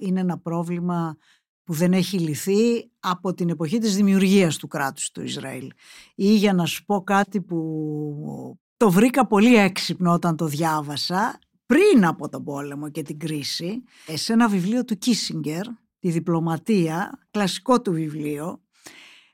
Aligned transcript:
Είναι 0.00 0.20
ένα 0.20 0.38
πρόβλημα 0.38 1.16
που 1.64 1.72
δεν 1.72 1.92
έχει 1.92 2.18
λυθεί 2.18 2.90
από 3.00 3.34
την 3.34 3.48
εποχή 3.48 3.78
της 3.78 3.96
δημιουργίας 3.96 4.56
του 4.56 4.68
κράτους 4.68 5.10
του 5.10 5.22
Ισραήλ. 5.22 5.70
Ή 6.14 6.34
για 6.34 6.52
να 6.52 6.66
σου 6.66 6.84
πω 6.84 7.02
κάτι 7.02 7.40
που 7.40 8.58
το 8.76 8.90
βρήκα 8.90 9.26
πολύ 9.26 9.56
έξυπνο 9.56 10.12
όταν 10.12 10.36
το 10.36 10.46
διάβασα, 10.46 11.38
πριν 11.66 12.06
από 12.06 12.28
τον 12.28 12.44
πόλεμο 12.44 12.90
και 12.90 13.02
την 13.02 13.18
κρίση, 13.18 13.82
σε 14.14 14.32
ένα 14.32 14.48
βιβλίο 14.48 14.84
του 14.84 14.98
Κίσιγκερ, 14.98 15.66
«Τη 15.98 16.10
διπλωματία», 16.10 17.18
κλασικό 17.30 17.80
του 17.80 17.92
βιβλίο, 17.92 18.60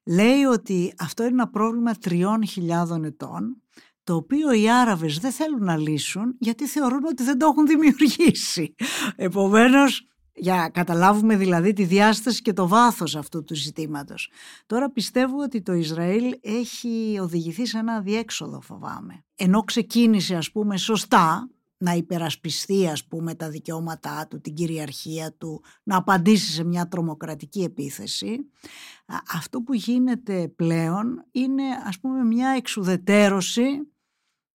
λέει 0.05 0.43
ότι 0.43 0.95
αυτό 0.98 1.23
είναι 1.23 1.33
ένα 1.33 1.48
πρόβλημα 1.48 1.95
τριών 1.95 2.46
χιλιάδων 2.46 3.05
ετών, 3.05 3.62
το 4.05 4.14
οποίο 4.14 4.53
οι 4.53 4.71
Άραβες 4.71 5.19
δεν 5.19 5.33
θέλουν 5.33 5.64
να 5.64 5.77
λύσουν 5.77 6.37
γιατί 6.39 6.67
θεωρούν 6.67 7.05
ότι 7.05 7.23
δεν 7.23 7.39
το 7.39 7.46
έχουν 7.46 7.67
δημιουργήσει. 7.67 8.75
Επομένως, 9.17 10.07
για 10.37 10.68
καταλάβουμε 10.68 11.37
δηλαδή 11.37 11.73
τη 11.73 11.84
διάσταση 11.84 12.43
και 12.43 12.52
το 12.52 12.69
βάθος 12.69 13.16
αυτού 13.16 13.45
του 13.45 13.55
ζητήματος. 13.55 14.30
Τώρα 14.66 14.91
πιστεύω 14.91 15.43
ότι 15.43 15.62
το 15.62 15.73
Ισραήλ 15.73 16.38
έχει 16.41 17.19
οδηγηθεί 17.20 17.66
σε 17.66 17.79
ένα 17.79 18.01
διέξοδο 18.01 18.60
φοβάμαι. 18.60 19.24
Ενώ 19.37 19.62
ξεκίνησε 19.62 20.37
ας 20.37 20.51
πούμε 20.51 20.77
σωστά 20.77 21.51
να 21.79 21.93
υπερασπιστεί 21.93 22.88
ας 22.88 23.07
πούμε 23.07 23.34
τα 23.34 23.51
δικαιώματά 23.51 24.27
του, 24.30 24.41
την 24.41 24.55
κυριαρχία 24.55 25.33
του, 25.33 25.62
να 25.83 25.96
απαντήσει 25.96 26.52
σε 26.52 26.65
μια 26.65 26.88
τρομοκρατική 26.88 27.62
επίθεση. 27.62 28.51
Αυτό 29.34 29.60
που 29.60 29.74
γίνεται 29.74 30.48
πλέον 30.48 31.24
είναι 31.30 31.62
ας 31.84 31.98
πούμε 32.01 32.24
μια 32.24 32.48
εξουδετέρωση 32.48 33.66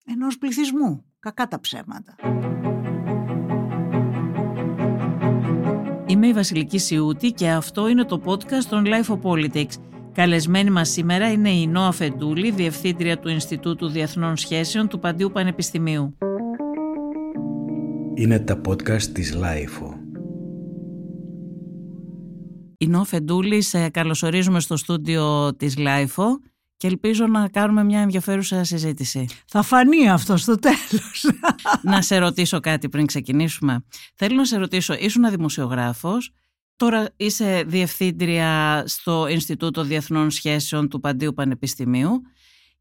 ενός 0.04 0.38
πληθυσμού. 0.38 1.04
Κακά 1.18 1.48
τα 1.48 1.60
ψέματα. 1.60 2.14
Είμαι 6.22 6.30
η 6.30 6.34
Βασιλική 6.34 6.78
Σιούτη 6.78 7.32
και 7.32 7.48
αυτό 7.48 7.88
είναι 7.88 8.04
το 8.04 8.20
podcast 8.24 8.64
των 8.68 8.84
Life 8.86 9.14
of 9.14 9.20
Politics. 9.22 9.72
Καλεσμένη 10.12 10.70
μας 10.70 10.88
σήμερα 10.88 11.32
είναι 11.32 11.50
η 11.50 11.66
Νόα 11.66 11.92
Φεντούλη, 11.92 12.50
Διευθύντρια 12.50 13.18
του 13.18 13.28
Ινστιτούτου 13.28 13.88
Διεθνών 13.88 14.36
Σχέσεων 14.36 14.88
του 14.88 14.98
Παντίου 14.98 15.30
Πανεπιστημίου. 15.30 16.16
Είναι 18.14 18.38
τα 18.38 18.60
podcast 18.68 19.02
της 19.02 19.36
Life. 19.36 19.94
Η 22.78 22.86
Νόα 22.86 23.04
Φεντούλη, 23.04 23.62
σε 23.62 23.88
καλωσορίζουμε 23.88 24.60
στο 24.60 24.76
στούντιο 24.76 25.54
της 25.56 25.74
Life 25.78 26.24
και 26.82 26.88
ελπίζω 26.88 27.26
να 27.26 27.48
κάνουμε 27.48 27.84
μια 27.84 28.00
ενδιαφέρουσα 28.00 28.64
συζήτηση. 28.64 29.26
Θα 29.46 29.62
φανεί 29.62 30.10
αυτό 30.10 30.36
στο 30.36 30.54
τέλος. 30.56 31.24
να 31.82 32.02
σε 32.02 32.18
ρωτήσω 32.18 32.60
κάτι 32.60 32.88
πριν 32.88 33.06
ξεκινήσουμε. 33.06 33.84
Θέλω 34.14 34.36
να 34.36 34.44
σε 34.44 34.56
ρωτήσω, 34.56 34.94
ήσουν 34.94 35.30
δημοσιογράφος, 35.30 36.32
τώρα 36.76 37.08
είσαι 37.16 37.62
διευθύντρια 37.66 38.82
στο 38.86 39.26
Ινστιτούτο 39.26 39.82
Διεθνών 39.82 40.30
Σχέσεων 40.30 40.88
του 40.88 41.00
Παντίου 41.00 41.34
Πανεπιστημίου 41.34 42.22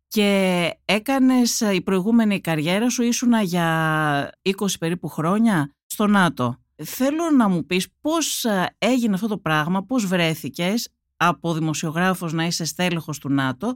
και 0.08 0.70
έκανες 0.86 1.60
η 1.60 1.82
προηγούμενη 1.82 2.42
καριέρα 2.42 2.90
σου 2.90 3.04
ήσουν 3.04 3.34
για 3.42 4.30
20 4.44 4.52
περίπου 4.80 5.08
χρόνια 5.08 5.76
στο 5.86 6.08
ΝΑΤΟ. 6.08 6.58
Θέλω 6.84 7.32
να 7.38 7.48
μου 7.48 7.66
πεις 7.66 7.88
πώς 8.02 8.46
έγινε 8.78 9.14
αυτό 9.14 9.28
το 9.28 9.38
πράγμα, 9.38 9.84
πώς 9.84 10.06
βρέθηκες 10.06 10.90
από 11.24 11.54
δημοσιογράφος 11.54 12.34
να 12.34 12.46
είσαι 12.46 12.66
στέλεχος 12.66 13.20
του 13.20 13.30
ΝΑΤΟ 13.30 13.74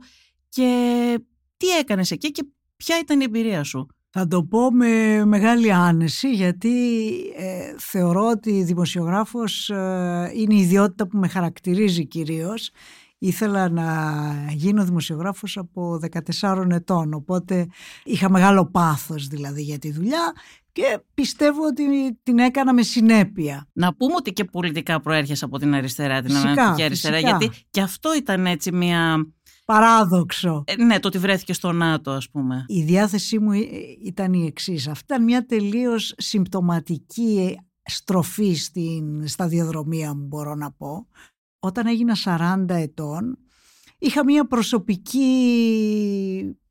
και 0.50 1.20
τι 1.58 1.68
έκανες 1.68 2.12
εκεί 2.12 2.32
και 2.32 2.46
ποια 2.76 3.00
ήταν 3.00 3.20
η 3.20 3.24
εμπειρία 3.24 3.64
σου; 3.64 3.88
Θα 4.10 4.28
το 4.28 4.44
πω 4.44 4.72
με 4.72 5.26
μεγάλη 5.26 5.74
άνεση 5.74 6.34
γιατί 6.34 7.00
ε, 7.38 7.76
θεωρώ 7.78 8.30
ότι 8.30 8.64
δημοσιογράφος 8.64 9.70
ε, 9.70 10.32
είναι 10.36 10.54
η 10.54 10.60
ιδιότητα 10.60 11.08
που 11.08 11.18
με 11.18 11.28
χαρακτηρίζει 11.28 12.06
κυρίως. 12.06 12.72
Ήθελα 13.18 13.70
να 13.70 14.24
γίνω 14.52 14.84
δημοσιογράφος 14.84 15.58
από 15.58 16.00
14 16.42 16.68
ετών 16.72 17.14
οπότε 17.14 17.68
είχα 18.04 18.30
μεγάλο 18.30 18.66
πάθος 18.66 19.28
δηλαδή 19.28 19.62
για 19.62 19.80
τη 19.80 19.92
δουλειά 19.92 20.34
και 20.76 21.00
πιστεύω 21.14 21.66
ότι 21.66 21.84
την 22.24 22.40
έκανα 22.40 22.74
με 22.74 22.82
συνέπεια. 22.82 23.68
Να 23.74 23.96
πούμε 23.96 24.14
ότι 24.16 24.34
και 24.34 24.44
πολιτικά 24.44 25.02
προέρχεσαι 25.02 25.46
από 25.46 25.58
την 25.58 25.74
αριστερά, 25.74 26.22
την 26.22 26.36
ανατολική 26.36 26.84
αριστερά, 26.84 27.20
γιατί 27.20 27.52
και 27.70 27.82
αυτό 27.82 28.16
ήταν 28.16 28.46
έτσι 28.46 28.72
μια... 28.72 29.28
Παράδοξο. 29.66 30.64
Ε, 30.68 30.84
ναι, 30.84 31.00
το 31.00 31.08
ότι 31.08 31.18
βρέθηκε 31.18 31.54
στο 31.54 31.72
ΝΑΤΟ, 31.72 32.12
ας 32.12 32.30
πούμε. 32.30 32.66
Η 32.68 32.84
διάθεσή 32.84 33.40
μου 33.40 33.52
ε, 33.52 33.60
ήταν 34.04 34.34
η 34.34 34.46
εξής. 34.46 34.88
Αυτή 34.88 35.04
ήταν 35.06 35.24
μια 35.24 35.46
τελείως 35.46 36.14
συμπτωματική 36.18 37.60
στροφή 37.86 38.54
στην 38.54 39.28
σταδιοδρομία 39.28 40.14
μου, 40.14 40.26
μπορώ 40.26 40.56
να 40.56 40.72
πω. 40.72 41.08
Όταν 41.60 41.88
έγινα 41.88 42.16
40 42.26 42.66
ετών, 42.70 43.38
είχα 43.98 44.24
μια 44.24 44.48
προσωπική 44.48 45.30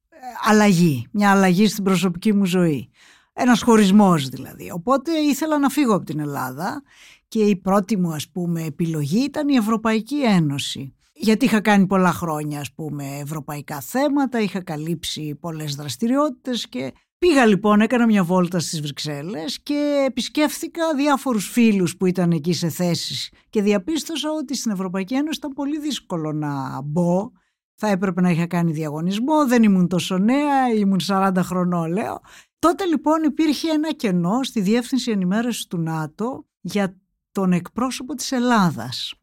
ε, 0.08 0.16
αλλαγή, 0.44 1.06
μια 1.10 1.30
αλλαγή 1.30 1.66
στην 1.66 1.84
προσωπική 1.84 2.34
μου 2.34 2.44
ζωή. 2.44 2.90
Ένας 3.36 3.62
χωρισμός 3.62 4.28
δηλαδή. 4.28 4.70
Οπότε 4.70 5.18
ήθελα 5.18 5.58
να 5.58 5.68
φύγω 5.68 5.94
από 5.94 6.04
την 6.04 6.20
Ελλάδα 6.20 6.82
και 7.28 7.38
η 7.38 7.56
πρώτη 7.56 7.96
μου 7.96 8.12
ας 8.12 8.28
πούμε 8.30 8.62
επιλογή 8.62 9.24
ήταν 9.24 9.48
η 9.48 9.54
Ευρωπαϊκή 9.54 10.22
Ένωση. 10.22 10.94
Γιατί 11.12 11.44
είχα 11.44 11.60
κάνει 11.60 11.86
πολλά 11.86 12.12
χρόνια 12.12 12.60
ας 12.60 12.72
πούμε 12.72 13.18
ευρωπαϊκά 13.22 13.80
θέματα, 13.80 14.40
είχα 14.40 14.62
καλύψει 14.62 15.34
πολλές 15.40 15.74
δραστηριότητες 15.74 16.68
και 16.68 16.92
πήγα 17.18 17.46
λοιπόν, 17.46 17.80
έκανα 17.80 18.06
μια 18.06 18.24
βόλτα 18.24 18.58
στις 18.58 18.80
Βρυξέλλες 18.80 19.60
και 19.62 20.04
επισκέφθηκα 20.06 20.94
διάφορους 20.94 21.48
φίλους 21.48 21.96
που 21.96 22.06
ήταν 22.06 22.30
εκεί 22.30 22.52
σε 22.52 22.68
θέσεις 22.68 23.30
και 23.50 23.62
διαπίστωσα 23.62 24.30
ότι 24.30 24.56
στην 24.56 24.70
Ευρωπαϊκή 24.72 25.14
Ένωση 25.14 25.38
ήταν 25.38 25.52
πολύ 25.52 25.78
δύσκολο 25.78 26.32
να 26.32 26.80
μπω 26.82 27.30
θα 27.74 27.88
έπρεπε 27.88 28.20
να 28.20 28.30
είχα 28.30 28.46
κάνει 28.46 28.72
διαγωνισμό, 28.72 29.46
δεν 29.46 29.62
ήμουν 29.62 29.88
τόσο 29.88 30.18
νέα, 30.18 30.68
ήμουν 30.74 31.00
40 31.06 31.32
χρονών 31.42 31.92
λέω 31.92 32.20
Τότε 32.64 32.84
λοιπόν 32.84 33.22
υπήρχε 33.22 33.70
ένα 33.70 33.92
κενό 33.92 34.42
στη 34.42 34.60
Διεύθυνση 34.60 35.10
Ενημέρωσης 35.10 35.66
του 35.66 35.78
ΝΑΤΟ 35.78 36.46
για 36.60 36.96
τον 37.32 37.52
εκπρόσωπο 37.52 38.14
της 38.14 38.32
Ελλάδας. 38.32 39.14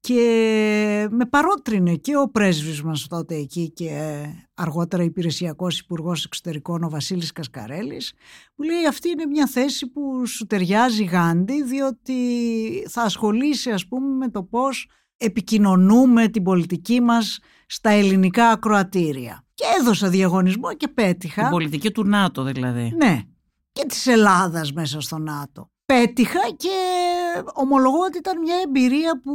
Και 0.00 1.08
με 1.10 1.26
παρότρινε 1.26 1.94
και 1.94 2.16
ο 2.16 2.28
πρέσβης 2.28 2.82
μας 2.82 3.06
τότε 3.06 3.34
εκεί 3.34 3.70
και 3.70 4.22
αργότερα 4.54 5.02
υπηρεσιακός 5.02 5.78
υπουργός 5.78 6.24
εξωτερικών 6.24 6.82
ο 6.84 6.88
Βασίλης 6.88 7.32
Κασκαρέλης 7.32 8.12
που 8.54 8.62
λέει 8.62 8.86
αυτή 8.88 9.08
είναι 9.08 9.26
μια 9.26 9.46
θέση 9.46 9.86
που 9.86 10.26
σου 10.26 10.46
ταιριάζει 10.46 11.04
γάντι 11.04 11.62
διότι 11.62 12.14
θα 12.88 13.02
ασχολήσει 13.02 13.70
ας 13.70 13.86
πούμε 13.86 14.16
με 14.16 14.28
το 14.28 14.42
πώς 14.42 14.88
επικοινωνούμε 15.16 16.28
την 16.28 16.42
πολιτική 16.42 17.00
μας 17.00 17.38
στα 17.66 17.90
ελληνικά 17.90 18.48
ακροατήρια. 18.48 19.45
Και 19.56 19.64
έδωσα 19.80 20.08
διαγωνισμό 20.08 20.74
και 20.74 20.88
πέτυχα. 20.88 21.42
Την 21.42 21.50
πολιτική 21.50 21.90
του 21.90 22.04
ΝΑΤΟ 22.04 22.42
δηλαδή. 22.42 22.92
Ναι. 22.96 23.22
Και 23.72 23.84
της 23.88 24.06
Ελλάδας 24.06 24.72
μέσα 24.72 25.00
στο 25.00 25.18
ΝΑΤΟ. 25.18 25.70
Πέτυχα 25.86 26.40
και 26.56 26.76
ομολογώ 27.54 27.98
ότι 27.98 28.18
ήταν 28.18 28.38
μια 28.40 28.56
εμπειρία 28.64 29.20
που 29.20 29.32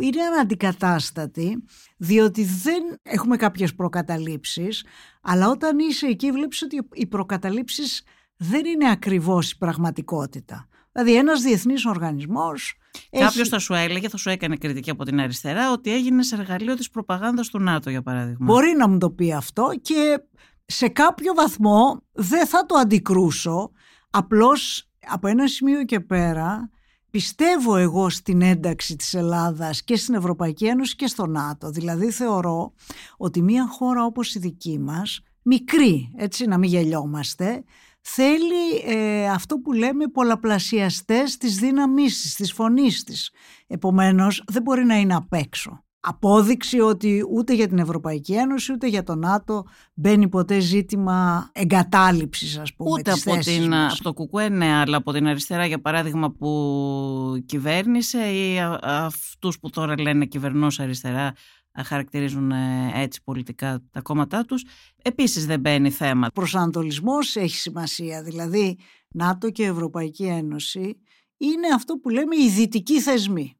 είναι 0.00 0.22
αναντικατάστατη 0.22 1.64
διότι 1.96 2.44
δεν 2.44 2.82
έχουμε 3.02 3.36
κάποιες 3.36 3.74
προκαταλήψεις 3.74 4.84
αλλά 5.22 5.48
όταν 5.48 5.78
είσαι 5.78 6.06
εκεί 6.06 6.30
βλέπεις 6.30 6.62
ότι 6.62 6.80
οι 6.92 7.06
προκαταλήψεις 7.06 8.02
δεν 8.36 8.64
είναι 8.64 8.90
ακριβώς 8.90 9.50
η 9.50 9.58
πραγματικότητα. 9.58 10.68
Δηλαδή 10.94 11.16
ένας 11.16 11.42
διεθνής 11.42 11.84
οργανισμός 11.84 12.78
Κάποιος 13.10 13.36
έχει... 13.36 13.48
θα 13.48 13.58
σου 13.58 13.74
έλεγε, 13.74 14.08
θα 14.08 14.16
σου 14.16 14.30
έκανε 14.30 14.56
κριτική 14.56 14.90
από 14.90 15.04
την 15.04 15.20
αριστερά 15.20 15.72
ότι 15.72 15.92
έγινε 15.92 16.22
σε 16.22 16.34
εργαλείο 16.34 16.74
της 16.74 16.90
προπαγάνδας 16.90 17.48
του 17.48 17.60
ΝΑΤΟ 17.60 17.90
για 17.90 18.02
παράδειγμα. 18.02 18.44
Μπορεί 18.44 18.74
να 18.78 18.88
μου 18.88 18.98
το 18.98 19.10
πει 19.10 19.32
αυτό 19.32 19.70
και 19.82 20.18
σε 20.66 20.88
κάποιο 20.88 21.34
βαθμό 21.34 22.02
δεν 22.12 22.46
θα 22.46 22.66
το 22.66 22.74
αντικρούσω. 22.74 23.70
Απλώς 24.10 24.88
από 25.08 25.28
ένα 25.28 25.46
σημείο 25.46 25.84
και 25.84 26.00
πέρα 26.00 26.70
πιστεύω 27.10 27.76
εγώ 27.76 28.10
στην 28.10 28.42
ένταξη 28.42 28.96
της 28.96 29.14
Ελλάδας 29.14 29.82
και 29.82 29.96
στην 29.96 30.14
Ευρωπαϊκή 30.14 30.66
Ένωση 30.66 30.96
και 30.96 31.06
στο 31.06 31.26
ΝΑΤΟ. 31.26 31.70
Δηλαδή 31.70 32.10
θεωρώ 32.10 32.72
ότι 33.16 33.42
μια 33.42 33.66
χώρα 33.66 34.04
όπως 34.04 34.34
η 34.34 34.38
δική 34.38 34.78
μας, 34.78 35.20
μικρή, 35.42 36.12
έτσι 36.16 36.46
να 36.46 36.58
μην 36.58 36.70
γελιόμαστε, 36.70 37.64
θέλει 38.04 38.82
ε, 38.86 39.28
αυτό 39.28 39.58
που 39.58 39.72
λέμε 39.72 40.06
πολλαπλασιαστές 40.06 41.36
της 41.36 41.56
δύναμής 41.56 42.22
της, 42.22 42.34
της 42.34 42.52
φωνής 42.52 43.04
της. 43.04 43.30
Επομένως 43.66 44.44
δεν 44.46 44.62
μπορεί 44.62 44.84
να 44.84 44.94
είναι 44.94 45.14
απ' 45.14 45.32
έξω. 45.32 45.84
Απόδειξη 46.06 46.80
ότι 46.80 47.24
ούτε 47.30 47.54
για 47.54 47.68
την 47.68 47.78
Ευρωπαϊκή 47.78 48.32
Ένωση 48.32 48.72
ούτε 48.72 48.88
για 48.88 49.02
το 49.02 49.14
ΝΑΤΟ 49.14 49.64
μπαίνει 49.94 50.28
ποτέ 50.28 50.58
ζήτημα 50.60 51.50
εγκατάλειψης 51.52 52.58
ας 52.58 52.74
πούμε 52.74 52.90
Ούτε 52.90 53.10
από, 53.10 53.38
την, 53.38 53.74
από 53.74 54.02
το 54.02 54.12
ΚΚΕ 54.12 54.48
ναι, 54.48 54.74
αλλά 54.74 54.96
από 54.96 55.12
την 55.12 55.26
αριστερά 55.26 55.66
για 55.66 55.80
παράδειγμα 55.80 56.30
που 56.30 57.42
κυβέρνησε 57.46 58.18
ή 58.18 58.60
αυτούς 58.82 59.58
που 59.58 59.70
τώρα 59.70 60.00
λένε 60.00 60.26
κυβερνός 60.26 60.80
αριστερά 60.80 61.32
χαρακτηρίζουν 61.82 62.50
ε, 62.50 62.90
έτσι 62.94 63.22
πολιτικά 63.22 63.82
τα 63.90 64.00
κόμματά 64.00 64.44
τους. 64.44 64.64
Επίσης 65.02 65.46
δεν 65.46 65.60
μπαίνει 65.60 65.90
θέμα. 65.90 66.28
Προσανατολισμός 66.34 67.36
έχει 67.36 67.56
σημασία, 67.56 68.22
δηλαδή 68.22 68.78
ΝΑΤΟ 69.08 69.50
και 69.50 69.64
Ευρωπαϊκή 69.64 70.24
Ένωση 70.24 70.96
είναι 71.36 71.66
αυτό 71.74 71.94
που 71.94 72.08
λέμε 72.08 72.36
οι 72.36 72.48
δυτικοί 72.48 73.00
θεσμοί. 73.00 73.56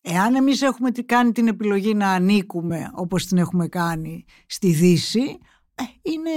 Εάν 0.00 0.34
εμείς 0.34 0.62
έχουμε 0.62 0.90
κάνει 0.90 1.32
την 1.32 1.48
επιλογή 1.48 1.94
να 1.94 2.10
ανήκουμε 2.10 2.90
όπως 2.94 3.26
την 3.26 3.38
έχουμε 3.38 3.68
κάνει 3.68 4.24
στη 4.46 4.72
Δύση, 4.72 5.20
ε, 5.20 5.36
είναι 6.02 6.30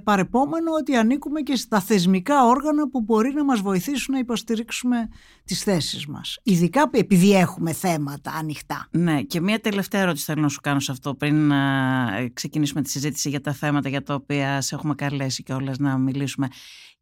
παρεπόμενο 0.00 0.72
ότι 0.72 0.96
ανήκουμε 0.96 1.40
και 1.40 1.56
στα 1.56 1.80
θεσμικά 1.80 2.44
όργανα 2.44 2.88
που 2.88 3.00
μπορεί 3.00 3.32
να 3.32 3.44
μας 3.44 3.60
βοηθήσουν 3.60 4.14
να 4.14 4.20
υποστηρίξουμε 4.20 5.08
τις 5.44 5.62
θέσεις 5.62 6.06
μας. 6.06 6.38
Ειδικά 6.42 6.90
επειδή 6.92 7.34
έχουμε 7.36 7.72
θέματα 7.72 8.30
ανοιχτά. 8.30 8.88
Ναι 8.90 9.22
και 9.22 9.40
μια 9.40 9.60
τελευταία 9.60 10.00
ερώτηση 10.00 10.24
θέλω 10.24 10.42
να 10.42 10.48
σου 10.48 10.60
κάνω 10.60 10.80
σε 10.80 10.92
αυτό 10.92 11.14
πριν 11.14 11.46
να 11.46 12.28
ξεκινήσουμε 12.32 12.82
τη 12.82 12.90
συζήτηση 12.90 13.28
για 13.28 13.40
τα 13.40 13.52
θέματα 13.52 13.88
για 13.88 14.02
τα 14.02 14.14
οποία 14.14 14.60
σε 14.60 14.74
έχουμε 14.74 14.94
καλέσει 14.94 15.42
και 15.42 15.52
όλες 15.52 15.78
να 15.78 15.98
μιλήσουμε. 15.98 16.48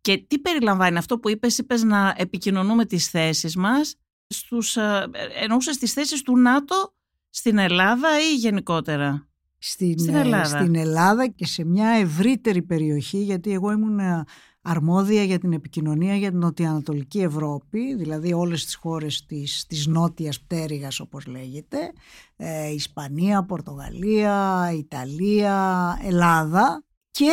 Και 0.01 0.25
τι 0.29 0.39
περιλαμβάνει 0.39 0.99
αυτό 0.99 1.19
που 1.19 1.29
είπες, 1.29 1.59
είπες 1.59 1.83
να 1.83 2.15
επικοινωνούμε 2.17 2.85
τις 2.85 3.09
θέσεις 3.09 3.57
μας 3.57 3.95
στους, 4.27 4.77
ε, 4.77 5.11
εννοούσες 5.43 5.79
τις 5.79 5.93
θέσεις 5.93 6.23
του 6.23 6.39
ΝΑΤΟ 6.39 6.95
στην 7.31 7.59
Ελλάδα 7.59 8.09
ή 8.21 8.35
γενικότερα; 8.35 9.29
Στην, 9.65 9.99
στην, 9.99 10.15
Ελλάδα. 10.15 10.45
στην 10.45 10.75
Ελλάδα 10.75 11.29
και 11.29 11.47
σε 11.47 11.65
μια 11.65 11.89
ευρύτερη 11.89 12.63
περιοχή 12.63 13.23
γιατί 13.23 13.53
εγώ 13.53 13.73
ήμουν 13.73 13.99
ε, 13.99 14.25
αρμόδια 14.63 15.23
για 15.23 15.39
την 15.39 15.53
επικοινωνία 15.53 16.17
για 16.17 16.31
την 16.31 16.39
Νοτιοανατολική 16.39 17.21
Ευρώπη 17.21 17.95
δηλαδή 17.95 18.33
όλες 18.33 18.65
τις 18.65 18.75
χώρες 18.75 19.27
της, 19.27 19.67
της 19.69 19.87
νότιας 19.87 20.41
πτέρυγας 20.41 21.01
όπως 21.01 21.27
λέγεται 21.27 21.93
ε, 22.37 22.73
Ισπανία, 22.73 23.45
Πορτογαλία, 23.45 24.71
Ιταλία, 24.77 25.99
Ελλάδα 26.03 26.85
και 27.11 27.33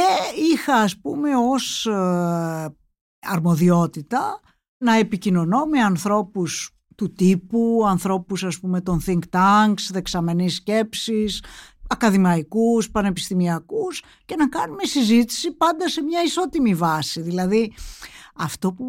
είχα 0.51 0.73
ας 0.73 0.97
πούμε 0.97 1.29
ως 1.35 1.85
ε, 1.85 2.75
αρμοδιότητα 3.19 4.39
να 4.77 4.93
επικοινωνώ 4.97 5.65
με 5.65 5.79
ανθρώπους 5.79 6.73
του 6.95 7.13
τύπου, 7.13 7.83
ανθρώπους 7.87 8.43
ας 8.43 8.59
πούμε 8.59 8.81
των 8.81 8.99
think 9.05 9.19
tanks, 9.31 9.89
δεξαμενής 9.91 10.55
σκέψης, 10.55 11.43
ακαδημαϊκούς, 11.89 12.91
πανεπιστημιακούς 12.91 14.03
και 14.25 14.35
να 14.35 14.49
κάνουμε 14.49 14.83
συζήτηση 14.83 15.51
πάντα 15.51 15.89
σε 15.89 16.01
μια 16.01 16.23
ισότιμη 16.23 16.75
βάση. 16.75 17.21
Δηλαδή 17.21 17.73
αυτό 18.35 18.73
που 18.73 18.85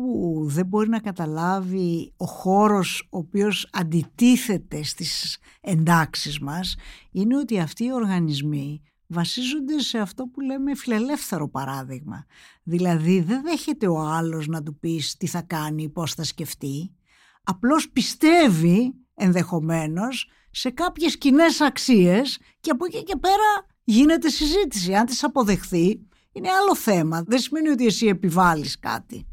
δεν 0.46 0.66
μπορεί 0.66 0.88
να 0.88 0.98
καταλάβει 0.98 2.12
ο 2.16 2.24
χώρος 2.24 3.08
ο 3.10 3.18
οποίος 3.18 3.68
αντιτίθεται 3.72 4.82
στις 4.82 5.38
εντάξεις 5.60 6.38
μας 6.38 6.76
είναι 7.10 7.36
ότι 7.36 7.60
αυτοί 7.60 7.84
οι 7.84 7.92
οργανισμοί 7.92 8.82
βασίζονται 9.06 9.78
σε 9.78 9.98
αυτό 9.98 10.26
που 10.26 10.40
λέμε 10.40 10.74
φιλελεύθερο 10.74 11.48
παράδειγμα. 11.48 12.26
Δηλαδή 12.62 13.20
δεν 13.20 13.42
δέχεται 13.42 13.88
ο 13.88 13.98
άλλος 13.98 14.46
να 14.46 14.62
του 14.62 14.78
πεις 14.78 15.16
τι 15.16 15.26
θα 15.26 15.42
κάνει, 15.42 15.88
πώς 15.88 16.14
θα 16.14 16.24
σκεφτεί. 16.24 16.94
Απλώς 17.42 17.90
πιστεύει 17.90 18.94
ενδεχομένως 19.14 20.28
σε 20.50 20.70
κάποιες 20.70 21.18
κοινέ 21.18 21.46
αξίες 21.66 22.38
και 22.60 22.70
από 22.70 22.84
εκεί 22.84 23.02
και 23.02 23.16
πέρα 23.16 23.66
γίνεται 23.84 24.28
συζήτηση. 24.28 24.94
Αν 24.94 25.06
τις 25.06 25.24
αποδεχθεί 25.24 26.00
είναι 26.32 26.48
άλλο 26.50 26.76
θέμα. 26.76 27.22
Δεν 27.26 27.38
σημαίνει 27.38 27.68
ότι 27.68 27.86
εσύ 27.86 28.06
επιβάλλεις 28.06 28.78
κάτι. 28.78 29.26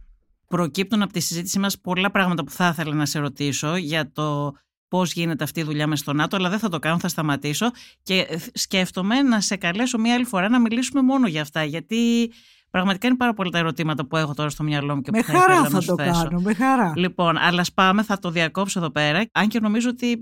Προκύπτουν 0.48 1.02
από 1.02 1.14
τη 1.14 1.20
συζήτηση 1.20 1.60
μας 1.60 1.80
πολλά 1.80 2.12
πράγματα 2.12 2.44
που 2.44 2.52
θα 2.52 2.68
ήθελα 2.68 2.94
να 2.94 3.06
σε 3.06 3.20
ρωτήσω 3.20 3.76
για 3.76 4.12
το 4.12 4.56
πώς 4.88 5.14
γίνεται 5.14 5.44
αυτή 5.44 5.60
η 5.60 5.64
δουλειά 5.64 5.88
μες 5.88 6.00
στο 6.00 6.14
ΝΑΤΟ, 6.14 6.36
αλλά 6.36 6.50
δεν 6.50 6.60
θα 6.60 6.70
το 6.70 6.80
κάνω, 6.80 7.00
θα 7.00 7.08
σταματήσω 7.08 7.72
και 8.04 8.40
σκέφτομαι 8.54 9.22
να 9.22 9.42
σε 9.42 9.56
καλέσω 9.56 9.98
μία 9.98 10.14
άλλη 10.14 10.26
φορά 10.26 10.50
να 10.50 10.60
μιλήσουμε 10.60 11.02
μόνο 11.02 11.28
για 11.28 11.42
αυτά, 11.42 11.64
γιατί 11.64 12.32
Πραγματικά 12.70 13.08
είναι 13.08 13.18
πάρα 13.18 13.34
πολλά 13.34 13.50
τα 13.50 13.58
ερωτήματα 13.58 14.06
που 14.06 14.18
έχω 14.18 14.34
τώρα 14.34 14.50
στο 14.50 14.64
μυαλό 14.64 14.96
μου 14.96 15.02
και 15.02 15.12
με 15.14 15.20
που 15.20 15.26
χαρά 15.26 15.64
θα, 15.64 15.70
θα 15.70 15.82
το 15.82 15.96
κάνω, 15.96 16.40
με 16.40 16.54
χαρά. 16.54 16.94
Λοιπόν, 16.96 17.38
αλλά 17.38 17.66
πάμε, 17.74 18.04
θα 18.04 18.20
το 18.20 18.32
διακόψω 18.32 18.80
εδώ 18.80 18.90
πέρα, 18.90 19.26
αν 19.32 19.48
και 19.48 19.60
νομίζω 19.60 19.90
ότι 19.90 20.20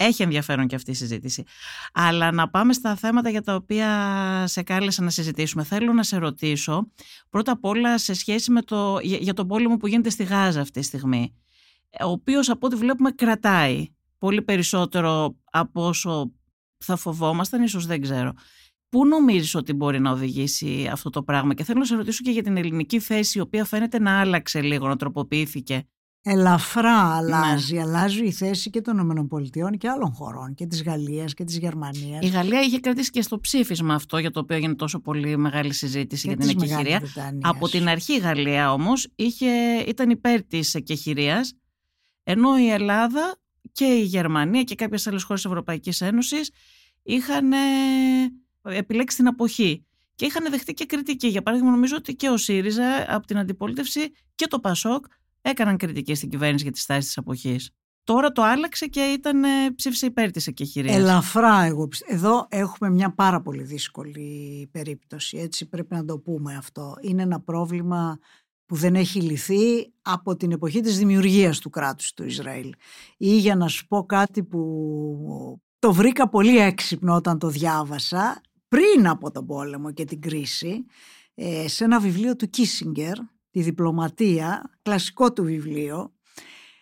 έχει 0.00 0.22
ενδιαφέρον 0.22 0.66
και 0.66 0.74
αυτή 0.74 0.90
η 0.90 0.94
συζήτηση. 0.94 1.42
Αλλά 1.92 2.32
να 2.32 2.48
πάμε 2.48 2.72
στα 2.72 2.96
θέματα 2.96 3.30
για 3.30 3.42
τα 3.42 3.54
οποία 3.54 4.44
σε 4.46 4.62
κάλεσα 4.62 5.02
να 5.02 5.10
συζητήσουμε. 5.10 5.64
Θέλω 5.64 5.92
να 5.92 6.02
σε 6.02 6.16
ρωτήσω 6.16 6.92
πρώτα 7.30 7.52
απ' 7.52 7.64
όλα 7.64 7.98
σε 7.98 8.14
σχέση 8.14 8.50
με 8.50 8.62
το, 8.62 8.98
για 9.02 9.34
τον 9.34 9.46
πόλεμο 9.46 9.76
που 9.76 9.86
γίνεται 9.86 10.10
στη 10.10 10.24
Γάζα 10.24 10.60
αυτή 10.60 10.80
τη 10.80 10.86
στιγμή. 10.86 11.34
Ο 12.04 12.10
οποίος 12.10 12.48
από 12.50 12.66
ό,τι 12.66 12.76
βλέπουμε 12.76 13.10
κρατάει 13.10 13.86
πολύ 14.18 14.42
περισσότερο 14.42 15.36
από 15.50 15.86
όσο 15.86 16.32
θα 16.78 16.96
φοβόμασταν, 16.96 17.62
ίσως 17.62 17.86
δεν 17.86 18.00
ξέρω. 18.00 18.32
Πού 18.88 19.06
νομίζεις 19.06 19.54
ότι 19.54 19.72
μπορεί 19.72 20.00
να 20.00 20.10
οδηγήσει 20.10 20.88
αυτό 20.92 21.10
το 21.10 21.22
πράγμα; 21.22 21.54
Και 21.54 21.64
θέλω 21.64 21.78
να 21.78 21.84
σε 21.84 21.94
ρωτήσω 21.94 22.22
και 22.22 22.30
για 22.30 22.42
την 22.42 22.56
ελληνική 22.56 23.00
θέση 23.00 23.38
η 23.38 23.40
οποία 23.40 23.64
φαίνεται 23.64 23.98
να 23.98 24.20
άλλαξε 24.20 24.60
λίγο, 24.60 24.88
να 24.88 24.96
τροποποιήθηκε 24.96 25.86
ελαφρά 26.22 27.16
αλλάζει. 27.16 27.74
Ναι. 27.74 27.80
Αλλάζει 27.80 28.24
η 28.24 28.32
θέση 28.32 28.70
και 28.70 28.80
των 28.80 28.98
ΗΠΑ 29.10 29.76
και 29.76 29.88
άλλων 29.88 30.12
χωρών 30.12 30.54
και 30.54 30.66
της 30.66 30.82
Γαλλίας 30.82 31.34
και 31.34 31.44
της 31.44 31.58
Γερμανίας. 31.58 32.24
Η 32.24 32.28
Γαλλία 32.28 32.60
είχε 32.60 32.78
κρατήσει 32.78 33.10
και 33.10 33.22
στο 33.22 33.40
ψήφισμα 33.40 33.94
αυτό 33.94 34.18
για 34.18 34.30
το 34.30 34.40
οποίο 34.40 34.56
έγινε 34.56 34.74
τόσο 34.74 35.00
πολύ 35.00 35.36
μεγάλη 35.36 35.72
συζήτηση 35.72 36.26
για 36.26 36.36
την 36.36 36.48
εκεχηρία. 36.48 37.02
Από 37.40 37.68
την 37.68 37.88
αρχή 37.88 38.12
η 38.12 38.18
Γαλλία 38.18 38.72
όμως 38.72 39.08
είχε, 39.14 39.76
ήταν 39.86 40.10
υπέρ 40.10 40.42
της 40.42 40.74
εκεχηρίας 40.74 41.54
ενώ 42.22 42.58
η 42.58 42.70
Ελλάδα 42.70 43.36
και 43.72 43.84
η 43.84 44.02
Γερμανία 44.02 44.62
και 44.62 44.74
κάποιες 44.74 45.06
άλλες 45.06 45.22
χώρες 45.22 45.42
της 45.42 45.50
Ευρωπαϊκής 45.50 46.00
Ένωσης 46.00 46.50
είχαν 47.02 47.52
επιλέξει 48.62 49.16
την 49.16 49.26
αποχή. 49.26 49.86
Και 50.14 50.24
είχαν 50.24 50.50
δεχτεί 50.50 50.74
και 50.74 50.84
κριτική. 50.84 51.28
Για 51.28 51.42
παράδειγμα, 51.42 51.70
νομίζω 51.72 51.96
ότι 51.96 52.14
και 52.14 52.28
ο 52.28 52.36
ΣΥΡΙΖΑ 52.36 53.04
από 53.08 53.26
την 53.26 53.38
αντιπολίτευση 53.38 54.12
και 54.34 54.46
το 54.46 54.60
ΠΑΣΟΚ 54.60 55.04
έκαναν 55.48 55.76
κριτική 55.76 56.14
στην 56.14 56.28
κυβέρνηση 56.28 56.62
για 56.62 56.72
τη 56.72 56.78
στάση 56.78 57.00
της 57.00 57.18
αποχής. 57.18 57.70
Τώρα 58.04 58.32
το 58.32 58.42
άλλαξε 58.42 58.86
και 58.86 59.00
ήταν 59.00 59.44
ε, 59.44 59.48
ψήφισε 59.74 60.06
υπέρ 60.06 60.30
της 60.30 60.46
εκεχηρίας. 60.46 60.96
Ελαφρά 60.96 61.62
εγώ 61.62 61.88
Εδώ 62.06 62.46
έχουμε 62.48 62.90
μια 62.90 63.14
πάρα 63.14 63.40
πολύ 63.40 63.62
δύσκολη 63.62 64.68
περίπτωση. 64.72 65.38
Έτσι 65.38 65.68
πρέπει 65.68 65.94
να 65.94 66.04
το 66.04 66.18
πούμε 66.18 66.56
αυτό. 66.56 66.96
Είναι 67.00 67.22
ένα 67.22 67.40
πρόβλημα 67.40 68.18
που 68.66 68.76
δεν 68.76 68.94
έχει 68.94 69.20
λυθεί 69.20 69.92
από 70.02 70.36
την 70.36 70.52
εποχή 70.52 70.80
της 70.80 70.98
δημιουργίας 70.98 71.58
του 71.58 71.70
κράτους 71.70 72.12
του 72.12 72.24
Ισραήλ. 72.24 72.74
Ή 73.16 73.38
για 73.38 73.56
να 73.56 73.68
σου 73.68 73.86
πω 73.86 74.04
κάτι 74.04 74.42
που 74.42 75.60
το 75.78 75.92
βρήκα 75.92 76.28
πολύ 76.28 76.58
έξυπνο 76.58 77.14
όταν 77.14 77.38
το 77.38 77.48
διάβασα, 77.48 78.40
πριν 78.68 79.08
από 79.08 79.30
τον 79.30 79.46
πόλεμο 79.46 79.92
και 79.92 80.04
την 80.04 80.20
κρίση, 80.20 80.84
ε, 81.34 81.68
σε 81.68 81.84
ένα 81.84 82.00
βιβλίο 82.00 82.36
του 82.36 82.50
Κίσιγκερ, 82.50 83.18
τη 83.50 83.62
διπλωματία, 83.62 84.70
κλασικό 84.82 85.32
του 85.32 85.44
βιβλίο, 85.44 86.12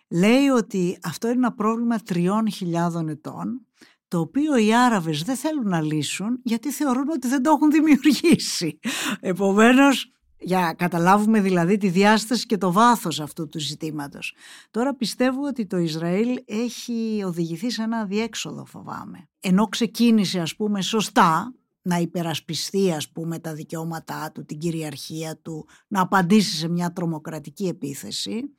λέει 0.09 0.47
ότι 0.47 0.97
αυτό 1.03 1.27
είναι 1.27 1.37
ένα 1.37 1.53
πρόβλημα 1.53 1.97
τριών 1.97 2.51
χιλιάδων 2.51 3.09
ετών, 3.09 3.65
το 4.07 4.19
οποίο 4.19 4.57
οι 4.57 4.75
Άραβες 4.75 5.23
δεν 5.23 5.35
θέλουν 5.35 5.67
να 5.67 5.81
λύσουν 5.81 6.39
γιατί 6.43 6.71
θεωρούν 6.71 7.09
ότι 7.09 7.27
δεν 7.27 7.43
το 7.43 7.49
έχουν 7.49 7.71
δημιουργήσει. 7.71 8.79
Επομένως, 9.19 10.11
για 10.39 10.73
καταλάβουμε 10.77 11.41
δηλαδή 11.41 11.77
τη 11.77 11.89
διάσταση 11.89 12.45
και 12.45 12.57
το 12.57 12.71
βάθος 12.71 13.19
αυτού 13.19 13.47
του 13.47 13.59
ζητήματος. 13.59 14.33
Τώρα 14.71 14.95
πιστεύω 14.95 15.47
ότι 15.47 15.65
το 15.65 15.77
Ισραήλ 15.77 16.37
έχει 16.45 17.23
οδηγηθεί 17.25 17.71
σε 17.71 17.83
ένα 17.83 18.05
διέξοδο 18.05 18.65
φοβάμαι. 18.65 19.29
Ενώ 19.39 19.67
ξεκίνησε 19.67 20.39
ας 20.39 20.55
πούμε 20.55 20.81
σωστά 20.81 21.53
να 21.87 21.97
υπερασπιστεί 21.97 22.91
ας 22.91 23.09
πούμε 23.09 23.39
τα 23.39 23.53
δικαιώματά 23.53 24.31
του, 24.31 24.45
την 24.45 24.57
κυριαρχία 24.57 25.37
του, 25.37 25.67
να 25.87 26.01
απαντήσει 26.01 26.57
σε 26.57 26.67
μια 26.67 26.93
τρομοκρατική 26.93 27.67
επίθεση. 27.67 28.53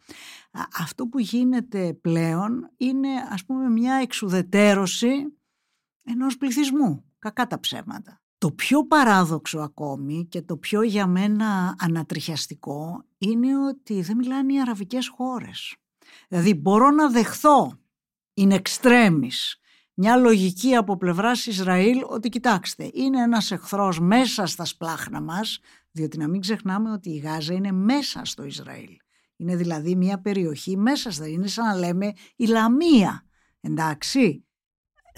Αυτό 0.78 1.06
που 1.06 1.18
γίνεται 1.18 1.92
πλέον 1.92 2.70
είναι 2.76 3.08
ας 3.30 3.44
πούμε 3.44 3.68
μια 3.68 3.94
εξουδετέρωση 3.94 5.10
ενός 6.04 6.36
πληθυσμού, 6.36 7.04
κακά 7.18 7.46
τα 7.46 7.60
ψέματα. 7.60 8.20
Το 8.38 8.50
πιο 8.50 8.86
παράδοξο 8.86 9.58
ακόμη 9.58 10.26
και 10.30 10.42
το 10.42 10.56
πιο 10.56 10.82
για 10.82 11.06
μένα 11.06 11.76
ανατριχιαστικό 11.78 13.04
είναι 13.18 13.66
ότι 13.66 14.00
δεν 14.00 14.16
μιλάνε 14.16 14.52
οι 14.52 14.60
αραβικές 14.60 15.08
χώρες. 15.08 15.76
Δηλαδή 16.28 16.54
μπορώ 16.54 16.90
να 16.90 17.10
δεχθώ 17.10 17.78
in 18.40 18.60
extremis 18.60 19.58
μια 20.00 20.16
λογική 20.16 20.74
από 20.74 20.96
πλευράς 20.96 21.46
Ισραήλ 21.46 21.98
ότι 22.08 22.28
κοιτάξτε 22.28 22.90
είναι 22.92 23.22
ένας 23.22 23.50
εχθρός 23.50 24.00
μέσα 24.00 24.46
στα 24.46 24.64
σπλάχνα 24.64 25.20
μας 25.20 25.58
διότι 25.90 26.18
να 26.18 26.28
μην 26.28 26.40
ξεχνάμε 26.40 26.90
ότι 26.92 27.10
η 27.10 27.16
Γάζα 27.16 27.54
είναι 27.54 27.72
μέσα 27.72 28.24
στο 28.24 28.44
Ισραήλ. 28.44 28.96
Είναι 29.36 29.56
δηλαδή 29.56 29.94
μια 29.96 30.20
περιοχή 30.20 30.76
μέσα 30.76 31.10
στα 31.10 31.28
είναι 31.28 31.46
σαν 31.46 31.66
να 31.66 31.74
λέμε 31.74 32.12
η 32.36 32.46
Λαμία. 32.46 33.26
Εντάξει. 33.60 34.44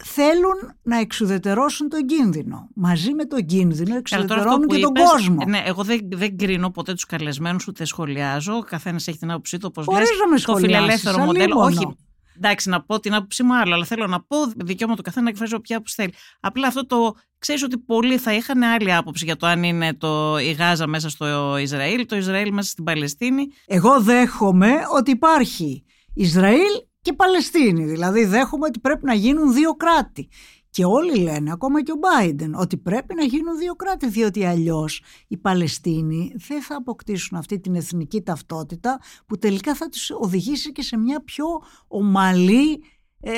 Θέλουν 0.04 0.78
να 0.82 0.98
εξουδετερώσουν 0.98 1.88
τον 1.88 2.06
κίνδυνο. 2.06 2.68
Μαζί 2.74 3.14
με 3.14 3.24
τον 3.24 3.46
κίνδυνο 3.46 3.96
εξουδετερώνουν 3.96 4.66
και 4.66 4.78
τον 4.78 4.92
κόσμο. 4.94 5.44
Ναι, 5.48 5.62
εγώ 5.64 5.82
δεν, 5.82 6.00
δεν 6.12 6.36
κρίνω 6.36 6.70
ποτέ 6.70 6.92
τους 6.92 7.04
καλεσμένους 7.04 7.66
ούτε 7.66 7.84
σχολιάζω. 7.84 8.56
Ο 8.56 8.62
καθένας 8.62 9.08
έχει 9.08 9.18
την 9.18 9.30
άποψή 9.30 9.58
του 9.58 9.72
όπως 9.76 9.98
λες. 9.98 10.44
Το 10.44 10.56
φιλελεύθερο 10.56 11.24
μοντέλο. 11.24 11.60
Όχι, 11.60 11.96
εντάξει, 12.42 12.68
να 12.68 12.82
πω 12.82 13.00
την 13.00 13.14
άποψή 13.14 13.42
μου 13.42 13.56
άλλο, 13.56 13.74
αλλά 13.74 13.84
θέλω 13.84 14.06
να 14.06 14.20
πω 14.20 14.36
δικαίωμα 14.56 14.96
του 14.96 15.02
καθένα 15.02 15.24
να 15.24 15.30
εκφράζει 15.30 15.54
όποια 15.54 15.76
άποψη 15.76 15.94
θέλει. 15.94 16.12
Απλά 16.40 16.66
αυτό 16.66 16.86
το 16.86 17.14
ξέρεις 17.38 17.62
ότι 17.62 17.78
πολλοί 17.78 18.18
θα 18.18 18.34
είχαν 18.34 18.62
άλλη 18.62 18.94
άποψη 18.94 19.24
για 19.24 19.36
το 19.36 19.46
αν 19.46 19.62
είναι 19.62 19.94
το, 19.94 20.38
η 20.38 20.52
Γάζα 20.52 20.86
μέσα 20.86 21.08
στο 21.08 21.56
Ισραήλ, 21.56 22.06
το 22.06 22.16
Ισραήλ 22.16 22.52
μέσα 22.52 22.70
στην 22.70 22.84
Παλαιστίνη. 22.84 23.46
Εγώ 23.66 24.00
δέχομαι 24.00 24.70
ότι 24.96 25.10
υπάρχει 25.10 25.84
Ισραήλ 26.14 26.70
και 27.02 27.12
Παλαιστίνη. 27.12 27.84
Δηλαδή 27.84 28.24
δέχομαι 28.24 28.66
ότι 28.66 28.78
πρέπει 28.80 29.04
να 29.04 29.14
γίνουν 29.14 29.52
δύο 29.52 29.74
κράτη. 29.74 30.28
Και 30.70 30.84
όλοι 30.84 31.18
λένε, 31.18 31.52
ακόμα 31.52 31.82
και 31.82 31.92
ο 31.92 31.96
Μπάιντεν, 31.98 32.54
ότι 32.54 32.76
πρέπει 32.76 33.14
να 33.14 33.24
γίνουν 33.24 33.58
δύο 33.58 33.74
κράτη, 33.74 34.08
διότι 34.08 34.44
αλλιώς 34.44 35.02
οι 35.28 35.36
Παλαιστίνοι 35.36 36.34
δεν 36.48 36.62
θα 36.62 36.76
αποκτήσουν 36.76 37.38
αυτή 37.38 37.60
την 37.60 37.74
εθνική 37.74 38.22
ταυτότητα 38.22 39.00
που 39.26 39.38
τελικά 39.38 39.74
θα 39.74 39.88
τους 39.88 40.10
οδηγήσει 40.10 40.72
και 40.72 40.82
σε 40.82 40.96
μια 40.96 41.22
πιο 41.24 41.44
ομαλή 41.88 42.82
ε, 43.22 43.32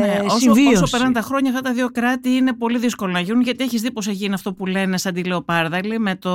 ναι, 0.00 0.20
όσο, 0.24 0.52
όσο 0.72 0.90
περνάνε 0.90 1.12
τα 1.12 1.20
χρόνια 1.20 1.50
αυτά 1.50 1.62
τα 1.62 1.72
δύο 1.72 1.90
κράτη 1.90 2.28
είναι 2.28 2.52
πολύ 2.52 2.78
δύσκολο 2.78 3.12
να 3.12 3.20
γίνουν 3.20 3.42
γιατί 3.42 3.64
έχεις 3.64 3.80
δει 3.80 3.92
πως 3.92 4.06
γίνει 4.06 4.34
αυτό 4.34 4.54
που 4.54 4.66
λένε 4.66 4.98
σαν 4.98 5.14
τη 5.14 5.24
Λεοπάρδαλη 5.24 5.98
με 5.98 6.16
το 6.16 6.30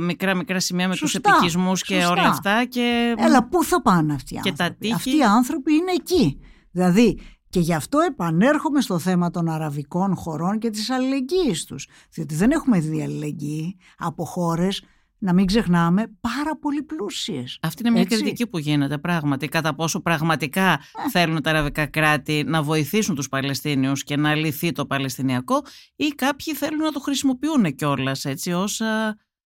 μικρά 0.00 0.34
μικρά 0.34 0.60
σημεία 0.60 0.88
με 0.88 0.96
τους 0.96 1.14
επικισμούς 1.14 1.82
και 1.82 2.04
όλα 2.04 2.26
αυτά 2.26 2.64
και... 2.64 3.14
Έλα 3.18 3.48
πού 3.48 3.64
θα 3.64 3.82
πάνε 3.82 4.14
αυτοί 4.14 4.34
οι 4.34 4.38
άνθρωποι; 4.38 4.92
Αυτοί 4.92 5.16
οι 5.16 5.22
άνθρωποι 5.22 5.74
είναι 5.74 5.92
εκεί. 5.92 6.40
Δηλαδή 6.70 7.18
και 7.50 7.60
γι' 7.60 7.74
αυτό 7.74 7.98
επανέρχομαι 7.98 8.80
στο 8.80 8.98
θέμα 8.98 9.30
των 9.30 9.48
αραβικών 9.48 10.16
χωρών 10.16 10.58
και 10.58 10.70
της 10.70 10.90
αλληλεγγύης 10.90 11.64
τους. 11.64 11.88
Διότι 12.10 12.34
δεν 12.34 12.50
έχουμε 12.50 12.80
δει 12.80 13.02
αλληλεγγύη 13.02 13.76
από 13.98 14.24
χώρες 14.24 14.82
να 15.22 15.32
μην 15.32 15.46
ξεχνάμε, 15.46 16.16
πάρα 16.20 16.56
πολύ 16.60 16.82
πλούσιες. 16.82 17.58
Αυτή 17.62 17.82
είναι 17.82 17.90
μια 17.90 18.00
Έτσι. 18.00 18.16
κριτική 18.16 18.46
που 18.46 18.58
γίνεται 18.58 18.98
πράγματι. 18.98 19.48
Κατά 19.48 19.74
πόσο 19.74 20.00
πραγματικά 20.00 20.72
ε. 20.72 20.78
θέλουν 21.10 21.42
τα 21.42 21.50
αραβικά 21.50 21.86
κράτη 21.86 22.44
να 22.46 22.62
βοηθήσουν 22.62 23.14
τους 23.14 23.28
Παλαιστίνιους 23.28 24.04
και 24.04 24.16
να 24.16 24.34
λυθεί 24.34 24.72
το 24.72 24.86
Παλαιστινιακό, 24.86 25.62
ή 25.96 26.08
κάποιοι 26.08 26.54
θέλουν 26.54 26.80
να 26.80 26.92
το 26.92 27.00
χρησιμοποιούν 27.00 27.74
κιόλας 27.74 28.24
έτσι 28.24 28.52
ως 28.52 28.80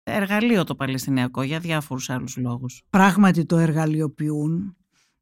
εργαλείο 0.03 0.65
το 0.65 0.75
Παλαιστινιακό 0.75 1.43
για 1.43 1.59
διάφορους 1.59 2.11
άλλους 2.11 2.37
λόγους. 2.37 2.83
Πράγματι 2.91 3.45
το 3.45 3.57
εργαλειοποιούν. 3.57 4.77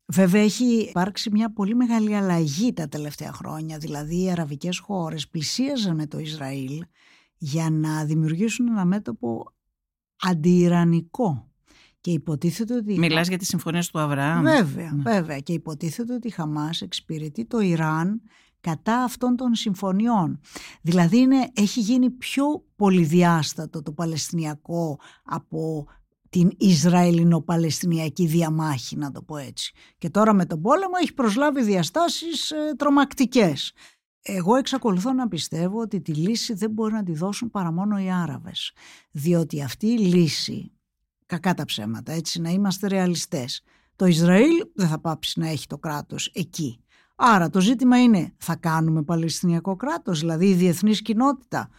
Βέβαια 0.06 0.42
έχει 0.42 0.64
υπάρξει 0.64 1.30
μια 1.30 1.52
πολύ 1.52 1.75
μεγάλη 1.75 2.16
αλλαγή 2.16 2.73
τα 2.73 2.88
τελευταία 2.88 3.32
χρόνια, 3.32 3.78
δηλαδή 3.78 4.23
οι 4.23 4.30
αραβικές 4.30 4.78
χώρες 4.78 5.28
πλησίαζαν 5.28 5.97
με 5.97 6.06
το 6.06 6.18
Ισραήλ 6.18 6.85
για 7.37 7.71
να 7.71 8.04
δημιουργήσουν 8.04 8.68
ένα 8.68 8.85
μέτωπο 8.85 9.52
αντιιρανικό. 10.23 11.47
Και 12.00 12.11
υποτίθεται 12.11 12.75
ότι... 12.75 12.99
Μιλάς 12.99 13.28
για 13.28 13.38
τις 13.38 13.49
συμφωνίες 13.49 13.90
του 13.90 13.99
Αβραάμ. 13.99 14.42
Βέβαια, 14.42 14.92
ναι. 14.92 15.02
βέβαια. 15.02 15.38
Και 15.38 15.52
υποτίθεται 15.52 16.14
ότι 16.14 16.26
η 16.26 16.30
Χαμάς 16.30 16.80
εξυπηρετεί 16.80 17.44
το 17.44 17.61
Ιράν 17.61 18.23
κατά 18.61 19.02
αυτών 19.02 19.37
των 19.37 19.54
συμφωνιών. 19.54 20.40
Δηλαδή 20.82 21.18
είναι, 21.18 21.50
έχει 21.54 21.80
γίνει 21.80 22.11
πιο 22.11 22.44
πολυδιάστατο 22.76 23.82
το 23.82 23.92
Παλαιστινιακό 23.92 24.99
από 25.25 25.87
την 26.32 26.50
Ισραηλινο-Παλαιστινιακή 26.56 28.26
διαμάχη, 28.26 28.96
να 28.96 29.10
το 29.10 29.22
πω 29.22 29.36
έτσι. 29.36 29.72
Και 29.98 30.10
τώρα 30.10 30.32
με 30.32 30.46
τον 30.46 30.60
πόλεμο 30.60 30.92
έχει 31.02 31.14
προσλάβει 31.14 31.62
διαστάσεις 31.62 32.50
ε, 32.50 32.56
τρομακτικές. 32.76 33.72
Εγώ 34.22 34.56
εξακολουθώ 34.56 35.12
να 35.12 35.28
πιστεύω 35.28 35.80
ότι 35.80 36.00
τη 36.00 36.14
λύση 36.14 36.54
δεν 36.54 36.70
μπορεί 36.70 36.92
να 36.92 37.02
τη 37.02 37.12
δώσουν 37.14 37.50
παρά 37.50 37.72
μόνο 37.72 37.98
οι 37.98 38.10
Άραβες. 38.10 38.72
Διότι 39.10 39.62
αυτή 39.62 39.86
η 39.86 39.98
λύση, 39.98 40.72
κακά 41.26 41.54
τα 41.54 41.64
ψέματα, 41.64 42.12
έτσι 42.12 42.40
να 42.40 42.50
είμαστε 42.50 42.86
ρεαλιστές, 42.88 43.62
το 43.96 44.06
Ισραήλ 44.06 44.66
δεν 44.74 44.88
θα 44.88 44.98
πάψει 44.98 45.40
να 45.40 45.48
έχει 45.48 45.66
το 45.66 45.78
κράτος 45.78 46.30
εκεί. 46.34 46.84
Άρα 47.16 47.50
το 47.50 47.60
ζήτημα 47.60 48.02
είναι 48.02 48.34
θα 48.38 48.56
κάνουμε 48.56 49.02
Παλαιστινιακό 49.02 49.76
κράτος, 49.76 50.20
δηλαδή 50.20 50.48
η 50.48 50.54
διεθνής 50.54 51.02
κοινότητα 51.02 51.70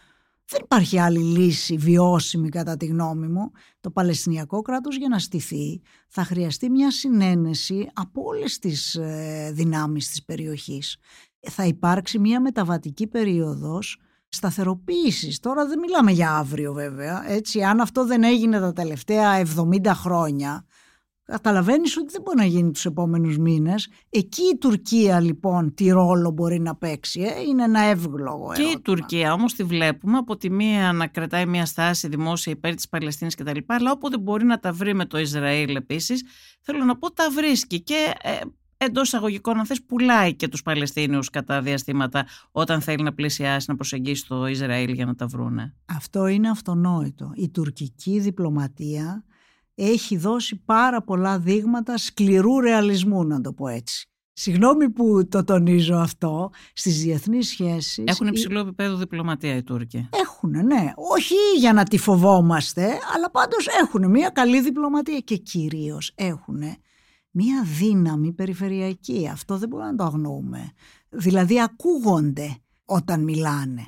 δεν 0.46 0.62
υπάρχει 0.64 1.00
άλλη 1.00 1.20
λύση 1.20 1.78
βιώσιμη 1.78 2.50
κατά 2.50 2.78
τη 2.78 2.86
γνώμη 2.86 3.28
μου. 3.28 3.52
Το 3.80 3.92
Παλαιστινιακό 3.92 4.62
κράτος 4.62 4.98
για 4.98 5.08
να 5.08 5.20
στηθεί 5.20 5.82
θα 6.08 6.24
χρειαστεί 6.24 6.70
μια 6.70 6.92
συνένεση 6.92 7.90
από 7.94 8.22
όλες 8.24 8.60
τις 8.60 8.96
ε, 8.96 9.52
δυνάμεις 9.54 10.10
της 10.10 10.24
περιοχής. 10.24 10.98
Θα 11.40 11.66
υπάρξει 11.66 12.20
μια 12.20 12.42
μεταβατική 12.42 13.08
περίοδος 13.08 13.98
σταθεροποίησης. 14.28 15.40
Τώρα 15.40 15.68
δεν 15.68 15.80
μιλάμε 15.80 16.12
για 16.12 16.32
αύριο 16.32 16.74
βέβαια. 16.74 17.24
Έτσι, 17.32 17.64
αν 17.64 17.80
αυτό 17.80 18.06
δεν 18.06 18.24
έγινε 18.24 18.60
τα 18.60 18.74
τελευταία 18.74 19.46
70 19.56 19.92
χρόνια 19.94 20.66
Καταλαβαίνεις 21.26 21.98
ότι 21.98 22.12
δεν 22.12 22.22
μπορεί 22.22 22.38
να 22.38 22.46
γίνει 22.46 22.72
τους 22.72 22.86
επόμενους 22.86 23.38
μήνες. 23.38 23.90
Εκεί 24.10 24.42
η 24.54 24.58
Τουρκία 24.58 25.20
λοιπόν 25.20 25.74
τι 25.74 25.90
ρόλο 25.90 26.32
μπορεί 26.32 26.60
να 26.60 26.76
παίξει. 26.76 27.22
Ε; 27.22 27.42
Είναι 27.50 27.64
ένα 27.64 27.80
εύγλωγο 27.80 28.54
Και 28.54 28.62
η 28.62 28.80
Τουρκία 28.82 29.34
όμως 29.34 29.54
τη 29.54 29.64
βλέπουμε 29.64 30.18
από 30.18 30.38
τη 30.38 30.50
μία 30.50 30.94
να 30.94 31.08
κρατάει 31.08 31.46
μια 31.46 31.66
στάση 31.66 32.08
δημόσια 32.08 32.52
υπέρ 32.52 32.76
της 32.76 32.90
Παλαιστίνης 32.90 33.36
κτλ. 33.36 33.58
Αλλά 33.66 33.92
όποτε 33.92 34.18
μπορεί 34.18 34.46
να 34.46 34.60
τα 34.60 34.72
βρει 34.72 34.94
με 34.94 35.06
το 35.06 35.20
Ισραήλ 35.20 35.76
επίσης, 35.76 36.24
θέλω 36.62 36.84
να 36.84 36.98
πω 36.98 37.12
τα 37.12 37.30
βρίσκει 37.32 37.82
και 37.82 38.14
ε, 38.22 38.40
εντός 38.78 39.08
εισαγωγικών 39.08 39.60
αν 39.60 39.66
θες 39.66 39.84
πουλάει 39.84 40.36
και 40.36 40.48
τους 40.48 40.62
Παλαιστίνιους 40.62 41.30
κατά 41.30 41.62
διαστήματα 41.62 42.26
όταν 42.52 42.82
θέλει 42.82 43.04
να 43.04 43.14
πλησιάσει 43.14 43.66
να 43.70 43.76
προσεγγίσει 43.76 44.28
το 44.28 44.48
Ισραήλ 44.48 44.94
για 44.94 45.06
να 45.06 45.16
τα 45.16 45.28
βρούνε. 45.28 45.74
Αυτό 45.86 46.28
είναι 46.28 46.50
αυτονόητο. 46.50 47.32
Η 47.36 47.50
τουρκική 47.50 48.20
διπλωματία 48.20 49.24
έχει 49.76 50.18
δώσει 50.18 50.56
πάρα 50.56 51.02
πολλά 51.02 51.40
δείγματα 51.40 51.98
σκληρού 51.98 52.60
ρεαλισμού, 52.60 53.24
να 53.24 53.42
το 53.42 53.54
πω 53.54 53.68
έτσι. 53.68 54.08
Συγγνώμη 54.36 54.90
που 54.90 55.28
το 55.28 55.44
τονίζω 55.44 55.96
αυτό, 55.96 56.52
στις 56.74 57.02
διεθνείς 57.02 57.48
σχέσεις... 57.48 58.04
Έχουν 58.08 58.28
υψηλό 58.28 58.60
επίπεδο 58.60 58.96
διπλωματία 58.96 59.56
οι 59.56 59.64
Τούρκοι. 59.64 60.10
Έχουν, 60.22 60.50
ναι. 60.50 60.94
Όχι 60.96 61.36
για 61.58 61.74
να 61.74 61.84
τη 61.84 61.98
φοβόμαστε, 61.98 62.88
αλλά 63.16 63.32
πάντως 63.32 63.68
έχουν 63.82 64.10
μια 64.10 64.30
καλή 64.30 64.62
διπλωματία 64.62 65.20
και 65.20 65.38
κυρίως 65.38 66.12
έχουν 66.16 66.62
μια 67.32 67.64
δύναμη 67.78 68.32
περιφερειακή. 68.32 69.30
Αυτό 69.32 69.58
δεν 69.58 69.70
μπορούμε 69.70 69.90
να 69.90 69.96
το 69.96 70.04
αγνοούμε. 70.04 70.72
Δηλαδή 71.10 71.62
ακούγονται 71.62 72.58
όταν 72.86 73.24
μιλάνε. 73.24 73.88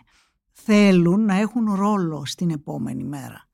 Θέλουν 0.51 1.25
να 1.25 1.35
έχουν 1.35 1.75
ρόλο 1.75 2.25
στην 2.25 2.49
επόμενη 2.49 3.03
μέρα 3.03 3.47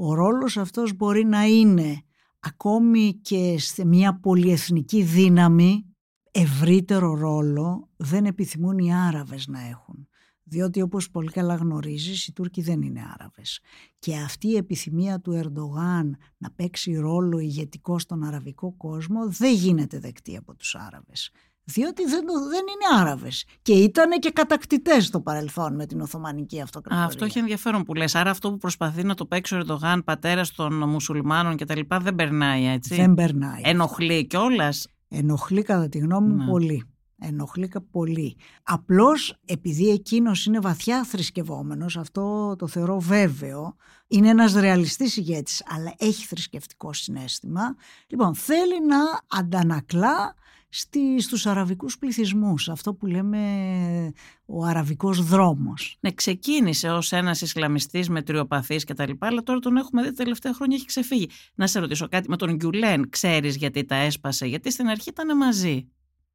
ο 0.00 0.14
ρόλος 0.14 0.56
αυτός 0.56 0.96
μπορεί 0.96 1.24
να 1.24 1.44
είναι 1.44 2.02
ακόμη 2.38 3.20
και 3.22 3.58
σε 3.58 3.84
μια 3.84 4.20
πολυεθνική 4.20 5.02
δύναμη 5.02 5.84
ευρύτερο 6.30 7.14
ρόλο 7.14 7.88
δεν 7.96 8.24
επιθυμούν 8.24 8.78
οι 8.78 8.94
Άραβες 8.94 9.46
να 9.46 9.60
έχουν. 9.68 10.08
Διότι 10.42 10.82
όπως 10.82 11.10
πολύ 11.10 11.30
καλά 11.30 11.54
γνωρίζεις 11.54 12.26
οι 12.26 12.32
Τούρκοι 12.32 12.62
δεν 12.62 12.82
είναι 12.82 13.02
Άραβες. 13.14 13.60
Και 13.98 14.16
αυτή 14.16 14.48
η 14.48 14.56
επιθυμία 14.56 15.20
του 15.20 15.32
Ερντογάν 15.32 16.16
να 16.38 16.50
παίξει 16.50 16.94
ρόλο 16.94 17.38
ηγετικό 17.38 17.98
στον 17.98 18.24
αραβικό 18.24 18.72
κόσμο 18.76 19.28
δεν 19.28 19.54
γίνεται 19.54 19.98
δεκτή 19.98 20.36
από 20.36 20.54
τους 20.54 20.74
Άραβες 20.74 21.30
διότι 21.72 22.04
δεν, 22.04 22.24
δεν 22.50 22.60
είναι 22.60 23.00
Άραβες 23.00 23.44
και 23.62 23.72
ήταν 23.72 24.10
και 24.18 24.30
κατακτητές 24.30 25.04
στο 25.04 25.20
παρελθόν 25.20 25.74
με 25.74 25.86
την 25.86 26.00
Οθωμανική 26.00 26.60
Αυτοκρατορία. 26.60 27.06
αυτό 27.06 27.24
έχει 27.24 27.38
ενδιαφέρον 27.38 27.82
που 27.82 27.94
λες. 27.94 28.14
Άρα 28.14 28.30
αυτό 28.30 28.50
που 28.50 28.56
προσπαθεί 28.56 29.04
να 29.04 29.14
το 29.14 29.26
παίξει 29.26 29.54
ο 29.54 29.58
Ερντογάν, 29.58 30.04
πατέρας 30.04 30.52
των 30.52 30.88
μουσουλμάνων 30.88 31.56
και 31.56 31.64
τα 31.64 31.76
λοιπά, 31.76 31.98
δεν 31.98 32.14
περνάει 32.14 32.66
έτσι. 32.66 32.94
Δεν 32.94 33.14
περνάει. 33.14 33.60
Ενοχλεί 33.64 34.26
κιόλας. 34.26 34.88
Ενοχλεί 35.08 35.62
κατά 35.62 35.88
τη 35.88 35.98
γνώμη 35.98 36.28
μου 36.28 36.44
ναι. 36.44 36.50
πολύ. 36.50 36.84
Ενοχλεί 37.20 37.70
πολύ. 37.90 38.36
Απλώς 38.62 39.38
επειδή 39.44 39.88
εκείνος 39.88 40.46
είναι 40.46 40.58
βαθιά 40.58 41.04
θρησκευόμενος, 41.04 41.96
αυτό 41.96 42.54
το 42.58 42.66
θεωρώ 42.66 43.00
βέβαιο, 43.00 43.76
είναι 44.08 44.28
ένας 44.28 44.54
ρεαλιστής 44.54 45.16
ηγέτης, 45.16 45.62
αλλά 45.68 45.94
έχει 45.98 46.26
θρησκευτικό 46.26 46.92
συνέστημα. 46.92 47.74
Λοιπόν, 48.06 48.34
θέλει 48.34 48.86
να 48.86 48.96
αντανακλά 49.38 50.34
στη, 50.68 51.20
στους 51.20 51.46
αραβικούς 51.46 51.98
πληθυσμούς, 51.98 52.68
αυτό 52.68 52.94
που 52.94 53.06
λέμε 53.06 53.38
ο 54.46 54.64
αραβικός 54.64 55.24
δρόμος. 55.24 55.96
Ναι, 56.00 56.12
ξεκίνησε 56.12 56.90
ως 56.90 57.12
ένας 57.12 57.40
Ισλαμιστής 57.40 58.08
με 58.08 58.22
τριοπαθής 58.22 58.84
και 58.84 58.94
τα 58.94 59.06
λοιπά, 59.06 59.26
αλλά 59.26 59.42
τώρα 59.42 59.58
τον 59.58 59.76
έχουμε 59.76 60.02
δει 60.02 60.08
τα 60.08 60.14
τελευταία 60.14 60.54
χρόνια 60.54 60.76
έχει 60.76 60.86
ξεφύγει. 60.86 61.28
Να 61.54 61.66
σε 61.66 61.78
ρωτήσω 61.78 62.08
κάτι, 62.08 62.28
με 62.28 62.36
τον 62.36 62.54
Γκιουλέν 62.54 63.08
ξέρεις 63.10 63.56
γιατί 63.56 63.84
τα 63.84 63.96
έσπασε, 63.96 64.46
γιατί 64.46 64.70
στην 64.70 64.86
αρχή 64.86 65.08
ήταν 65.08 65.36
μαζί; 65.36 65.88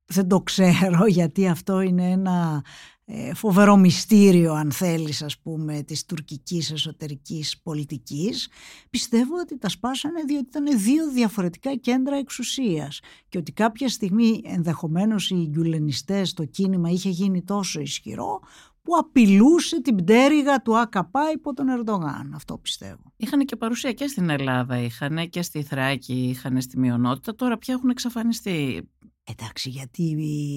Δεν 0.05 0.27
το 0.27 0.41
ξέρω 0.41 1.05
γιατί 1.17 1.47
αυτό 1.47 1.81
είναι 1.81 2.11
ένα 2.11 2.63
ε, 2.63 2.92
φοβερό 3.33 3.77
μυστήριο 3.77 4.53
αν 4.53 4.71
θέλεις 4.71 5.21
ας 5.21 5.39
πούμε 5.39 5.83
της 5.83 6.05
τουρκικής 6.05 6.71
εσωτερικής 6.71 7.61
πολιτικής 7.63 8.49
πιστεύω 8.89 9.35
ότι 9.39 9.57
τα 9.57 9.69
σπάσανε 9.69 10.23
διότι 10.23 10.45
ήταν 10.47 10.79
δύο 10.79 11.11
διαφορετικά 11.11 11.75
κέντρα 11.75 12.17
εξουσίας 12.17 12.99
και 13.29 13.37
ότι 13.37 13.51
κάποια 13.51 13.89
στιγμή 13.89 14.41
ενδεχομένως 14.45 15.29
οι 15.29 15.47
γκουλενιστές 15.49 16.33
το 16.33 16.45
κίνημα 16.45 16.89
είχε 16.89 17.09
γίνει 17.09 17.43
τόσο 17.43 17.79
ισχυρό 17.79 18.39
που 18.83 18.97
απειλούσε 18.97 19.81
την 19.81 19.95
πτέρυγα 19.95 20.61
του 20.61 20.77
ΑΚΑΠΑ 20.77 21.31
υπό 21.33 21.53
τον 21.53 21.69
Ερντογάν. 21.69 22.33
Αυτό 22.35 22.57
πιστεύω. 22.57 23.13
Είχαν 23.15 23.45
και 23.45 23.55
παρουσία 23.55 23.91
και 23.91 24.07
στην 24.07 24.29
Ελλάδα, 24.29 24.77
είχαν 24.77 25.29
και 25.29 25.41
στη 25.41 25.63
Θράκη, 25.63 26.13
είχαν 26.13 26.61
στη 26.61 26.79
μειονότητα. 26.79 27.35
Τώρα 27.35 27.57
πια 27.57 27.73
έχουν 27.73 27.89
εξαφανιστεί. 27.89 28.89
Εντάξει, 29.23 29.69
γιατί 29.69 30.03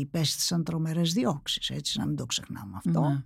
υπέστησαν 0.00 0.64
τρομερές 0.64 1.12
διώξεις, 1.12 1.70
έτσι, 1.70 1.98
να 1.98 2.06
μην 2.06 2.16
το 2.16 2.26
ξεχνάμε 2.26 2.76
αυτό. 2.76 3.00
Ναι. 3.00 3.24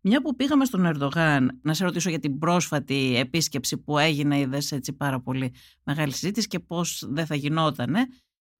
Μια 0.00 0.22
που 0.22 0.36
πήγαμε 0.36 0.64
στον 0.64 0.84
Ερντογάν, 0.86 1.60
να 1.62 1.74
σε 1.74 1.84
ρωτήσω 1.84 2.10
για 2.10 2.18
την 2.18 2.38
πρόσφατη 2.38 3.16
επίσκεψη 3.16 3.78
που 3.78 3.98
έγινε, 3.98 4.38
είδες 4.38 4.72
έτσι 4.72 4.92
πάρα 4.92 5.20
πολύ 5.20 5.52
μεγάλη 5.82 6.12
συζήτηση 6.12 6.46
και 6.46 6.58
πώς 6.58 7.06
δεν 7.08 7.26
θα 7.26 7.34
γινότανε. 7.34 8.06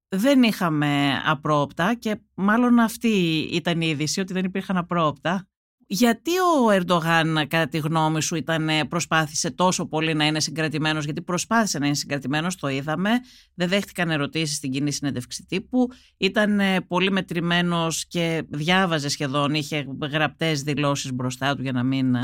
δεν 0.08 0.42
είχαμε 0.42 1.20
απρόπτα 1.24 1.94
και 1.94 2.20
μάλλον 2.34 2.78
αυτή 2.78 3.08
ήταν 3.52 3.80
η 3.80 3.86
είδηση 3.86 4.20
ότι 4.20 4.32
δεν 4.32 4.44
υπήρχαν 4.44 4.76
απρόπτα. 4.76 5.48
Γιατί 5.92 6.30
ο 6.30 6.70
Ερντογάν, 6.70 7.46
κατά 7.48 7.68
τη 7.68 7.78
γνώμη 7.78 8.22
σου, 8.22 8.36
ήταν, 8.36 8.68
προσπάθησε 8.88 9.50
τόσο 9.50 9.86
πολύ 9.86 10.14
να 10.14 10.26
είναι 10.26 10.40
συγκρατημένος, 10.40 11.04
γιατί 11.04 11.22
προσπάθησε 11.22 11.78
να 11.78 11.86
είναι 11.86 11.94
συγκρατημένος, 11.94 12.56
το 12.56 12.68
είδαμε, 12.68 13.10
δεν 13.54 13.68
δέχτηκαν 13.68 14.10
ερωτήσεις 14.10 14.56
στην 14.56 14.70
κοινή 14.70 14.92
συνέντευξη 14.92 15.44
τύπου, 15.48 15.88
ήταν 16.16 16.60
πολύ 16.88 17.10
μετρημένος 17.10 18.06
και 18.06 18.42
διάβαζε 18.48 19.08
σχεδόν, 19.08 19.54
είχε 19.54 19.86
γραπτές 20.12 20.62
δηλώσεις 20.62 21.12
μπροστά 21.12 21.56
του 21.56 21.62
για 21.62 21.72
να 21.72 21.82
μην 21.82 22.14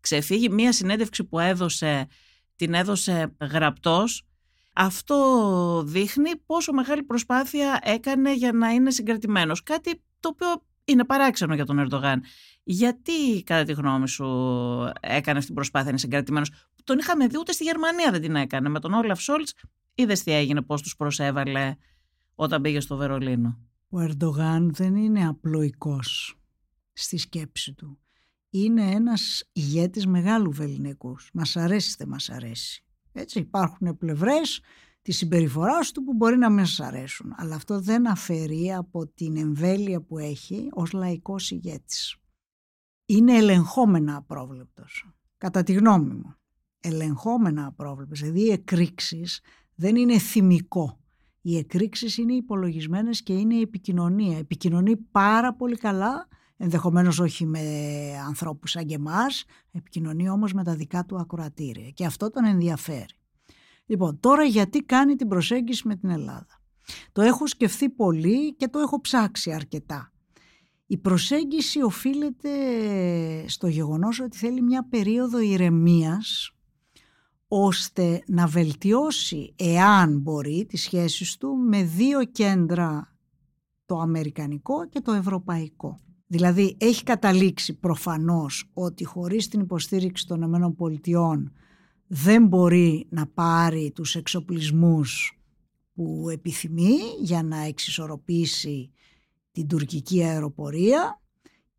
ξεφύγει. 0.00 0.48
Μία 0.48 0.72
συνέντευξη 0.72 1.24
που 1.24 1.38
έδωσε, 1.38 2.06
την 2.56 2.74
έδωσε 2.74 3.36
γραπτός, 3.40 4.26
αυτό 4.74 5.82
δείχνει 5.86 6.36
πόσο 6.46 6.72
μεγάλη 6.72 7.02
προσπάθεια 7.02 7.80
έκανε 7.82 8.34
για 8.34 8.52
να 8.52 8.68
είναι 8.68 8.90
συγκρατημένος. 8.90 9.62
Κάτι 9.62 10.02
το 10.20 10.28
οποίο 10.28 10.64
είναι 10.90 11.04
παράξενο 11.04 11.54
για 11.54 11.64
τον 11.64 11.78
Ερντογάν. 11.78 12.22
Γιατί, 12.62 13.42
κατά 13.42 13.64
τη 13.64 13.72
γνώμη 13.72 14.08
σου, 14.08 14.24
έκανε 15.00 15.36
αυτή 15.36 15.46
την 15.46 15.54
προσπάθεια 15.54 15.84
να 15.84 15.90
είναι 15.90 15.98
συγκρατημένο. 15.98 16.46
Τον 16.84 16.98
είχαμε 16.98 17.26
δει 17.26 17.38
ούτε 17.38 17.52
στη 17.52 17.64
Γερμανία 17.64 18.10
δεν 18.10 18.20
την 18.20 18.36
έκανε. 18.36 18.68
Με 18.68 18.80
τον 18.80 18.92
Όλαφ 18.92 19.20
Σόλτς, 19.20 19.54
είδες 19.94 20.22
τι 20.22 20.32
έγινε, 20.32 20.62
πώς 20.62 20.82
τους 20.82 20.96
προσέβαλε 20.96 21.76
όταν 22.34 22.62
πήγε 22.62 22.80
στο 22.80 22.96
Βερολίνο. 22.96 23.58
Ο 23.88 24.00
Ερντογάν 24.00 24.70
δεν 24.74 24.96
είναι 24.96 25.26
απλοϊκός 25.26 26.38
στη 26.92 27.18
σκέψη 27.18 27.74
του. 27.74 27.98
Είναι 28.50 28.90
ένας 28.90 29.44
ηγέτης 29.52 30.06
μεγάλου 30.06 30.52
βεληνικούς. 30.52 31.30
Μας 31.32 31.56
αρέσει, 31.56 31.94
δεν 31.98 32.08
μας 32.08 32.30
αρέσει. 32.30 32.84
Έτσι 33.12 33.38
υπάρχουν 33.38 33.96
πλευρές 33.98 34.60
τη 35.10 35.16
συμπεριφορά 35.16 35.78
του 35.94 36.04
που 36.04 36.14
μπορεί 36.14 36.36
να 36.36 36.50
μην 36.50 36.66
σας 36.66 36.80
αρέσουν. 36.86 37.34
Αλλά 37.36 37.54
αυτό 37.54 37.80
δεν 37.80 38.08
αφαιρεί 38.08 38.72
από 38.74 39.06
την 39.06 39.36
εμβέλεια 39.36 40.00
που 40.00 40.18
έχει 40.18 40.68
ως 40.72 40.92
λαϊκός 40.92 41.50
ηγέτης. 41.50 42.16
Είναι 43.06 43.36
ελεγχόμενα 43.36 44.16
απρόβλεπτος, 44.16 45.10
κατά 45.38 45.62
τη 45.62 45.72
γνώμη 45.72 46.14
μου. 46.14 46.34
Ελεγχόμενα 46.80 47.66
απρόβλεπτος, 47.66 48.20
δηλαδή 48.20 48.40
οι 48.40 48.50
εκρήξεις 48.50 49.40
δεν 49.74 49.96
είναι 49.96 50.18
θυμικό. 50.18 51.00
Οι 51.40 51.56
εκρήξεις 51.56 52.16
είναι 52.16 52.32
υπολογισμένες 52.32 53.22
και 53.22 53.32
είναι 53.32 53.54
η 53.54 53.60
επικοινωνία. 53.60 54.38
Επικοινωνεί 54.38 54.96
πάρα 54.96 55.54
πολύ 55.54 55.76
καλά, 55.76 56.28
ενδεχομένως 56.56 57.18
όχι 57.18 57.46
με 57.46 57.60
ανθρώπους 58.26 58.70
σαν 58.70 58.86
και 58.86 58.94
εμάς, 58.94 59.44
επικοινωνεί 59.70 60.28
όμως 60.28 60.52
με 60.52 60.64
τα 60.64 60.74
δικά 60.74 61.04
του 61.04 61.16
ακροατήρια 61.16 61.90
και 61.90 62.04
αυτό 62.04 62.30
τον 62.30 62.44
ενδιαφέρει. 62.44 63.19
Λοιπόν, 63.90 64.20
τώρα 64.20 64.44
γιατί 64.44 64.78
κάνει 64.78 65.16
την 65.16 65.28
προσέγγιση 65.28 65.88
με 65.88 65.96
την 65.96 66.10
Ελλάδα; 66.10 66.62
Το 67.12 67.22
έχω 67.22 67.46
σκεφτεί 67.46 67.90
πολύ 67.90 68.54
και 68.56 68.68
το 68.68 68.78
έχω 68.78 69.00
ψάξει 69.00 69.52
αρκετά. 69.52 70.12
Η 70.86 70.98
προσέγγιση 70.98 71.82
οφείλεται 71.82 72.50
στο 73.48 73.66
γεγονός 73.66 74.20
ότι 74.20 74.36
θέλει 74.36 74.62
μια 74.62 74.86
περίοδο 74.88 75.40
ηρεμίας 75.40 76.52
ώστε 77.48 78.22
να 78.26 78.46
βελτιώσει, 78.46 79.54
εάν 79.56 80.18
μπορεί, 80.18 80.66
τις 80.68 80.82
σχέσεις 80.82 81.36
του 81.36 81.56
με 81.56 81.82
δύο 81.82 82.24
κέντρα, 82.24 83.16
το 83.86 83.98
αμερικανικό 83.98 84.88
και 84.88 85.00
το 85.00 85.12
ευρωπαϊκό. 85.12 86.00
Δηλαδή 86.26 86.76
έχει 86.80 87.02
καταλήξει 87.02 87.78
προφανώς 87.78 88.70
ότι 88.72 89.04
χωρίς 89.04 89.48
την 89.48 89.60
υποστήριξη 89.60 90.26
των 90.26 90.42
ΗΠΑ 90.42 91.52
δεν 92.12 92.46
μπορεί 92.46 93.06
να 93.10 93.26
πάρει 93.26 93.92
τους 93.94 94.14
εξοπλισμούς 94.14 95.40
που 95.94 96.28
επιθυμεί 96.32 96.96
για 97.20 97.42
να 97.42 97.56
εξισορροπήσει 97.56 98.90
την 99.52 99.66
τουρκική 99.66 100.22
αεροπορία 100.22 101.20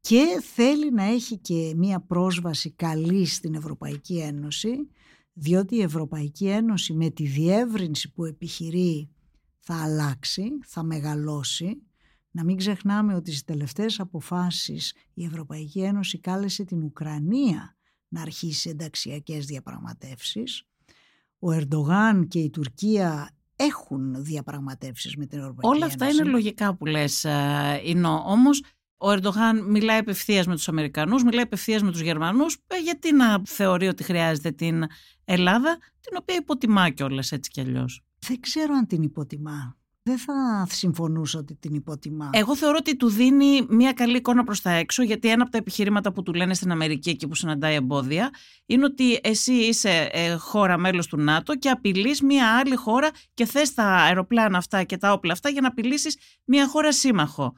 και 0.02 0.26
θέλει 0.54 0.92
να 0.92 1.04
έχει 1.04 1.38
και 1.38 1.74
μία 1.76 2.00
πρόσβαση 2.00 2.72
καλή 2.72 3.26
στην 3.26 3.54
Ευρωπαϊκή 3.54 4.18
Ένωση 4.18 4.90
διότι 5.34 5.76
η 5.76 5.82
Ευρωπαϊκή 5.82 6.48
Ένωση 6.48 6.94
με 6.94 7.10
τη 7.10 7.26
διεύρυνση 7.28 8.12
που 8.12 8.26
επιχειρεί 8.26 9.10
θα 9.60 9.84
αλλάξει, 9.84 10.44
θα 10.66 10.84
μεγαλώσει. 10.84 11.82
Να 12.32 12.44
μην 12.44 12.58
ξεχνάμε 12.58 13.16
ότι 13.16 13.32
στις 13.32 13.44
τελευταίες 13.44 14.00
αποφάσεις 14.00 14.94
η 15.14 15.26
Ευρωπαϊκή 15.26 15.82
Ένωση 15.82 16.20
κάλεσε 16.20 16.64
την 16.64 16.84
Ουκρανία 16.84 17.76
να 18.12 18.22
αρχίσει 18.22 18.70
ενταξιακές 18.70 19.46
διαπραγματεύσεις. 19.46 20.64
Ο 21.40 21.52
Ερντογάν 21.52 22.28
και 22.28 22.40
η 22.40 22.50
Τουρκία 22.50 23.36
έχουν 23.56 24.24
διαπραγματεύσεις 24.24 25.16
με 25.16 25.26
την 25.26 25.40
Ευρωπαϊκή 25.40 25.76
Όλα 25.76 25.86
αυτά 25.86 26.08
είναι 26.08 26.24
λογικά 26.24 26.76
που 26.76 26.86
λες, 26.86 27.24
ε, 27.24 27.82
Ινώ. 27.84 28.24
Όμως 28.26 28.64
ο 28.98 29.10
Ερντογάν 29.12 29.66
μιλάει 29.68 29.98
απευθείας 29.98 30.48
με 30.48 30.56
τους 30.56 30.68
Αμερικανούς, 30.68 31.24
μιλάει 31.24 31.44
απευθείας 31.44 31.82
με 31.84 31.92
τους 31.92 32.02
Γερμανούς. 32.02 32.58
Ε, 32.68 32.78
γιατί 32.78 33.14
να 33.14 33.42
θεωρεί 33.46 33.88
ότι 33.88 34.04
χρειάζεται 34.04 34.52
την 34.52 34.84
Ελλάδα, 35.26 35.78
την 36.00 36.18
οποία 36.20 36.36
υποτιμά 36.36 36.90
κιόλας 36.90 37.32
έτσι 37.32 37.52
κι 37.52 37.62
αλλιώς; 37.62 38.04
Δεν 38.20 38.40
ξέρω 38.40 38.74
αν 38.74 38.88
την 38.88 39.02
υποτιμά 39.02 39.78
δεν 40.04 40.18
θα 40.18 40.68
συμφωνούσα 40.70 41.40
ότι 41.40 41.56
την 41.56 41.74
υποτιμά. 41.74 42.30
Εγώ 42.34 42.56
θεωρώ 42.56 42.78
ότι 42.80 42.96
του 42.96 43.10
δίνει 43.10 43.66
μια 43.70 43.94
καλή 43.94 44.18
εικόνα 44.18 44.44
προς 44.44 44.62
τα 44.62 44.72
έξω, 44.72 45.04
γιατί 45.04 45.30
ένα 45.30 45.42
από 45.42 45.52
τα 45.52 45.58
επιχειρήματα 45.58 46.12
που 46.12 46.24
του 46.24 46.34
λένε 46.34 46.54
στην 46.54 46.72
Αμερική 46.72 47.10
εκεί 47.10 47.28
που 47.28 47.36
συναντάει 47.36 47.76
εμπόδια 47.76 48.30
είναι 48.66 48.86
ότι 48.86 49.20
εσύ 49.24 49.54
είσαι 49.54 50.10
ε, 50.12 50.34
χώρα 50.34 50.78
μέλος 50.78 51.08
του 51.08 51.18
ΝΑΤΟ 51.18 51.56
και 51.56 51.70
απειλείς 51.70 52.22
μια 52.22 52.58
άλλη 52.58 52.76
χώρα 52.76 53.10
και 53.34 53.46
θες 53.46 53.74
τα 53.74 53.84
αεροπλάνα 53.84 54.58
αυτά 54.58 54.84
και 54.84 54.98
τα 54.98 55.12
όπλα 55.12 55.34
αυτά 55.34 55.50
για 55.50 55.62
να 55.62 55.68
απειλήσεις 55.68 56.18
μια 56.46 56.68
χώρα 56.68 56.94
σύμμαχο. 56.94 57.54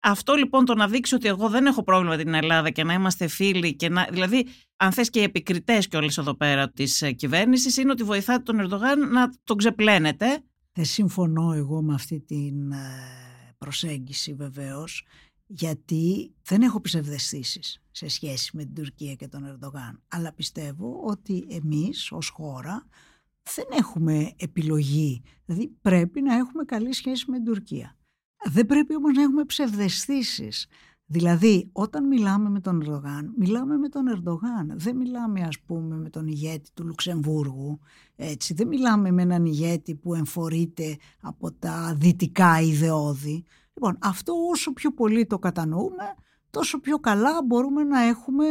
Αυτό 0.00 0.34
λοιπόν 0.34 0.64
το 0.64 0.74
να 0.74 0.88
δείξει 0.88 1.14
ότι 1.14 1.28
εγώ 1.28 1.48
δεν 1.48 1.66
έχω 1.66 1.82
πρόβλημα 1.82 2.16
με 2.16 2.22
την 2.22 2.34
Ελλάδα 2.34 2.70
και 2.70 2.84
να 2.84 2.92
είμαστε 2.92 3.26
φίλοι 3.26 3.76
και 3.76 3.88
να. 3.88 4.08
Δηλαδή, 4.10 4.46
αν 4.76 4.92
θες 4.92 5.10
και 5.10 5.20
οι 5.20 5.22
επικριτές 5.22 5.88
κιόλας 5.88 6.18
εδώ 6.18 6.34
πέρα 6.34 6.70
της 6.70 7.02
ε, 7.02 7.12
κυβέρνησης, 7.12 7.76
είναι 7.76 7.90
ότι 7.90 8.02
βοηθάτε 8.02 8.42
τον 8.42 8.60
Ερντογάν 8.60 9.12
να 9.12 9.32
τον 9.44 9.56
ξεπλένετε 9.56 10.42
δεν 10.78 10.86
συμφωνώ 10.86 11.52
εγώ 11.52 11.82
με 11.82 11.94
αυτή 11.94 12.20
την 12.20 12.72
ε, 12.72 13.54
προσέγγιση 13.58 14.34
βεβαίως 14.34 15.06
γιατί 15.46 16.34
δεν 16.42 16.62
έχω 16.62 16.80
ψευδεστήσεις 16.80 17.82
σε 17.90 18.08
σχέση 18.08 18.56
με 18.56 18.64
την 18.64 18.74
Τουρκία 18.74 19.14
και 19.14 19.28
τον 19.28 19.44
Ερντογάν. 19.44 20.02
Αλλά 20.08 20.32
πιστεύω 20.32 21.00
ότι 21.04 21.46
εμείς 21.50 22.12
ως 22.12 22.28
χώρα 22.28 22.86
δεν 23.54 23.64
έχουμε 23.70 24.32
επιλογή. 24.36 25.22
Δηλαδή 25.44 25.68
πρέπει 25.80 26.22
να 26.22 26.34
έχουμε 26.34 26.64
καλή 26.64 26.92
σχέση 26.92 27.30
με 27.30 27.36
την 27.36 27.44
Τουρκία. 27.44 27.96
Δεν 28.50 28.66
πρέπει 28.66 28.96
όμως 28.96 29.16
να 29.16 29.22
έχουμε 29.22 29.44
ψευδεστήσεις 29.44 30.66
Δηλαδή, 31.10 31.68
όταν 31.72 32.06
μιλάμε 32.06 32.50
με 32.50 32.60
τον 32.60 32.80
Ερντογάν, 32.82 33.34
μιλάμε 33.36 33.76
με 33.76 33.88
τον 33.88 34.08
Ερντογάν. 34.08 34.72
Δεν 34.74 34.96
μιλάμε, 34.96 35.40
ας 35.40 35.60
πούμε, 35.60 35.96
με 35.96 36.10
τον 36.10 36.26
ηγέτη 36.26 36.70
του 36.74 36.86
Λουξεμβούργου. 36.86 37.80
Έτσι. 38.16 38.54
Δεν 38.54 38.66
μιλάμε 38.66 39.10
με 39.10 39.22
έναν 39.22 39.44
ηγέτη 39.44 39.94
που 39.94 40.14
εμφορείται 40.14 40.96
από 41.20 41.52
τα 41.52 41.96
δυτικά 41.98 42.60
ιδεώδη. 42.60 43.44
Λοιπόν, 43.74 43.98
αυτό 44.00 44.32
όσο 44.50 44.72
πιο 44.72 44.92
πολύ 44.92 45.26
το 45.26 45.38
κατανοούμε, 45.38 46.14
τόσο 46.50 46.80
πιο 46.80 46.98
καλά 46.98 47.42
μπορούμε 47.46 47.84
να 47.84 48.00
έχουμε 48.00 48.44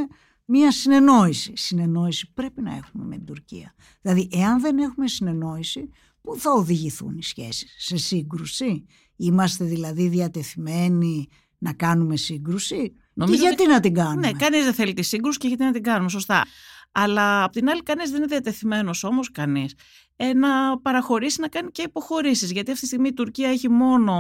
μία 0.46 0.72
συνεννόηση. 0.72 1.52
Συνεννόηση 1.56 2.34
πρέπει 2.34 2.62
να 2.62 2.76
έχουμε 2.76 3.06
με 3.06 3.16
την 3.16 3.26
Τουρκία. 3.26 3.74
Δηλαδή, 4.02 4.30
εάν 4.32 4.62
δεν 4.62 4.78
έχουμε 4.78 5.08
συνεννόηση, 5.08 5.90
πού 6.22 6.36
θα 6.36 6.52
οδηγηθούν 6.52 7.18
οι 7.18 7.24
σχέσεις, 7.24 7.76
σε 7.78 7.98
σύγκρουση; 7.98 8.86
Είμαστε 9.18 9.66
δηλαδή 9.66 10.08
διατεθειμένοι 10.08 11.28
να 11.58 11.74
κάνουμε 11.74 12.16
σύγκρουση; 12.16 12.94
Νομίζω 13.14 13.42
και 13.42 13.48
γιατί 13.48 13.68
να 13.68 13.80
την 13.80 13.94
κάνουμε; 13.94 14.28
Ναι, 14.28 14.32
κανείς 14.32 14.64
δεν 14.64 14.74
θέλει 14.74 14.94
τη 14.94 15.02
σύγκρουση 15.02 15.38
και 15.38 15.48
γιατί 15.48 15.64
να 15.64 15.72
την 15.72 15.84
κάνουμε, 15.84 16.10
σωστά. 16.10 16.46
Αλλά 16.92 17.44
απ' 17.44 17.52
την 17.52 17.70
άλλη, 17.70 17.84
κανείς 17.84 18.10
δεν 18.10 18.18
είναι 18.18 18.28
διατεθειμένος 18.28 19.04
όμως 19.04 19.32
κανείς 19.32 19.74
ε, 20.16 20.34
να 20.34 20.80
παραχωρήσει 20.80 21.42
να 21.42 21.48
κάνει 21.48 21.72
και 21.72 21.82
υποχωρήσεις. 21.82 22.52
Γιατί 22.52 22.70
αυτή 22.70 22.82
τη 22.82 22.88
στιγμή 22.88 23.08
η 23.08 23.14
Τουρκία 23.14 23.50
έχει 23.50 23.70
μόνο 23.70 24.14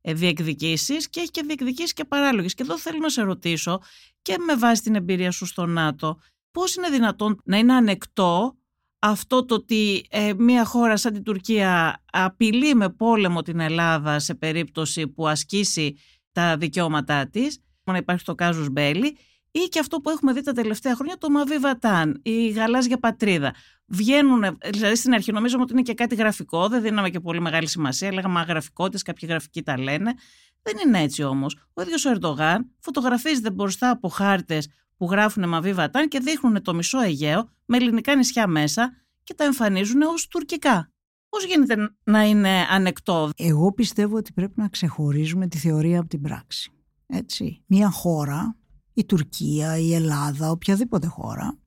ε, 0.00 0.12
διεκδικήσεις 0.14 1.10
και 1.10 1.20
έχει 1.20 1.30
και 1.30 1.42
διεκδικήσεις 1.46 1.92
και 1.92 2.04
παράλογες. 2.04 2.54
Και 2.54 2.62
εδώ 2.62 2.78
θέλω 2.78 2.98
να 2.98 3.08
σε 3.08 3.22
ρωτήσω 3.22 3.80
και 4.22 4.36
με 4.46 4.56
βάση 4.56 4.82
την 4.82 4.94
εμπειρία 4.94 5.30
σου 5.30 5.46
στο 5.46 5.66
ΝΑΤΟ, 5.66 6.18
πώς 6.50 6.74
είναι 6.74 6.88
δυνατόν 6.88 7.40
να 7.44 7.56
είναι 7.58 7.74
ανεκτό 7.74 8.56
αυτό 8.98 9.44
το 9.44 9.54
ότι 9.54 10.06
ε, 10.10 10.32
μια 10.38 10.64
χώρα 10.64 10.96
σαν 10.96 11.12
την 11.12 11.22
Τουρκία 11.22 12.02
απειλεί 12.12 12.74
με 12.74 12.88
πόλεμο 12.88 13.42
την 13.42 13.60
Ελλάδα 13.60 14.18
σε 14.18 14.34
περίπτωση 14.34 15.08
που 15.08 15.28
ασκήσει 15.28 15.96
τα 16.32 16.56
δικαιώματά 16.56 17.28
της, 17.28 17.62
να 17.84 17.96
υπάρχει 17.96 18.24
το 18.24 18.34
κάζους 18.34 18.68
μπέλι, 18.68 19.16
ή 19.50 19.58
και 19.58 19.78
αυτό 19.78 20.00
που 20.00 20.10
έχουμε 20.10 20.32
δει 20.32 20.42
τα 20.42 20.52
τελευταία 20.52 20.94
χρόνια, 20.94 21.16
το 21.18 21.30
Μαβί 21.30 21.58
Βατάν, 21.58 22.20
η 22.22 22.48
γαλάζια 22.48 22.98
πατρίδα. 22.98 23.54
Βγαίνουν, 23.86 24.58
δηλαδή 24.70 24.96
στην 24.96 25.14
αρχή 25.14 25.32
νομίζαμε 25.32 25.62
ότι 25.62 25.72
είναι 25.72 25.82
και 25.82 25.94
κάτι 25.94 26.14
γραφικό, 26.14 26.68
δεν 26.68 26.82
δίναμε 26.82 27.10
και 27.10 27.20
πολύ 27.20 27.40
μεγάλη 27.40 27.66
σημασία. 27.66 28.12
Λέγαμε 28.12 28.34
μα 28.34 28.42
γραφικότητε, 28.42 29.02
κάποιοι 29.02 29.28
γραφικοί 29.30 29.62
τα 29.62 29.78
λένε. 29.78 30.14
Δεν 30.62 30.74
είναι 30.86 31.00
έτσι 31.00 31.22
όμως. 31.22 31.56
Ο 31.72 31.82
ίδιος 31.82 32.04
ο 32.04 32.10
Ερντογάν 32.10 32.70
φωτογραφίζεται 32.80 33.50
μπροστά 33.50 33.90
από 33.90 34.08
χάρτες 34.08 34.68
που 34.96 35.06
γράφουν 35.10 35.48
Μαβί 35.48 35.72
Βατάν 35.72 36.08
και 36.08 36.18
δείχνουν 36.18 36.62
το 36.62 36.74
μισό 36.74 36.98
Αιγαίο 36.98 37.50
με 37.64 37.76
ελληνικά 37.76 38.16
νησιά 38.16 38.46
μέσα 38.46 38.92
και 39.22 39.34
τα 39.34 39.44
εμφανίζουν 39.44 40.02
ως 40.02 40.26
τουρκικά. 40.26 40.91
Πώς 41.32 41.44
γίνεται 41.44 41.74
να 42.04 42.22
είναι 42.22 42.66
ανεκτό; 42.70 43.30
Εγώ 43.36 43.72
πιστεύω 43.72 44.16
ότι 44.16 44.32
πρέπει 44.32 44.52
να 44.56 44.68
ξεχωρίζουμε 44.68 45.48
τη 45.48 45.58
θεωρία 45.58 45.98
από 45.98 46.08
την 46.08 46.20
πράξη. 46.20 46.70
Έτσι. 47.06 47.62
Μια 47.66 47.90
χώρα, 47.90 48.56
η 48.92 49.04
Τουρκία, 49.04 49.78
η 49.78 49.94
Ελλάδα, 49.94 50.50
οποιαδήποτε 50.50 51.06
χώρα, 51.06 51.58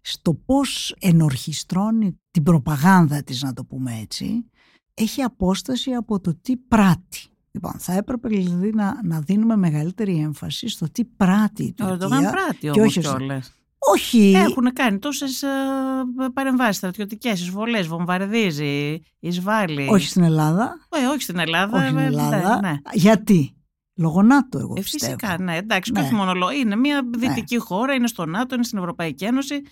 στο 0.00 0.34
πώς 0.34 0.94
ενορχιστρώνει 0.98 2.20
την 2.30 2.42
προπαγάνδα 2.42 3.22
της, 3.22 3.42
να 3.42 3.52
το 3.52 3.64
πούμε 3.64 3.98
έτσι, 4.00 4.50
έχει 4.94 5.22
απόσταση 5.22 5.92
από 5.92 6.20
το 6.20 6.34
τι 6.42 6.56
πράττει. 6.56 7.20
Λοιπόν, 7.50 7.72
θα 7.78 7.92
έπρεπε 7.92 8.28
δηλαδή 8.28 8.70
να, 8.70 9.00
να 9.04 9.20
δίνουμε 9.20 9.56
μεγαλύτερη 9.56 10.18
έμφαση 10.18 10.68
στο 10.68 10.90
τι 10.90 11.04
πράττει 11.04 11.64
η 11.64 11.72
Τουρκία. 11.72 11.98
Το 11.98 12.08
πράττει 12.08 12.68
όμως 12.68 12.96
όχι 12.96 13.00
κιόλας. 13.00 13.52
Όχι. 13.90 14.32
Έχουν 14.36 14.72
κάνει 14.72 14.98
τόσες 14.98 15.44
uh, 15.44 16.28
παρεμβάσεις 16.34 16.76
στρατιωτικές, 16.76 17.40
εισβολές, 17.40 17.86
βομβαρδίζει, 17.86 19.02
εισβάλλει. 19.18 19.88
Όχι 19.90 20.06
στην 20.06 20.22
Ελλάδα. 20.22 20.86
Ε, 20.88 21.06
όχι 21.06 21.22
στην 21.22 21.38
Ελλάδα. 21.38 21.76
Όχι 21.76 21.86
στην 21.86 21.98
ε, 21.98 22.04
Ελλάδα. 22.04 22.60
Ναι, 22.60 22.68
ναι. 22.68 22.76
Γιατί; 22.92 23.56
Λόγω 23.94 24.22
ΝΑΤΟ, 24.22 24.58
εγώ 24.58 24.74
ε, 24.76 24.80
πιστεύω. 24.80 25.16
Φυσικά, 25.18 25.42
ναι, 25.42 25.56
εντάξει, 25.56 25.92
ναι. 25.92 26.00
όχι 26.00 26.14
μόνο 26.14 26.34
λόγω. 26.34 26.52
Είναι 26.52 26.76
μια 26.76 27.02
δυτική 27.18 27.54
ναι. 27.54 27.60
χώρα, 27.60 27.94
είναι 27.94 28.06
στο 28.06 28.26
ΝΑΤΟ, 28.26 28.54
είναι 28.54 28.64
στην 28.64 28.78
Ευρωπαϊκή 28.78 29.24
Ένωση. 29.24 29.62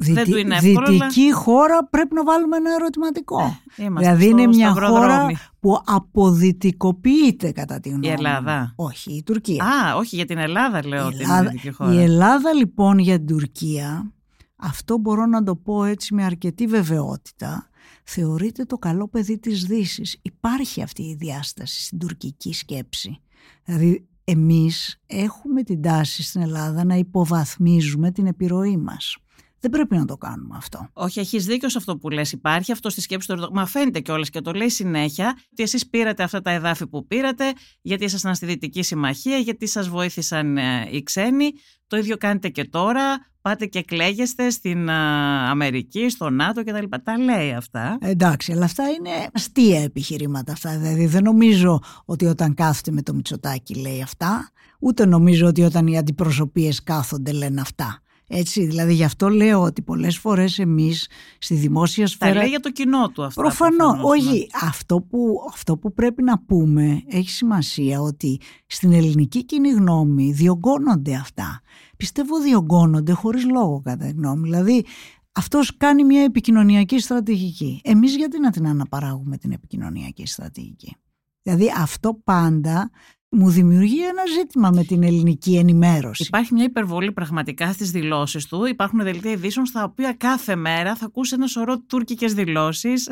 Δυτική, 0.00 0.22
δεν 0.22 0.32
του 0.32 0.38
είναι 0.38 0.54
εύκολο, 0.54 0.86
δυτική 0.86 1.22
αλλά... 1.22 1.34
χώρα 1.34 1.86
πρέπει 1.86 2.14
να 2.14 2.24
βάλουμε 2.24 2.56
ένα 2.56 2.70
ερωτηματικό. 2.74 3.60
Ε, 3.76 3.88
δηλαδή 3.96 4.26
είναι 4.26 4.46
μια 4.46 4.72
χώρα 4.72 5.26
που 5.60 5.82
αποδυτικοποιείται 5.84 7.52
κατά 7.52 7.80
τη 7.80 7.88
γνώμη 7.88 8.06
Η 8.06 8.10
Ελλάδα. 8.10 8.72
Όχι, 8.76 9.12
η 9.12 9.22
Τουρκία. 9.22 9.64
Α, 9.64 9.96
όχι 9.96 10.16
για 10.16 10.24
την 10.24 10.38
Ελλάδα 10.38 10.86
λέω 10.86 11.06
ότι 11.06 11.22
είναι 11.22 11.42
δυτική 11.42 11.70
χώρα. 11.70 11.92
Η 11.92 12.02
Ελλάδα 12.02 12.52
λοιπόν 12.52 12.98
για 12.98 13.16
την 13.16 13.26
Τουρκία, 13.26 14.12
αυτό 14.56 14.98
μπορώ 14.98 15.26
να 15.26 15.42
το 15.42 15.56
πω 15.56 15.84
έτσι 15.84 16.14
με 16.14 16.24
αρκετή 16.24 16.66
βεβαιότητα, 16.66 17.68
θεωρείται 18.04 18.64
το 18.64 18.78
καλό 18.78 19.08
παιδί 19.08 19.38
της 19.38 19.64
δύσης. 19.64 20.18
Υπάρχει 20.22 20.82
αυτή 20.82 21.02
η 21.02 21.14
διάσταση 21.14 21.84
στην 21.84 21.98
τουρκική 21.98 22.52
σκέψη. 22.52 23.20
Δηλαδή 23.64 24.06
εμείς 24.24 25.00
έχουμε 25.06 25.62
την 25.62 25.82
τάση 25.82 26.22
στην 26.22 26.40
Ελλάδα 26.40 26.84
να 26.84 26.94
υποβαθμίζουμε 26.94 28.10
την 28.10 28.26
επιρροή 28.26 28.76
μας. 28.76 29.16
Δεν 29.60 29.70
πρέπει 29.70 29.96
να 29.96 30.04
το 30.04 30.16
κάνουμε 30.16 30.56
αυτό. 30.56 30.88
Όχι, 30.92 31.20
έχεις 31.20 31.46
δίκιο 31.46 31.68
σε 31.68 31.78
αυτό 31.78 31.96
που 31.96 32.08
λες. 32.10 32.32
Υπάρχει 32.32 32.72
αυτό 32.72 32.90
στη 32.90 33.00
σκέψη 33.00 33.26
του 33.26 33.32
Ερντογάν. 33.32 33.52
Μα 33.54 33.66
φαίνεται 33.66 34.00
κιόλας 34.00 34.30
και 34.30 34.40
το 34.40 34.52
λέει 34.52 34.68
συνέχεια 34.68 35.38
ότι 35.52 35.62
εσείς 35.62 35.88
πήρατε 35.88 36.22
αυτά 36.22 36.40
τα 36.40 36.50
εδάφη 36.50 36.86
που 36.86 37.06
πήρατε, 37.06 37.52
γιατί 37.80 38.04
ήσασταν 38.04 38.34
στη 38.34 38.46
Δυτική 38.46 38.82
Συμμαχία, 38.82 39.36
γιατί 39.36 39.66
σας 39.66 39.88
βοήθησαν 39.88 40.56
ε, 40.56 40.88
οι 40.90 41.02
ξένοι. 41.02 41.52
Το 41.86 41.96
ίδιο 41.96 42.16
κάνετε 42.16 42.48
και 42.48 42.64
τώρα. 42.64 43.26
Πάτε 43.40 43.66
και 43.66 43.82
κλαίγεστε 43.82 44.50
στην 44.50 44.90
Αμερική, 44.90 46.08
στο 46.08 46.30
ΝΑΤΟ 46.30 46.64
κτλ. 46.64 46.84
Τα 47.04 47.18
λέει 47.18 47.52
αυτά. 47.52 47.98
Εντάξει, 48.00 48.52
αλλά 48.52 48.64
αυτά 48.64 48.84
είναι 48.88 49.10
αστεία 49.32 49.82
επιχειρήματα 49.82 50.52
αυτά. 50.52 50.78
Δηλαδή 50.78 51.06
δεν 51.06 51.22
νομίζω 51.22 51.80
ότι 52.04 52.26
όταν 52.26 52.54
κάθεται 52.54 52.90
με 52.90 53.02
το 53.02 53.14
Μητσοτάκι 53.14 53.74
λέει 53.74 54.02
αυτά, 54.02 54.50
ούτε 54.80 55.06
νομίζω 55.06 55.46
ότι 55.46 55.62
όταν 55.62 55.86
οι 55.86 55.98
αντιπροσωπείες 55.98 56.82
κάθονται 56.82 57.32
λένε 57.32 57.60
αυτά. 57.60 58.02
Έτσι, 58.30 58.66
δηλαδή 58.66 58.94
γι' 58.94 59.04
αυτό 59.04 59.28
λέω 59.28 59.60
ότι 59.62 59.82
πολλές 59.82 60.18
φορές 60.18 60.58
εμείς 60.58 61.08
στη 61.38 61.54
δημόσια 61.54 62.06
σφαίρα... 62.06 62.32
Τα 62.32 62.38
λέει 62.38 62.48
για 62.48 62.60
το 62.60 62.70
κοινό 62.70 63.08
του 63.10 63.24
αυτό. 63.24 63.40
Προφανώς, 63.40 64.00
όχι. 64.02 64.38
Ναι. 64.38 64.68
Αυτό, 64.68 65.00
που, 65.00 65.40
αυτό 65.52 65.76
που 65.76 65.92
πρέπει 65.92 66.22
να 66.22 66.38
πούμε 66.38 67.02
έχει 67.06 67.30
σημασία 67.30 68.00
ότι 68.00 68.40
στην 68.66 68.92
ελληνική 68.92 69.44
κοινή 69.44 69.70
γνώμη 69.70 70.32
διωγγώνονται 70.32 71.14
αυτά. 71.14 71.60
Πιστεύω 71.96 72.40
διωγγώνονται 72.40 73.12
χωρίς 73.12 73.44
λόγο 73.44 73.80
κατά 73.84 74.10
γνώμη. 74.10 74.42
Δηλαδή 74.42 74.84
αυτός 75.32 75.76
κάνει 75.76 76.04
μια 76.04 76.22
επικοινωνιακή 76.22 77.00
στρατηγική. 77.00 77.80
Εμείς 77.84 78.16
γιατί 78.16 78.40
να 78.40 78.50
την 78.50 78.66
αναπαράγουμε 78.66 79.36
την 79.36 79.52
επικοινωνιακή 79.52 80.26
στρατηγική; 80.26 80.96
Δηλαδή 81.42 81.72
αυτό 81.78 82.14
πάντα 82.24 82.90
μου 83.30 83.50
δημιουργεί 83.50 84.06
ένα 84.06 84.22
ζήτημα 84.38 84.70
με 84.70 84.84
την 84.84 85.02
ελληνική 85.02 85.56
ενημέρωση. 85.56 86.24
Υπάρχει 86.26 86.54
μια 86.54 86.64
υπερβολή 86.64 87.12
πραγματικά 87.12 87.72
στις 87.72 87.90
δηλώσεις 87.90 88.46
του. 88.46 88.64
Υπάρχουν 88.64 89.02
δελτία 89.02 89.30
ειδήσεων 89.30 89.66
στα 89.66 89.84
οποία 89.84 90.12
κάθε 90.12 90.56
μέρα 90.56 90.94
θα 90.94 91.04
ακούσει 91.04 91.34
ένα 91.34 91.46
σωρό 91.46 91.78
τουρκικές 91.78 92.34
δηλώσεις. 92.34 93.10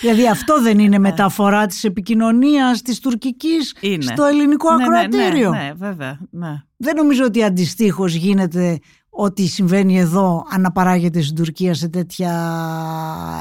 Δηλαδή 0.00 0.28
αυτό 0.28 0.62
δεν 0.62 0.78
είναι 0.78 0.98
μεταφορά 0.98 1.66
της 1.66 1.84
επικοινωνίας 1.84 2.82
της 2.82 3.00
τουρκικής 3.00 3.74
στο 4.00 4.24
ελληνικό 4.24 4.74
ναι, 4.74 4.82
ακροατήριο. 4.82 5.50
Ναι, 5.50 5.58
ναι, 5.58 5.64
ναι, 5.64 5.72
βέβαια. 5.72 6.18
Ναι. 6.30 6.62
Δεν 6.76 6.96
νομίζω 6.96 7.24
ότι 7.24 7.42
αντιστοίχως 7.42 8.14
γίνεται 8.14 8.78
ό,τι 9.10 9.46
συμβαίνει 9.46 9.98
εδώ 9.98 10.46
αναπαράγεται 10.50 11.22
στην 11.22 11.36
Τουρκία 11.36 11.74
σε 11.74 11.88
τέτοια 11.88 12.32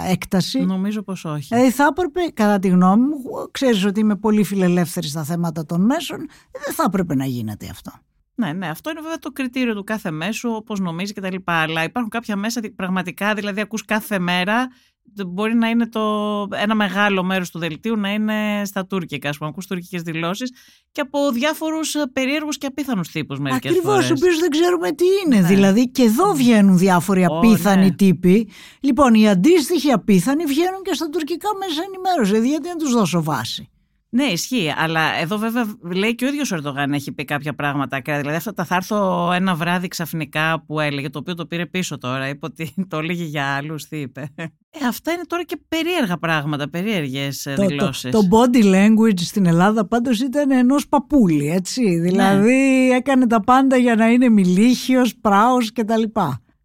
έκταση; 0.07 0.59
Νομίζω 0.65 1.01
πως 1.01 1.25
όχι. 1.25 1.55
Ε, 1.55 1.71
θα 1.71 1.87
έπρεπε, 1.89 2.19
κατά 2.33 2.59
τη 2.59 2.67
γνώμη 2.67 3.01
μου, 3.01 3.17
ξέρεις 3.51 3.85
ότι 3.85 3.99
είμαι 3.99 4.15
πολύ 4.15 4.43
φιλελεύθερη 4.43 5.07
στα 5.07 5.23
θέματα 5.23 5.65
των 5.65 5.85
μέσων, 5.85 6.17
δεν 6.65 6.73
θα 6.75 6.83
έπρεπε 6.87 7.15
να 7.15 7.25
γίνεται 7.25 7.67
αυτό. 7.71 7.91
Ναι, 8.35 8.53
ναι, 8.53 8.67
αυτό 8.67 8.89
είναι 8.89 9.01
βέβαια 9.01 9.17
το 9.17 9.31
κριτήριο 9.31 9.75
του 9.75 9.83
κάθε 9.83 10.11
μέσου, 10.11 10.49
όπως 10.49 10.79
νομίζεις 10.79 11.13
κτλ. 11.13 11.35
Αλλά 11.43 11.83
υπάρχουν 11.83 12.11
κάποια 12.11 12.35
μέσα 12.35 12.61
πραγματικά, 12.75 13.33
δηλαδή 13.33 13.61
ακούς 13.61 13.85
κάθε 13.85 14.19
μέρα 14.19 14.67
μπορεί 15.27 15.55
να 15.55 15.69
είναι 15.69 15.87
το, 15.87 16.01
ένα 16.53 16.75
μεγάλο 16.75 17.23
μέρος 17.23 17.49
του 17.49 17.59
δελτίου 17.59 17.95
να 17.95 18.13
είναι 18.13 18.61
στα 18.65 18.85
τουρκικά, 18.85 19.29
ας 19.29 19.37
πούμε, 19.37 19.49
ακούς 19.49 19.67
τουρκικές 19.67 20.01
δηλώσεις 20.01 20.51
και 20.91 21.01
από 21.01 21.31
διάφορους 21.31 21.95
ε, 21.95 22.03
περίεργους 22.13 22.57
και 22.57 22.65
απίθανους 22.65 23.07
τύπους 23.07 23.39
μερικές 23.39 23.71
Ακριβώς, 23.71 23.93
φορές. 23.93 24.11
Ακριβώς, 24.11 24.35
ο 24.35 24.39
δεν 24.39 24.49
ξέρουμε 24.49 24.91
τι 24.91 25.05
είναι. 25.25 25.39
Ναι. 25.39 25.47
Δηλαδή 25.47 25.89
και 25.89 26.03
εδώ 26.03 26.33
βγαίνουν 26.33 26.77
διάφοροι 26.77 27.25
απίθανοι 27.25 27.85
ναι. 27.85 27.91
τύποι. 27.91 28.49
Λοιπόν, 28.79 29.13
οι 29.13 29.29
αντίστοιχοι 29.29 29.91
απίθανοι 29.91 30.43
βγαίνουν 30.43 30.81
και 30.83 30.93
στα 30.93 31.09
τουρκικά 31.09 31.49
μέσα 31.59 31.81
ενημέρωση, 31.87 32.31
δηλαδή 32.31 32.49
γιατί 32.49 32.67
να 32.67 32.75
τους 32.75 32.91
δώσω 32.91 33.23
βάση. 33.23 33.69
Ναι, 34.11 34.23
ισχύει. 34.23 34.73
Αλλά 34.77 35.19
εδώ 35.21 35.37
βέβαια 35.37 35.65
λέει 35.93 36.15
και 36.15 36.25
ο 36.25 36.27
ίδιος 36.27 36.51
ο 36.51 36.55
Ερντογάν 36.55 36.93
έχει 36.93 37.11
πει 37.11 37.25
κάποια 37.25 37.53
πράγματα. 37.53 38.01
Δηλαδή, 38.05 38.35
αυτά 38.35 38.53
τα 38.53 38.65
θα 38.65 38.75
έρθω 38.75 39.31
ένα 39.33 39.55
βράδυ 39.55 39.87
ξαφνικά 39.87 40.63
που 40.67 40.79
έλεγε, 40.79 41.09
το 41.09 41.19
οποίο 41.19 41.35
το 41.35 41.45
πήρε 41.45 41.65
πίσω 41.65 41.97
τώρα. 41.97 42.29
Είπε 42.29 42.45
ότι 42.45 42.73
το 42.89 42.97
έλεγε 42.97 43.23
για 43.23 43.45
άλλους. 43.45 43.87
Τι 43.87 43.97
είπε. 43.97 44.29
Ε, 44.35 44.85
αυτά 44.87 45.11
είναι 45.11 45.23
τώρα 45.27 45.43
και 45.43 45.59
περίεργα 45.67 46.17
πράγματα, 46.17 46.69
περίεργες 46.69 47.47
δηλώσει. 47.57 48.09
Το, 48.09 48.19
το, 48.21 48.27
body 48.31 48.63
language 48.63 49.19
στην 49.19 49.45
Ελλάδα 49.45 49.87
πάντως 49.87 50.19
ήταν 50.19 50.51
ενός 50.51 50.87
παππούλη, 50.87 51.49
έτσι. 51.49 51.99
Δηλαδή 51.99 52.87
ναι. 52.87 52.95
έκανε 52.95 53.27
τα 53.27 53.41
πάντα 53.41 53.77
για 53.77 53.95
να 53.95 54.09
είναι 54.09 54.29
μιλίχιο, 54.29 55.05
πράος 55.21 55.71
κτλ. 55.71 56.03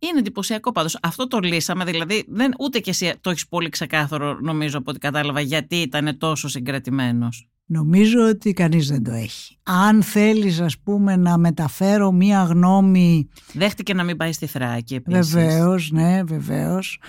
Είναι 0.08 0.18
εντυπωσιακό 0.18 0.72
πάντως. 0.72 0.98
Αυτό 1.02 1.28
το 1.28 1.38
λύσαμε. 1.38 1.84
Δηλαδή, 1.84 2.24
δεν, 2.28 2.54
ούτε 2.58 2.78
κι 2.78 2.90
εσύ 2.90 3.14
το 3.20 3.30
έχεις 3.30 3.48
πολύ 3.48 3.68
ξεκάθαρο, 3.68 4.38
νομίζω, 4.40 4.78
από 4.78 4.90
ό,τι 4.90 4.98
κατάλαβα, 4.98 5.40
γιατί 5.40 5.76
ήταν 5.76 6.18
τόσο 6.18 6.48
συγκρατημένος. 6.48 7.48
Νομίζω 7.66 8.28
ότι 8.28 8.52
κανείς 8.52 8.88
δεν 8.88 9.04
το 9.04 9.10
έχει. 9.10 9.58
Αν 9.62 10.02
θέλεις 10.02 10.60
ας 10.60 10.78
πούμε 10.78 11.16
να 11.16 11.38
μεταφέρω 11.38 12.12
μία 12.12 12.42
γνώμη... 12.42 13.28
Δέχτηκε 13.52 13.94
να 13.94 14.04
μην 14.04 14.16
πάει 14.16 14.32
στη 14.32 14.46
Θράκη 14.46 14.94
επίσης. 14.94 15.30
Βεβαίως, 15.30 15.90
ναι, 15.90 16.22
βεβαίως. 16.22 17.00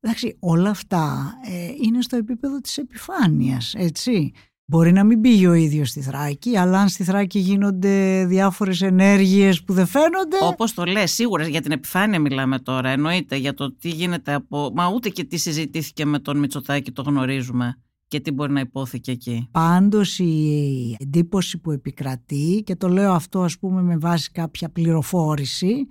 Εντάξει, 0.00 0.36
όλα 0.40 0.70
αυτά 0.70 1.34
ε, 1.50 1.72
είναι 1.86 2.02
στο 2.02 2.16
επίπεδο 2.16 2.60
της 2.60 2.78
επιφάνειας, 2.78 3.74
έτσι. 3.76 4.32
Μπορεί 4.66 4.92
να 4.92 5.04
μην 5.04 5.20
πήγε 5.20 5.48
ο 5.48 5.52
ίδιος 5.52 5.88
στη 5.88 6.00
Θράκη, 6.00 6.56
αλλά 6.56 6.80
αν 6.80 6.88
στη 6.88 7.04
Θράκη 7.04 7.38
γίνονται 7.38 8.24
διάφορες 8.26 8.82
ενέργειες 8.82 9.62
που 9.62 9.72
δεν 9.72 9.86
φαίνονται... 9.86 10.36
Όπως 10.42 10.74
το 10.74 10.84
λες, 10.84 11.12
σίγουρα 11.12 11.48
για 11.48 11.60
την 11.60 11.72
επιφάνεια 11.72 12.20
μιλάμε 12.20 12.58
τώρα, 12.58 12.88
εννοείται 12.88 13.36
για 13.36 13.54
το 13.54 13.74
τι 13.74 13.88
γίνεται 13.88 14.34
από... 14.34 14.70
Μα 14.74 14.88
ούτε 14.88 15.08
και 15.08 15.24
τι 15.24 15.36
συζητήθηκε 15.36 16.04
με 16.04 16.18
τον 16.18 16.38
Μητσοτάκη 16.38 16.92
το 16.92 17.02
γνωρίζουμε 17.02 17.78
και 18.08 18.20
τι 18.20 18.30
μπορεί 18.30 18.52
να 18.52 18.60
υπόθηκε 18.60 19.10
εκεί. 19.10 19.48
Πάντως 19.50 20.18
η 20.18 20.96
εντύπωση 20.98 21.58
που 21.58 21.70
επικρατεί 21.70 22.62
και 22.66 22.76
το 22.76 22.88
λέω 22.88 23.12
αυτό 23.12 23.42
ας 23.42 23.58
πούμε 23.58 23.82
με 23.82 23.96
βάση 23.96 24.30
κάποια 24.30 24.68
πληροφόρηση 24.68 25.86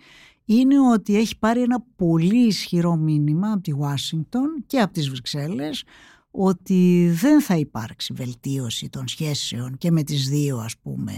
είναι 0.46 0.76
ότι 0.94 1.18
έχει 1.18 1.38
πάρει 1.40 1.62
ένα 1.62 1.86
πολύ 1.96 2.46
ισχυρό 2.46 2.96
μήνυμα 2.96 3.52
από 3.52 3.62
τη 3.62 3.72
Ουάσιγκτον 3.72 4.64
και 4.68 4.80
από 4.80 4.94
τις 4.94 5.10
Βρυξέλλες 5.10 5.84
ότι 6.36 7.10
δεν 7.14 7.42
θα 7.42 7.56
υπάρξει 7.56 8.14
βελτίωση 8.14 8.90
των 8.90 9.08
σχέσεων 9.08 9.78
και 9.78 9.92
με 9.92 10.04
τις 10.04 10.30
δύο 10.30 10.58
ας 10.58 10.78
πούμε 10.82 11.14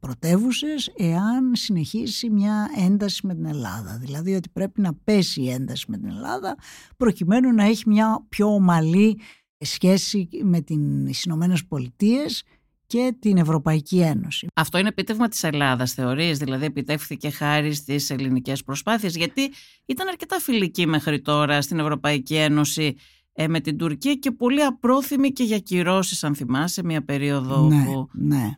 πρωτεύουσες 0.00 0.92
εάν 0.96 1.54
συνεχίσει 1.54 2.30
μια 2.30 2.70
ένταση 2.86 3.26
με 3.26 3.34
την 3.34 3.44
Ελλάδα. 3.44 3.98
Δηλαδή 4.00 4.34
ότι 4.34 4.48
πρέπει 4.48 4.80
να 4.80 4.94
πέσει 5.04 5.42
η 5.42 5.50
ένταση 5.50 5.84
με 5.88 5.98
την 5.98 6.08
Ελλάδα 6.08 6.56
προκειμένου 6.96 7.52
να 7.52 7.64
έχει 7.64 7.82
μια 7.86 8.26
πιο 8.28 8.54
ομαλή 8.54 9.18
σχέση 9.58 10.28
με 10.42 10.60
τις 10.60 11.22
Ηνωμένες 11.22 11.66
Πολιτείες 11.66 12.42
και 12.86 13.14
την 13.18 13.36
Ευρωπαϊκή 13.36 14.00
Ένωση. 14.00 14.46
Αυτό 14.54 14.78
είναι 14.78 14.88
επίτευγμα 14.88 15.28
της 15.28 15.42
Ελλάδας 15.42 15.92
θεωρείς, 15.92 16.38
δηλαδή 16.38 16.64
επιτεύχθηκε 16.64 17.30
χάρη 17.30 17.74
στις 17.74 18.10
ελληνικές 18.10 18.62
προσπάθειες; 18.62 19.16
Γιατί 19.16 19.50
ήταν 19.86 20.08
αρκετά 20.08 20.38
φιλική 20.40 20.86
μέχρι 20.86 21.20
τώρα 21.20 21.62
στην 21.62 21.78
Ευρωπαϊκή 21.78 22.34
Ένωση 22.34 22.96
ε, 23.32 23.48
με 23.48 23.60
την 23.60 23.76
Τουρκία 23.76 24.14
και 24.14 24.30
πολύ 24.30 24.62
απρόθυμη 24.62 25.32
και 25.32 25.44
για 25.44 25.58
κυρώσεις, 25.58 26.24
αν 26.24 26.34
θυμάσαι, 26.34 26.84
μια 26.84 27.04
περίοδο 27.04 27.68
ναι, 27.68 27.84
που... 27.84 28.08
Ναι, 28.12 28.50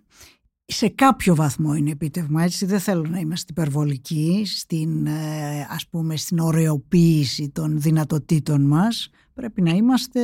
σε 0.73 0.89
κάποιο 0.89 1.35
βαθμό 1.35 1.75
είναι 1.75 1.91
επίτευγμα, 1.91 2.43
έτσι 2.43 2.67
δεν 2.67 2.81
θέλω 2.81 3.05
να 3.09 3.19
είμαστε 3.19 3.47
υπερβολικοί 3.51 4.43
στην, 4.47 5.07
ε, 5.07 5.67
ας 5.71 5.89
πούμε, 5.89 6.17
στην 6.17 6.39
ωρεοποίηση 6.39 7.51
των 7.51 7.81
δυνατοτήτων 7.81 8.67
μας. 8.67 9.11
πρέπει 9.35 9.63
να 9.63 9.71
είμαστε 9.71 10.21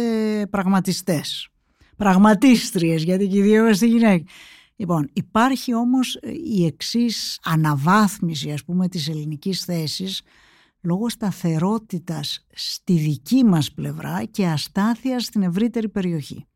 πραγματιστές. 0.50 1.48
Πραγματίστριες, 1.96 3.02
γιατί 3.02 3.26
και 3.26 3.38
οι 3.38 3.42
δύο 3.42 3.62
είμαστε 3.62 3.86
γυναίκες. 3.86 4.32
Λοιπόν, 4.76 5.10
υπάρχει 5.12 5.74
όμως 5.74 6.14
ε, 6.14 6.30
η 6.56 6.64
εξής 6.64 7.38
αναβάθμιση 7.42 8.50
ας 8.50 8.64
πούμε 8.64 8.88
της 8.88 9.08
ελληνικής 9.08 9.64
θέσης 9.64 10.22
λόγω 10.88 11.08
σταθερότητας 11.08 12.46
στη 12.54 12.92
δική 12.92 13.44
μας 13.44 13.72
πλευρά 13.72 14.24
και 14.24 14.46
αστάθειας 14.46 15.24
στην 15.24 15.42
ευρύτερη 15.42 15.88
περιοχή. 15.88 16.46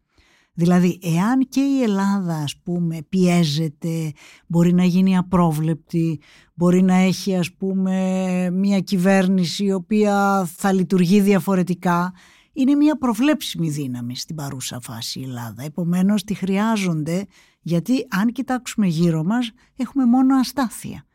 Δηλαδή, 0.55 0.99
εάν 1.03 1.49
και 1.49 1.61
η 1.61 1.83
Ελλάδα, 1.83 2.35
ας 2.35 2.57
πούμε, 2.62 2.99
πιέζεται, 3.09 4.12
μπορεί 4.47 4.73
να 4.73 4.85
γίνει 4.85 5.16
απρόβλεπτη, 5.16 6.21
μπορεί 6.55 6.83
να 6.83 6.95
έχει, 6.95 7.37
ας 7.37 7.53
πούμε, 7.53 8.51
μια 8.51 8.81
κυβέρνηση 8.81 9.64
η 9.64 9.73
οποία 9.73 10.45
θα 10.57 10.73
λειτουργεί 10.73 11.21
διαφορετικά, 11.21 12.12
είναι 12.53 12.75
μια 12.75 12.99
προβλέψιμη 12.99 13.71
δύναμη 13.71 14.16
στην 14.16 14.37
παρούσα 14.37 14.81
φάση 14.81 15.21
η 15.21 15.23
Ελλάδα. 15.23 15.62
Επομένως, 15.62 16.25
τη 16.25 16.35
χρειάζονται, 16.35 17.27
γιατί 17.61 18.07
αν 18.09 18.33
κοιτάξουμε 18.33 18.87
γύρω 18.87 19.25
μας, 19.25 19.51
έχουμε 19.77 20.05
μόνο 20.05 20.37
αστάθεια. 20.37 21.07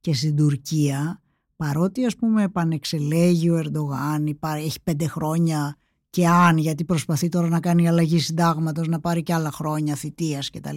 Και 0.00 0.14
στην 0.14 0.36
Τουρκία, 0.36 1.22
παρότι 1.56 2.04
ας 2.04 2.16
πούμε 2.16 2.42
επανεξελέγει 2.42 3.50
ο 3.50 3.56
Ερντογάν, 3.56 4.36
έχει 4.40 4.78
πέντε 4.82 5.06
χρόνια 5.06 5.76
και 6.10 6.28
αν 6.28 6.56
γιατί 6.56 6.84
προσπαθεί 6.84 7.28
τώρα 7.28 7.48
να 7.48 7.60
κάνει 7.60 7.88
αλλαγή 7.88 8.18
συντάγματος, 8.18 8.88
να 8.88 9.00
πάρει 9.00 9.22
και 9.22 9.34
άλλα 9.34 9.50
χρόνια 9.50 9.94
θητείας 9.94 10.50
κτλ. 10.50 10.76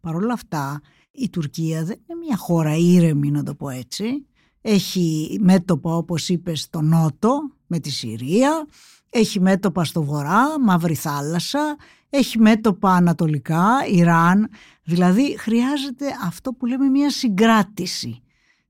Παρ' 0.00 0.14
όλα 0.14 0.32
αυτά 0.32 0.80
η 1.10 1.30
Τουρκία 1.30 1.84
δεν 1.84 1.98
είναι 2.06 2.18
μια 2.26 2.36
χώρα 2.36 2.76
ήρεμη 2.76 3.30
να 3.30 3.42
το 3.42 3.54
πω 3.54 3.68
έτσι. 3.68 4.26
Έχει 4.60 5.38
μέτωπα 5.42 5.96
όπως 5.96 6.28
είπες 6.28 6.60
στο 6.60 6.80
Νότο 6.80 7.38
με 7.66 7.78
τη 7.78 7.90
Συρία, 7.90 8.66
έχει 9.10 9.40
μέτωπα 9.40 9.84
στο 9.84 10.02
Βορρά, 10.02 10.60
Μαύρη 10.60 10.94
Θάλασσα, 10.94 11.76
έχει 12.10 12.38
μέτωπα 12.38 12.92
ανατολικά, 12.92 13.66
Ιράν. 13.90 14.48
Δηλαδή 14.82 15.36
χρειάζεται 15.38 16.06
αυτό 16.24 16.52
που 16.52 16.66
λέμε 16.66 16.88
μια 16.88 17.10
συγκράτηση 17.10 18.22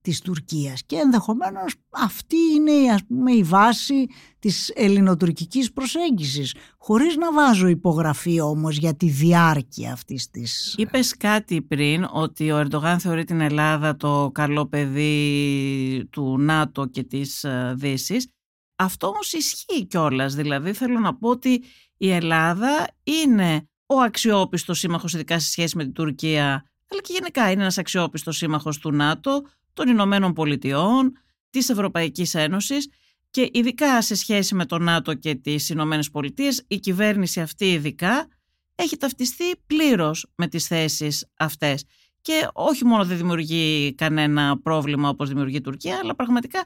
της 0.07 0.21
Τουρκίας. 0.21 0.83
Και 0.87 0.97
ενδεχομένως 0.97 1.75
αυτή 1.91 2.37
είναι 2.55 2.93
ας 2.93 3.05
πούμε, 3.07 3.33
η 3.33 3.43
βάση 3.43 4.07
της 4.39 4.73
ελληνοτουρκικής 4.75 5.73
προσέγγισης. 5.73 6.55
Χωρίς 6.79 7.17
να 7.17 7.33
βάζω 7.33 7.67
υπογραφή 7.67 8.41
όμως 8.41 8.77
για 8.77 8.95
τη 8.95 9.09
διάρκεια 9.09 9.93
αυτής 9.93 10.31
της... 10.31 10.75
Είπες 10.79 11.17
κάτι 11.17 11.63
πριν 11.63 12.07
ότι 12.13 12.51
ο 12.51 12.59
Ερντογάν 12.59 12.99
θεωρεί 12.99 13.25
την 13.25 13.41
Ελλάδα 13.41 13.97
το 13.97 14.31
καλό 14.35 14.67
παιδί 14.67 16.09
του 16.11 16.39
ΝΑΤΟ 16.39 16.87
και 16.87 17.03
της 17.03 17.45
ε, 17.45 17.75
Δύσης. 17.77 18.29
Αυτό 18.77 19.07
όμως 19.07 19.33
ισχύει 19.33 19.87
κιόλας, 19.87 20.35
δηλαδή 20.35 20.73
θέλω 20.73 20.99
να 20.99 21.15
πω 21.15 21.29
ότι 21.29 21.63
η 21.97 22.11
Ελλάδα 22.11 22.87
είναι 23.03 23.69
ο 23.87 24.01
αξιόπιστος 24.01 24.79
σύμμαχος 24.79 25.15
ειδικά 25.15 25.39
σε 25.39 25.51
σχέση 25.51 25.77
με 25.77 25.83
την 25.83 25.93
Τουρκία 25.93 26.65
αλλά 26.91 27.01
και 27.01 27.13
γενικά 27.13 27.51
είναι 27.51 27.61
ένας 27.61 27.79
αξιόπιστος 27.79 28.37
σύμμαχος 28.37 28.79
του 28.79 28.93
ΝΑΤΟ 28.93 29.43
των 29.77 29.89
Ηνωμένων 29.89 30.33
Πολιτειών, 30.33 31.13
της 31.51 31.69
Ευρωπαϊκής 31.69 32.35
Ένωσης 32.35 32.89
και 33.31 33.49
ειδικά 33.53 34.03
σε 34.03 34.15
σχέση 34.15 34.55
με 34.55 34.65
το 34.65 34.79
ΝΑΤΟ 34.79 35.15
και 35.15 35.35
τις 35.35 35.69
Ηνωμένες 35.69 36.11
Πολιτείες, 36.11 36.65
η 36.69 36.79
κυβέρνηση 36.79 37.41
αυτή 37.41 37.73
ειδικά 37.73 38.29
έχει 38.75 38.97
ταυτιστεί 38.97 39.45
πλήρως 39.67 40.27
με 40.35 40.49
τις 40.49 40.67
θέσεις 40.67 41.27
αυτές. 41.37 41.85
Και 42.21 42.49
όχι 42.53 42.85
μόνο 42.85 43.05
δεν 43.05 43.17
δημιουργεί 43.17 43.95
κανένα 43.95 44.61
πρόβλημα 44.63 45.09
όπως 45.09 45.29
δημιουργεί 45.29 45.57
η 45.57 45.61
Τουρκία, 45.61 45.99
αλλά 46.03 46.15
πραγματικά 46.15 46.65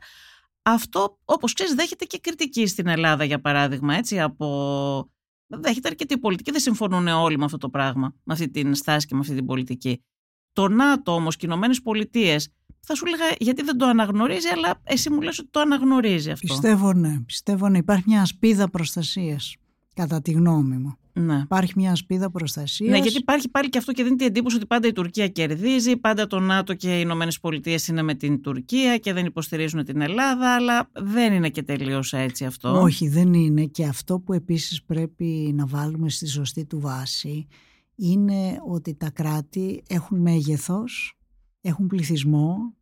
αυτό, 0.62 1.18
όπως 1.24 1.52
ξέρεις, 1.52 1.74
δέχεται 1.74 2.04
και 2.04 2.18
κριτική 2.18 2.66
στην 2.66 2.86
Ελλάδα, 2.86 3.24
για 3.24 3.40
παράδειγμα, 3.40 3.94
έτσι, 3.94 4.20
από... 4.20 5.10
Δέχεται 5.46 5.88
αρκετή 5.88 6.18
πολιτική, 6.18 6.50
δεν 6.50 6.60
συμφωνούν 6.60 7.06
όλοι 7.08 7.38
με 7.38 7.44
αυτό 7.44 7.56
το 7.56 7.68
πράγμα, 7.68 8.14
με 8.22 8.32
αυτή 8.32 8.50
την 8.50 8.74
στάση 8.74 9.06
και 9.06 9.14
με 9.14 9.20
αυτή 9.20 9.34
την 9.34 9.46
πολιτική. 9.46 10.04
Το 10.52 10.68
ΝΑΤΟ 10.68 11.14
όμως 11.14 11.36
και 11.36 11.46
οι 11.46 11.48
Ηνωμένες 11.50 11.82
Πολιτείες 11.82 12.48
θα 12.80 12.94
σου 12.94 13.04
έλεγα 13.06 13.24
γιατί 13.38 13.62
δεν 13.62 13.78
το 13.78 13.86
αναγνωρίζει, 13.86 14.48
αλλά 14.48 14.80
εσύ 14.82 15.10
μου 15.10 15.20
λες 15.20 15.38
ότι 15.38 15.48
το 15.50 15.60
αναγνωρίζει 15.60 16.30
αυτό. 16.30 16.46
Πιστεύω 16.46 16.92
ναι. 16.92 17.20
Πιστεύω 17.26 17.68
ναι. 17.68 17.78
Υπάρχει 17.78 18.04
μια 18.06 18.20
ασπίδα 18.20 18.70
προστασίας, 18.70 19.56
κατά 19.94 20.22
τη 20.22 20.30
γνώμη 20.30 20.76
μου. 20.76 20.94
Ναι. 21.12 21.40
Υπάρχει 21.44 21.72
μια 21.76 21.90
ασπίδα 21.90 22.30
προστασίας. 22.30 22.90
Ναι, 22.90 22.98
γιατί 22.98 23.16
υπάρχει 23.16 23.48
πάλι 23.48 23.68
και 23.68 23.78
αυτό 23.78 23.92
και 23.92 24.02
δίνει 24.02 24.16
την 24.16 24.26
εντύπωση 24.26 24.56
ότι 24.56 24.66
πάντα 24.66 24.88
η 24.88 24.92
Τουρκία 24.92 25.28
κερδίζει, 25.28 25.96
πάντα 25.96 26.26
το 26.26 26.40
ΝΑΤΟ 26.40 26.74
και 26.74 26.96
οι 26.96 27.00
Ηνωμένες 27.02 27.40
Πολιτείες 27.40 27.88
είναι 27.88 28.02
με 28.02 28.14
την 28.14 28.42
Τουρκία 28.42 28.98
και 28.98 29.12
δεν 29.12 29.26
υποστηρίζουν 29.26 29.84
την 29.84 30.00
Ελλάδα, 30.00 30.54
αλλά 30.54 30.90
δεν 30.92 31.32
είναι 31.32 31.48
και 31.48 31.62
τελείως 31.62 32.12
έτσι 32.12 32.44
αυτό. 32.44 32.80
Όχι, 32.80 33.08
δεν 33.08 33.34
είναι. 33.34 33.64
Και 33.64 33.84
αυτό 33.86 34.20
που 34.20 34.32
επίσης 34.32 34.82
πρέπει 34.82 35.52
να 35.54 35.66
βάλουμε 35.66 36.10
στη 36.10 36.26
σωστή 36.26 36.64
του 36.64 36.80
βάση 36.80 37.46
είναι 37.94 38.56
ότι 38.68 38.94
τα 38.94 39.10
κράτη 39.10 39.82
έχουν 39.88 40.18
μέγεθος, 40.20 41.18
έχουν 41.60 41.86
πληθυσμό 41.86 42.74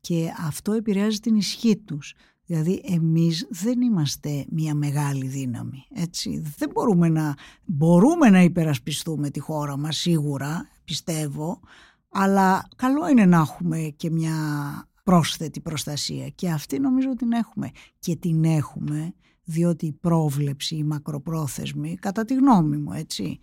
και 0.00 0.32
αυτό 0.38 0.72
επηρεάζει 0.72 1.18
την 1.18 1.36
ισχύ 1.36 1.76
τους. 1.76 2.14
Δηλαδή 2.46 2.82
εμείς 2.84 3.46
δεν 3.50 3.80
είμαστε 3.80 4.46
μια 4.50 4.74
μεγάλη 4.74 5.26
δύναμη, 5.26 5.86
έτσι. 5.94 6.42
Δεν 6.56 6.70
μπορούμε 6.74 7.08
να, 7.08 7.34
μπορούμε 7.64 8.30
να 8.30 8.42
υπερασπιστούμε 8.42 9.30
τη 9.30 9.40
χώρα 9.40 9.76
μας 9.76 9.96
σίγουρα, 9.96 10.68
πιστεύω, 10.84 11.60
αλλά 12.08 12.68
καλό 12.76 13.08
είναι 13.08 13.24
να 13.24 13.38
έχουμε 13.38 13.94
και 13.96 14.10
μια 14.10 14.34
πρόσθετη 15.02 15.60
προστασία 15.60 16.28
και 16.28 16.50
αυτή 16.50 16.78
νομίζω 16.78 17.08
ότι 17.08 17.16
την 17.16 17.32
έχουμε. 17.32 17.70
Και 17.98 18.16
την 18.16 18.44
έχουμε 18.44 19.14
διότι 19.44 19.86
η 19.86 19.92
πρόβλεψη, 19.92 20.76
η 20.76 20.84
μακροπρόθεσμη, 20.84 21.96
κατά 21.96 22.24
τη 22.24 22.34
γνώμη 22.34 22.76
μου, 22.76 22.92
έτσι, 22.92 23.38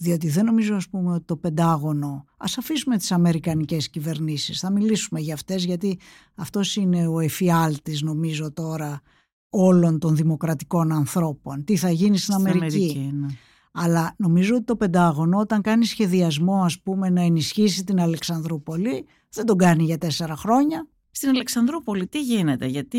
διότι 0.00 0.28
δεν 0.28 0.44
νομίζω 0.44 0.74
ας 0.74 0.88
πούμε 0.88 1.12
ότι 1.12 1.24
το 1.24 1.36
Πεντάγωνο, 1.36 2.24
ας 2.36 2.58
αφήσουμε 2.58 2.96
τις 2.96 3.12
Αμερικανικές 3.12 3.90
κυβερνήσεις, 3.90 4.60
θα 4.60 4.70
μιλήσουμε 4.70 5.20
για 5.20 5.34
αυτές 5.34 5.64
γιατί 5.64 5.98
αυτός 6.34 6.76
είναι 6.76 7.06
ο 7.06 7.20
εφιάλτης 7.20 8.02
νομίζω 8.02 8.52
τώρα 8.52 9.00
όλων 9.48 9.98
των 9.98 10.16
δημοκρατικών 10.16 10.92
ανθρώπων. 10.92 11.64
Τι 11.64 11.76
θα 11.76 11.90
γίνει 11.90 12.18
στην, 12.18 12.34
Αμερική. 12.34 13.10
Ναι. 13.14 13.26
Αλλά 13.72 14.14
νομίζω 14.16 14.54
ότι 14.54 14.64
το 14.64 14.76
Πεντάγωνο 14.76 15.38
όταν 15.38 15.60
κάνει 15.62 15.84
σχεδιασμό 15.84 16.62
ας 16.62 16.80
πούμε 16.80 17.10
να 17.10 17.22
ενισχύσει 17.22 17.84
την 17.84 18.00
Αλεξανδρούπολη 18.00 19.06
δεν 19.30 19.46
τον 19.46 19.56
κάνει 19.56 19.84
για 19.84 19.98
τέσσερα 19.98 20.36
χρόνια. 20.36 20.88
Στην 21.10 21.28
Αλεξανδρούπολη 21.28 22.06
τι 22.06 22.22
γίνεται, 22.22 22.66
γιατί 22.66 22.98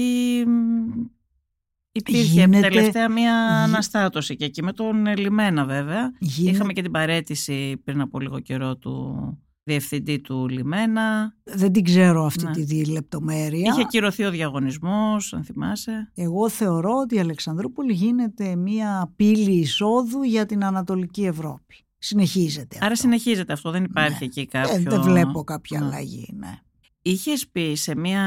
Υπήρχε 1.91 2.21
Γίνεται... 2.21 2.67
τελευταία 2.67 3.09
μια 3.09 3.35
αναστάτωση 3.63 4.35
και 4.35 4.45
εκεί 4.45 4.63
με 4.63 4.73
τον 4.73 5.17
Λιμένα 5.17 5.65
βέβαια. 5.65 6.11
Είχαμε 6.19 6.73
και 6.73 6.81
την 6.81 6.91
παρέτηση 6.91 7.77
πριν 7.83 8.01
από 8.01 8.19
λίγο 8.19 8.39
καιρό 8.39 8.77
του 8.77 9.37
διευθυντή 9.63 10.19
του 10.19 10.47
Λιμένα. 10.47 11.35
Δεν 11.43 11.71
την 11.71 11.83
ξέρω 11.83 12.25
αυτή 12.25 12.43
ναι. 12.43 12.65
τη 12.65 12.85
λεπτομέρεια. 12.85 13.71
Είχε 13.73 13.83
κυρωθεί 13.83 14.23
ο 14.23 14.31
διαγωνισμός, 14.31 15.33
αν 15.33 15.43
θυμάσαι. 15.43 16.11
Εγώ 16.15 16.49
θεωρώ 16.49 16.93
ότι 16.93 17.15
η 17.15 17.19
Αλεξανδρούπολη 17.19 17.93
γίνεται 17.93 18.55
μια 18.55 19.13
πύλη 19.15 19.59
εισόδου 19.59 20.23
για 20.23 20.45
την 20.45 20.63
Ανατολική 20.63 21.25
Ευρώπη. 21.25 21.75
Συνεχίζεται 21.97 22.77
Άρα 22.81 22.95
συνεχίζεται 22.95 23.53
αυτό, 23.53 23.71
δεν 23.71 23.83
υπάρχει 23.83 24.17
ναι. 24.19 24.25
εκεί 24.25 24.45
κάποιο... 24.45 24.75
Ε, 24.75 24.79
δεν 24.79 25.01
βλέπω 25.01 25.43
κάποια 25.43 25.79
ναι. 25.79 25.85
αλλαγή, 25.85 26.33
ναι. 26.37 26.59
Είχες 27.01 27.47
πει 27.47 27.75
σε 27.75 27.95
μια 27.95 28.21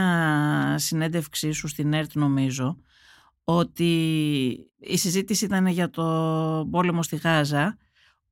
συνέντευξή 0.78 1.50
σου 1.50 1.68
στην 1.68 1.92
ΕΡΤ 1.92 2.14
νομίζω 2.14 2.76
ότι 3.44 3.92
η 4.78 4.96
συζήτηση 4.96 5.44
ήταν 5.44 5.66
για 5.66 5.90
το 5.90 6.02
πόλεμο 6.70 7.02
στη 7.02 7.16
Γάζα, 7.16 7.76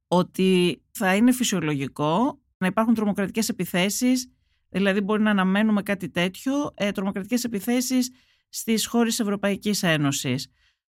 ότι 0.09 0.83
θα 0.91 1.15
είναι 1.15 1.33
φυσιολογικό 1.33 2.41
να 2.59 2.67
υπάρχουν 2.67 2.95
τρομοκρατικές 2.95 3.49
επιθέσεις, 3.49 4.31
δηλαδή 4.69 5.01
μπορεί 5.01 5.23
να 5.23 5.31
αναμένουμε 5.31 5.83
κάτι 5.83 6.09
τέτοιο, 6.09 6.53
ε, 6.75 6.93
τρομοκρατικές 6.93 7.45
επιθέσεις 7.45 8.11
στις 8.49 8.87
χώρες 8.87 9.21
Ευρωπαϊκής 9.21 9.83
Ένωσης. 9.83 10.47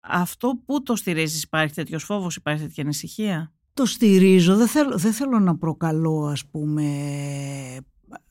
Αυτό 0.01 0.62
που 0.66 0.83
το 0.83 0.96
στηρίζεις, 0.96 1.42
υπάρχει 1.42 1.75
τέτοιος 1.75 2.05
φόβος, 2.05 2.37
υπάρχει 2.37 2.62
τέτοια 2.62 2.83
ανησυχία; 2.83 3.53
Το 3.75 3.87
στηρίζω, 3.87 4.57
δεν 4.57 4.66
θέλω, 4.66 4.98
δεν 4.98 5.12
θέλω 5.12 5.38
να 5.38 5.57
προκαλώ 5.57 6.25
ας 6.33 6.46
πούμε 6.46 6.87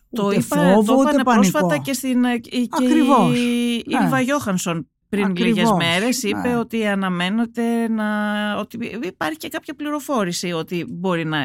το 0.09 0.25
ούτε 0.25 0.35
είπα, 0.35 0.55
φόβο, 0.55 0.83
το 0.83 1.09
ούτε 1.09 1.23
πρόσφατα 1.23 1.77
και 1.77 1.93
στην 1.93 2.23
ε, 2.23 2.37
και 2.37 2.67
Ακριβώς. 2.71 3.37
η 3.37 3.83
Ήλβα 3.85 4.17
ναι. 4.17 4.21
Γιώχανσον 4.21 4.90
πριν 5.11 5.25
Ακριβώς, 5.25 5.55
λίγες 5.55 5.71
μέρες 5.71 6.23
είπε 6.23 6.47
ναι. 6.47 6.57
ότι 6.57 6.87
αναμένεται 6.87 7.87
να, 7.87 8.05
ότι 8.57 8.77
υπάρχει 9.03 9.37
και 9.37 9.47
κάποια 9.47 9.75
πληροφόρηση 9.75 10.51
ότι 10.51 10.85
μπορεί 10.89 11.25
να 11.25 11.39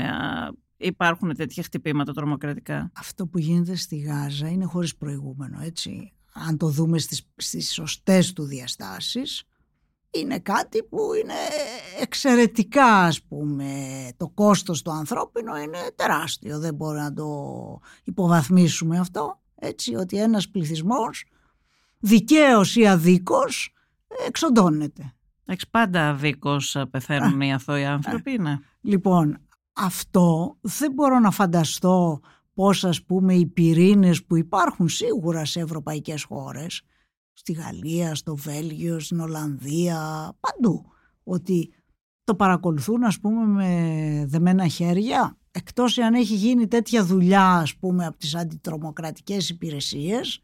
υπάρχουν 0.77 1.37
τέτοια 1.37 1.63
χτυπήματα 1.63 2.13
τρομοκρατικά. 2.13 2.91
Αυτό 2.99 3.27
που 3.27 3.39
γίνεται 3.39 3.77
στη 3.77 3.97
Γάζα 3.97 4.49
είναι 4.49 4.65
χωρίς 4.65 4.97
προηγούμενο 4.97 5.61
έτσι. 5.63 6.13
Αν 6.33 6.57
το 6.57 6.69
δούμε 6.69 6.99
στις, 6.99 7.29
στις 7.37 7.73
σωστές 7.73 8.33
του 8.33 8.45
διαστάσεις 8.45 9.45
είναι 10.11 10.39
κάτι 10.39 10.83
που 10.83 10.99
είναι 11.23 11.35
εξαιρετικά 12.01 12.87
ας 12.87 13.23
πούμε 13.23 13.75
το 14.17 14.29
κόστος 14.29 14.83
του 14.83 14.91
ανθρώπινου 14.91 15.55
είναι 15.55 15.79
τεράστιο 15.95 16.59
δεν 16.59 16.75
μπορεί 16.75 16.99
να 16.99 17.13
το 17.13 17.29
υποβαθμίσουμε 18.05 18.99
αυτό 18.99 19.41
έτσι 19.55 19.95
ότι 19.95 20.19
ένας 20.19 20.49
πληθυσμός 20.49 21.25
δικαίως 21.99 22.77
ή 22.77 22.87
αδίκως 22.87 23.75
εξοντώνεται. 24.27 25.15
Εντάξει, 25.45 25.71
πάντα 25.71 26.15
δίκως 26.15 26.77
πεθαίνουν 26.91 27.41
οι 27.41 27.53
αθώοι 27.53 27.85
άνθρωποι, 27.85 28.39
ναι. 28.39 28.59
Λοιπόν, 28.81 29.39
αυτό 29.73 30.57
δεν 30.61 30.93
μπορώ 30.93 31.19
να 31.19 31.31
φανταστώ 31.31 32.21
πώς 32.55 32.85
ας 32.85 33.05
πούμε 33.05 33.35
οι 33.35 33.47
πυρήνες 33.47 34.25
που 34.25 34.37
υπάρχουν 34.37 34.89
σίγουρα 34.89 35.45
σε 35.45 35.61
ευρωπαϊκές 35.61 36.23
χώρες, 36.23 36.83
στη 37.33 37.53
Γαλλία, 37.53 38.15
στο 38.15 38.37
Βέλγιο, 38.37 38.99
στην 38.99 39.21
Ολλανδία, 39.21 40.33
παντού, 40.41 40.85
ότι 41.25 41.75
το 42.25 42.35
παρακολουθούν 42.35 43.05
ας 43.05 43.21
πούμε 43.21 43.47
με 43.47 44.25
δεμένα 44.27 44.69
χέρια, 44.69 45.39
εκτός 45.51 45.99
αν 45.99 46.15
έχει 46.15 46.35
γίνει 46.35 46.67
τέτοια 46.67 47.05
δουλειά 47.05 47.49
ας 47.49 47.77
πούμε 47.77 48.07
από 48.07 48.19
τις 48.19 48.35
αντιτρομοκρατικές 48.35 49.49
υπηρεσίες, 49.49 50.41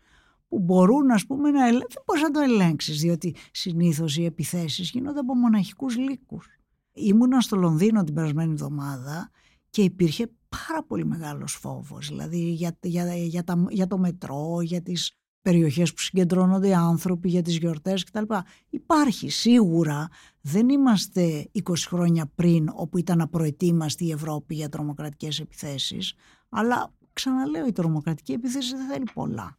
που 0.53 0.59
μπορούν 0.59 1.11
ας 1.11 1.27
πούμε 1.27 1.51
να 1.51 1.65
δεν 1.71 2.03
μπορείς 2.07 2.23
να 2.23 2.31
το 2.31 2.41
ελέγξεις 2.41 3.01
διότι 3.01 3.35
συνήθως 3.53 4.17
οι 4.17 4.25
επιθέσεις 4.25 4.91
γίνονται 4.91 5.19
από 5.19 5.35
μοναχικούς 5.35 5.97
λύκους. 5.97 6.47
Ήμουνα 6.93 7.41
στο 7.41 7.57
Λονδίνο 7.57 8.05
την 8.05 8.15
περασμένη 8.15 8.53
εβδομάδα 8.53 9.31
και 9.71 9.83
υπήρχε 9.83 10.31
πάρα 10.49 10.85
πολύ 10.87 11.07
μεγάλος 11.07 11.53
φόβος 11.53 12.09
δηλαδή 12.09 12.39
για, 12.39 12.79
για, 12.83 13.15
για, 13.15 13.45
τα, 13.45 13.65
για 13.69 13.87
το 13.87 13.99
μετρό, 13.99 14.59
για 14.63 14.83
τις 14.83 15.13
περιοχές 15.43 15.93
που 15.93 16.01
συγκεντρώνονται 16.01 16.69
οι 16.69 16.75
άνθρωποι, 16.75 17.29
για 17.29 17.43
τις 17.43 17.57
γιορτές 17.57 18.05
κτλ. 18.05 18.35
Υπάρχει 18.71 19.31
σίγουρα, 19.31 20.09
δεν 20.41 20.69
είμαστε 20.69 21.51
20 21.63 21.73
χρόνια 21.87 22.31
πριν 22.35 22.69
όπου 22.75 22.99
ήταν 22.99 23.21
απροετοίμαστη 23.21 24.05
η 24.05 24.11
Ευρώπη 24.11 24.55
για 24.55 24.69
τρομοκρατικές 24.69 25.41
επιθέσεις 25.41 26.15
αλλά 26.49 26.93
ξαναλέω 27.13 27.67
η 27.67 27.73
τρομοκρατική 27.73 28.33
επίθεση 28.33 28.77
δεν 28.77 28.87
θέλει 28.87 29.07
πολλά. 29.15 29.57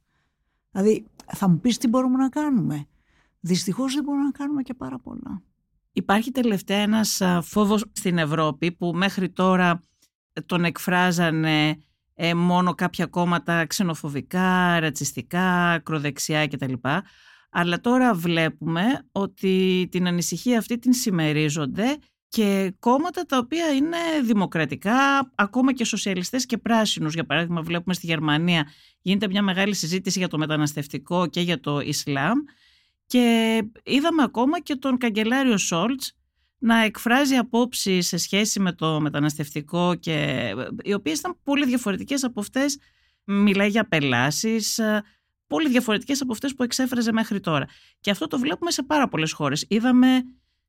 Δηλαδή 0.73 1.05
θα 1.25 1.49
μου 1.49 1.59
πεις 1.59 1.77
τι 1.77 1.87
μπορούμε 1.87 2.17
να 2.17 2.29
κάνουμε. 2.29 2.87
Δυστυχώς 3.39 3.93
δεν 3.93 4.03
μπορούμε 4.03 4.23
να 4.23 4.31
κάνουμε 4.31 4.61
και 4.61 4.73
πάρα 4.73 4.99
πολλά. 4.99 5.41
Υπάρχει 5.91 6.31
τελευταία 6.31 6.77
ένας 6.77 7.21
φόβος 7.41 7.85
στην 7.91 8.17
Ευρώπη 8.17 8.71
που 8.71 8.91
μέχρι 8.95 9.29
τώρα 9.29 9.81
τον 10.45 10.63
εκφράζανε 10.63 11.77
ε, 12.13 12.33
μόνο 12.33 12.73
κάποια 12.73 13.05
κόμματα 13.05 13.65
ξενοφοβικά, 13.65 14.79
ρατσιστικά, 14.79 15.71
ακροδεξιά 15.71 16.47
κτλ. 16.47 16.73
Αλλά 17.49 17.79
τώρα 17.79 18.13
βλέπουμε 18.13 18.83
ότι 19.11 19.87
την 19.91 20.07
ανησυχία 20.07 20.57
αυτή 20.57 20.79
την 20.79 20.93
συμμερίζονται 20.93 21.97
και 22.33 22.73
κόμματα 22.79 23.25
τα 23.25 23.37
οποία 23.37 23.73
είναι 23.73 23.97
δημοκρατικά, 24.23 25.31
ακόμα 25.35 25.73
και 25.73 25.85
σοσιαλιστές 25.85 26.45
και 26.45 26.57
πράσινους. 26.57 27.13
Για 27.13 27.25
παράδειγμα 27.25 27.61
βλέπουμε 27.61 27.93
στη 27.93 28.05
Γερμανία 28.05 28.67
γίνεται 29.01 29.27
μια 29.27 29.41
μεγάλη 29.41 29.75
συζήτηση 29.75 30.19
για 30.19 30.27
το 30.27 30.37
μεταναστευτικό 30.37 31.27
και 31.27 31.41
για 31.41 31.59
το 31.59 31.79
Ισλάμ 31.79 32.37
και 33.05 33.57
είδαμε 33.83 34.23
ακόμα 34.23 34.59
και 34.59 34.75
τον 34.75 34.97
καγκελάριο 34.97 35.57
Σόλτς 35.57 36.15
να 36.57 36.83
εκφράζει 36.83 37.35
απόψεις 37.35 38.07
σε 38.07 38.17
σχέση 38.17 38.59
με 38.59 38.73
το 38.73 39.01
μεταναστευτικό 39.01 39.95
και 39.95 40.49
οι 40.83 40.93
οποίες 40.93 41.19
ήταν 41.19 41.37
πολύ 41.43 41.65
διαφορετικές 41.65 42.23
από 42.23 42.39
αυτές, 42.39 42.77
μιλάει 43.23 43.69
για 43.69 43.87
πελάσεις, 43.87 44.79
πολύ 45.47 45.69
διαφορετικές 45.69 46.21
από 46.21 46.31
αυτές 46.31 46.55
που 46.55 46.63
εξέφραζε 46.63 47.11
μέχρι 47.11 47.39
τώρα. 47.39 47.67
Και 47.99 48.11
αυτό 48.11 48.27
το 48.27 48.39
βλέπουμε 48.39 48.71
σε 48.71 48.83
πάρα 48.83 49.07
πολλές 49.07 49.31
χώρες. 49.31 49.65
Είδαμε 49.67 50.23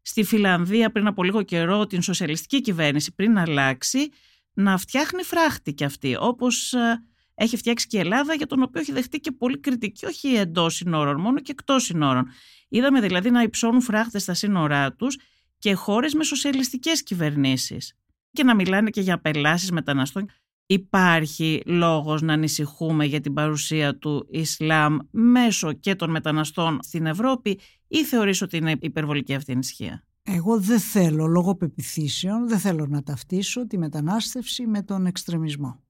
στη 0.06 0.24
Φιλανδία 0.24 0.90
πριν 0.90 1.06
από 1.06 1.22
λίγο 1.22 1.42
καιρό 1.42 1.86
την 1.86 2.02
σοσιαλιστική 2.02 2.60
κυβέρνηση 2.60 3.14
πριν 3.14 3.38
αλλάξει 3.38 4.08
να 4.52 4.78
φτιάχνει 4.78 5.22
φράχτη 5.22 5.72
κι 5.72 5.84
αυτή 5.84 6.16
όπως 6.20 6.72
ε, 6.72 7.04
έχει 7.34 7.56
φτιάξει 7.56 7.86
και 7.86 7.96
η 7.96 8.00
Ελλάδα 8.00 8.34
για 8.34 8.46
τον 8.46 8.62
οποίο 8.62 8.80
έχει 8.80 8.92
δεχτεί 8.92 9.18
και 9.18 9.32
πολύ 9.32 9.58
κριτική 9.58 10.06
όχι 10.06 10.28
εντός 10.28 10.74
συνόρων 10.74 11.20
μόνο 11.20 11.40
και 11.40 11.50
εκτός 11.50 11.84
συνόρων. 11.84 12.28
Είδαμε 12.68 13.00
δηλαδή 13.00 13.30
να 13.30 13.42
υψώνουν 13.42 13.80
φράχτες 13.80 14.22
στα 14.22 14.34
σύνορά 14.34 14.92
τους 14.92 15.18
και 15.58 15.74
χώρες 15.74 16.14
με 16.14 16.24
σοσιαλιστικές 16.24 17.02
κυβερνήσεις 17.02 17.94
και 18.32 18.44
να 18.44 18.54
μιλάνε 18.54 18.90
και 18.90 19.00
για 19.00 19.14
απελάσεις 19.14 19.70
μεταναστών. 19.70 20.30
Υπάρχει 20.66 21.62
λόγος 21.66 22.22
να 22.22 22.32
ανησυχούμε 22.32 23.04
για 23.04 23.20
την 23.20 23.32
παρουσία 23.32 23.98
του 23.98 24.26
Ισλάμ 24.30 24.96
μέσω 25.10 25.72
και 25.72 25.94
των 25.94 26.10
μεταναστών 26.10 26.78
στην 26.82 27.06
Ευρώπη 27.06 27.58
ή 27.88 28.04
θεωρείς 28.04 28.42
ότι 28.42 28.56
είναι 28.56 28.74
υπερβολική 28.80 29.34
αυτή 29.34 29.50
η 29.50 29.54
ανησυχία; 29.54 30.04
Εγώ 30.22 30.60
δεν 30.60 30.80
θέλω 30.80 31.26
λόγω 31.26 31.56
πεπιθήσεων, 31.56 32.48
δεν 32.48 32.58
θέλω 32.58 32.86
να 32.86 33.02
ταυτίσω 33.02 33.66
τη 33.66 33.78
μετανάστευση 33.78 34.66
με 34.66 34.82
τον 34.82 35.06
εξτρεμισμό. 35.06 35.82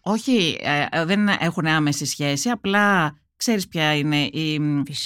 Όχι, 0.00 0.56
ε, 0.60 0.86
ε, 0.90 1.04
δεν 1.04 1.28
έχουν 1.28 1.66
άμεση 1.66 2.04
σχέση, 2.04 2.48
απλά 2.48 3.16
ξέρεις 3.36 3.68
ποια 3.68 3.96
είναι 3.96 4.22
η, 4.22 4.54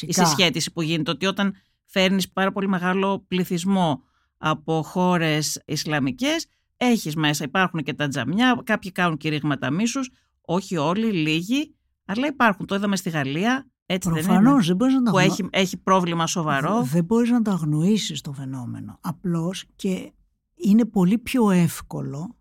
η 0.01 0.13
συσχέτιση 0.13 0.73
που 0.73 0.83
γίνεται, 0.83 1.11
ότι 1.11 1.27
όταν 1.27 1.55
φέρνεις 1.85 2.31
πάρα 2.31 2.53
πολύ 2.53 2.69
μεγάλο 2.69 3.25
πληθυσμό 3.29 4.03
από 4.39 4.83
χώρες 4.83 5.63
Ισλαμικές, 5.67 6.47
έχεις 6.77 7.17
μέσα, 7.17 7.45
υπάρχουν 7.45 7.83
και 7.83 7.95
τα 7.95 8.09
τζαμιά, 8.09 8.61
κάποιοι 8.65 8.93
κάνουν 8.93 9.17
κηρύγματα 9.17 9.71
μίσους, 9.71 10.11
όχι 10.41 10.77
όλοι, 10.77 11.13
λίγοι, 11.13 11.75
αλλά 12.05 12.27
υπάρχουν. 12.27 12.67
Το 12.67 12.75
είδαμε 12.75 12.97
στη 12.97 13.11
Γαλλία, 13.11 13.71
έτσι 13.87 14.09
Προφανώς, 14.09 14.67
δεν, 14.67 14.89
είναι, 14.89 15.01
δεν 15.01 15.13
που 15.13 15.19
έχει, 15.19 15.49
έχει 15.51 15.77
πρόβλημα 15.77 16.27
σοβαρό. 16.27 16.83
Δεν 16.83 17.05
μπορείς 17.05 17.31
να 17.31 17.43
το 17.43 17.51
αγνοήσεις 17.51 18.21
το 18.21 18.33
φαινόμενο. 18.33 18.99
Απλώς 19.01 19.65
και 19.77 20.13
είναι 20.55 20.85
πολύ 20.85 21.19
πιο 21.19 21.51
εύκολο 21.51 22.37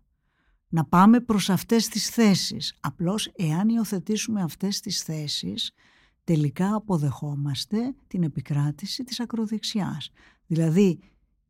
να 0.68 0.84
πάμε 0.84 1.20
προς 1.20 1.50
αυτές 1.50 1.88
τις 1.88 2.08
θέσεις. 2.08 2.78
Απλώς 2.80 3.32
εάν 3.36 3.68
υιοθετήσουμε 3.68 4.42
αυτές 4.42 4.80
τις 4.80 5.02
θέσεις 5.02 5.72
τελικά 6.24 6.74
αποδεχόμαστε 6.74 7.94
την 8.06 8.22
επικράτηση 8.22 9.04
της 9.04 9.20
ακροδεξιάς. 9.20 10.10
Δηλαδή 10.46 10.98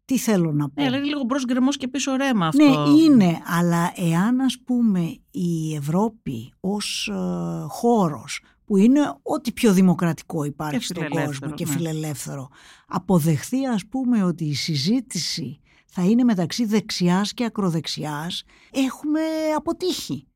τι 0.07 0.19
θέλω 0.19 0.53
να 0.53 0.69
πω; 0.69 0.83
Ναι, 0.83 0.89
δηλαδή 0.89 1.07
λίγο 1.07 1.23
μπρος 1.23 1.45
γκρεμός 1.45 1.77
και 1.77 1.89
πίσω 1.89 2.17
ρέμα 2.17 2.51
ναι, 2.55 2.65
αυτό. 2.65 2.91
Ναι, 2.91 3.01
είναι, 3.01 3.41
αλλά 3.45 3.93
εάν 3.97 4.41
ας 4.41 4.59
πούμε 4.65 5.19
η 5.31 5.75
Ευρώπη 5.75 6.53
ως 6.61 7.11
ε, 7.13 7.67
χώρος 7.69 8.41
που 8.65 8.77
είναι 8.77 9.01
ό,τι 9.23 9.53
πιο 9.53 9.73
δημοκρατικό 9.73 10.45
υπάρχει 10.45 10.85
στον 10.85 11.09
κόσμο 11.09 11.51
και 11.51 11.65
ναι. 11.65 11.73
φιλελεύθερο 11.73 12.49
αποδεχθεί 12.89 13.67
ας 13.67 13.87
πούμε 13.87 14.25
ότι 14.25 14.45
η 14.45 14.55
συζήτηση 14.55 15.61
θα 15.87 16.03
είναι 16.03 16.25
μεταξύ 16.25 16.65
δεξιάς 16.65 17.33
και 17.33 17.45
ακροδεξιάς 17.45 18.45
έχουμε 18.71 19.21
αποτύχει. 19.57 20.27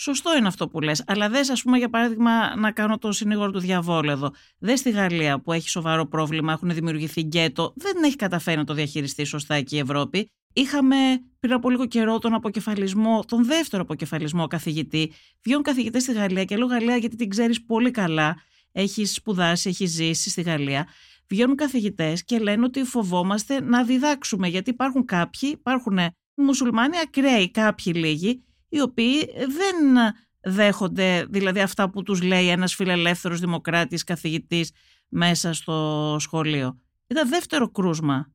Σωστό 0.00 0.36
είναι 0.36 0.46
αυτό 0.46 0.68
που 0.68 0.80
λες, 0.80 1.04
αλλά 1.06 1.28
δες 1.28 1.50
ας 1.50 1.62
πούμε 1.62 1.78
για 1.78 1.88
παράδειγμα 1.88 2.56
να 2.56 2.72
κάνω 2.72 2.98
το 2.98 3.12
συνήγορο 3.12 3.50
του 3.50 3.58
διαβόλου 3.58 4.10
εδώ. 4.10 4.32
Δες 4.58 4.78
στη 4.78 4.90
Γαλλία 4.90 5.40
που 5.40 5.52
έχει 5.52 5.68
σοβαρό 5.68 6.06
πρόβλημα, 6.06 6.52
έχουν 6.52 6.74
δημιουργηθεί 6.74 7.20
γκέτο, 7.20 7.72
δεν 7.76 8.02
έχει 8.02 8.16
καταφέρει 8.16 8.56
να 8.56 8.64
το 8.64 8.74
διαχειριστεί 8.74 9.24
σωστά 9.24 9.54
εκεί 9.54 9.76
η 9.76 9.78
Ευρώπη. 9.78 10.30
Είχαμε 10.52 10.96
πριν 11.40 11.52
από 11.52 11.70
λίγο 11.70 11.86
καιρό 11.86 12.18
τον 12.18 12.34
αποκεφαλισμό, 12.34 13.24
τον 13.26 13.44
δεύτερο 13.44 13.82
αποκεφαλισμό 13.82 14.46
καθηγητή. 14.46 15.12
Βγαίνουν 15.42 15.62
καθηγητές 15.62 16.02
στη 16.02 16.12
Γαλλία 16.12 16.44
και 16.44 16.56
λέω 16.56 16.66
Γαλλία 16.66 16.96
γιατί 16.96 17.16
την 17.16 17.28
ξέρεις 17.28 17.64
πολύ 17.64 17.90
καλά. 17.90 18.36
Έχεις 18.72 19.14
σπουδάσει, 19.14 19.68
έχεις 19.68 19.90
ζήσει 19.90 20.30
στη 20.30 20.42
Γαλλία. 20.42 20.86
Βγαίνουν 21.28 21.56
καθηγητές 21.56 22.24
και 22.24 22.38
λένε 22.38 22.64
ότι 22.64 22.84
φοβόμαστε 22.84 23.60
να 23.60 23.84
διδάξουμε 23.84 24.48
γιατί 24.48 24.70
υπάρχουν 24.70 25.04
κάποιοι, 25.04 25.50
υπάρχουν 25.58 25.98
μουσουλμάνοι 26.34 26.98
ακραίοι, 26.98 27.50
κάποιοι 27.50 27.92
λίγοι, 27.96 28.42
οι 28.68 28.80
οποίοι 28.80 29.28
δεν 29.36 29.96
δέχονται 30.40 31.26
δηλαδή 31.30 31.60
αυτά 31.60 31.90
που 31.90 32.02
τους 32.02 32.22
λέει 32.22 32.48
ένας 32.48 32.74
φιλελεύθερος 32.74 33.40
δημοκράτης 33.40 34.04
καθηγητής 34.04 34.72
μέσα 35.08 35.52
στο 35.52 36.16
σχολείο. 36.18 36.78
Ήταν 37.06 37.28
δεύτερο 37.28 37.70
κρούσμα 37.70 38.32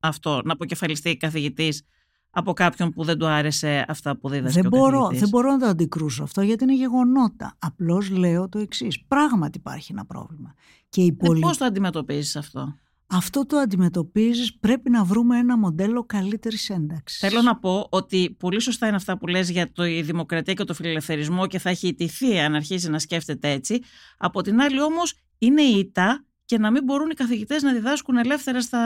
αυτό 0.00 0.40
να 0.44 0.52
αποκεφαλιστεί 0.52 1.16
καθηγητής 1.16 1.84
από 2.30 2.52
κάποιον 2.52 2.90
που 2.90 3.04
δεν 3.04 3.18
του 3.18 3.26
άρεσε 3.26 3.84
αυτά 3.88 4.16
που 4.16 4.28
δίδασκε 4.28 4.60
δεν 4.62 4.72
ο 4.72 4.76
μπορώ, 4.76 5.08
Δεν 5.12 5.28
μπορώ 5.28 5.50
να 5.50 5.58
το 5.58 5.66
αντικρούσω 5.66 6.22
αυτό 6.22 6.40
γιατί 6.40 6.64
είναι 6.64 6.74
γεγονότα. 6.74 7.56
Απλώς 7.58 8.10
λέω 8.10 8.48
το 8.48 8.58
εξής. 8.58 9.04
Πράγματι 9.08 9.58
υπάρχει 9.58 9.92
ένα 9.92 10.04
πρόβλημα. 10.04 10.54
Και 10.88 11.02
η 11.02 11.16
ε, 11.20 11.38
Πώς 11.40 11.56
το 11.56 11.64
αντιμετωπίζεις 11.64 12.36
αυτό; 12.36 12.78
Αυτό 13.10 13.46
το 13.46 13.56
αντιμετωπίζεις 13.56 14.58
πρέπει 14.58 14.90
να 14.90 15.04
βρούμε 15.04 15.38
ένα 15.38 15.58
μοντέλο 15.58 16.04
καλύτερης 16.04 16.70
ένταξης. 16.70 17.18
Θέλω 17.18 17.42
να 17.42 17.58
πω 17.58 17.86
ότι 17.90 18.36
πολύ 18.38 18.60
σωστά 18.60 18.86
είναι 18.86 18.96
αυτά 18.96 19.18
που 19.18 19.26
λες 19.26 19.50
για 19.50 19.72
το, 19.72 19.84
η 19.84 20.02
δημοκρατία 20.02 20.54
και 20.54 20.64
το 20.64 20.74
φιλελευθερισμό 20.74 21.46
και 21.46 21.58
θα 21.58 21.70
έχει 21.70 21.88
ιτηθεί 21.88 22.38
αν 22.38 22.54
αρχίζει 22.54 22.90
να 22.90 22.98
σκέφτεται 22.98 23.50
έτσι. 23.50 23.80
Από 24.18 24.42
την 24.42 24.60
άλλη 24.60 24.82
όμως 24.82 25.14
είναι 25.38 25.62
η 25.62 25.78
ήττα 25.78 26.24
και 26.50 26.58
να 26.58 26.70
μην 26.70 26.84
μπορούν 26.84 27.10
οι 27.10 27.14
καθηγητές 27.14 27.62
να 27.62 27.72
διδάσκουν 27.72 28.16
ελεύθερα 28.16 28.60
στα 28.60 28.80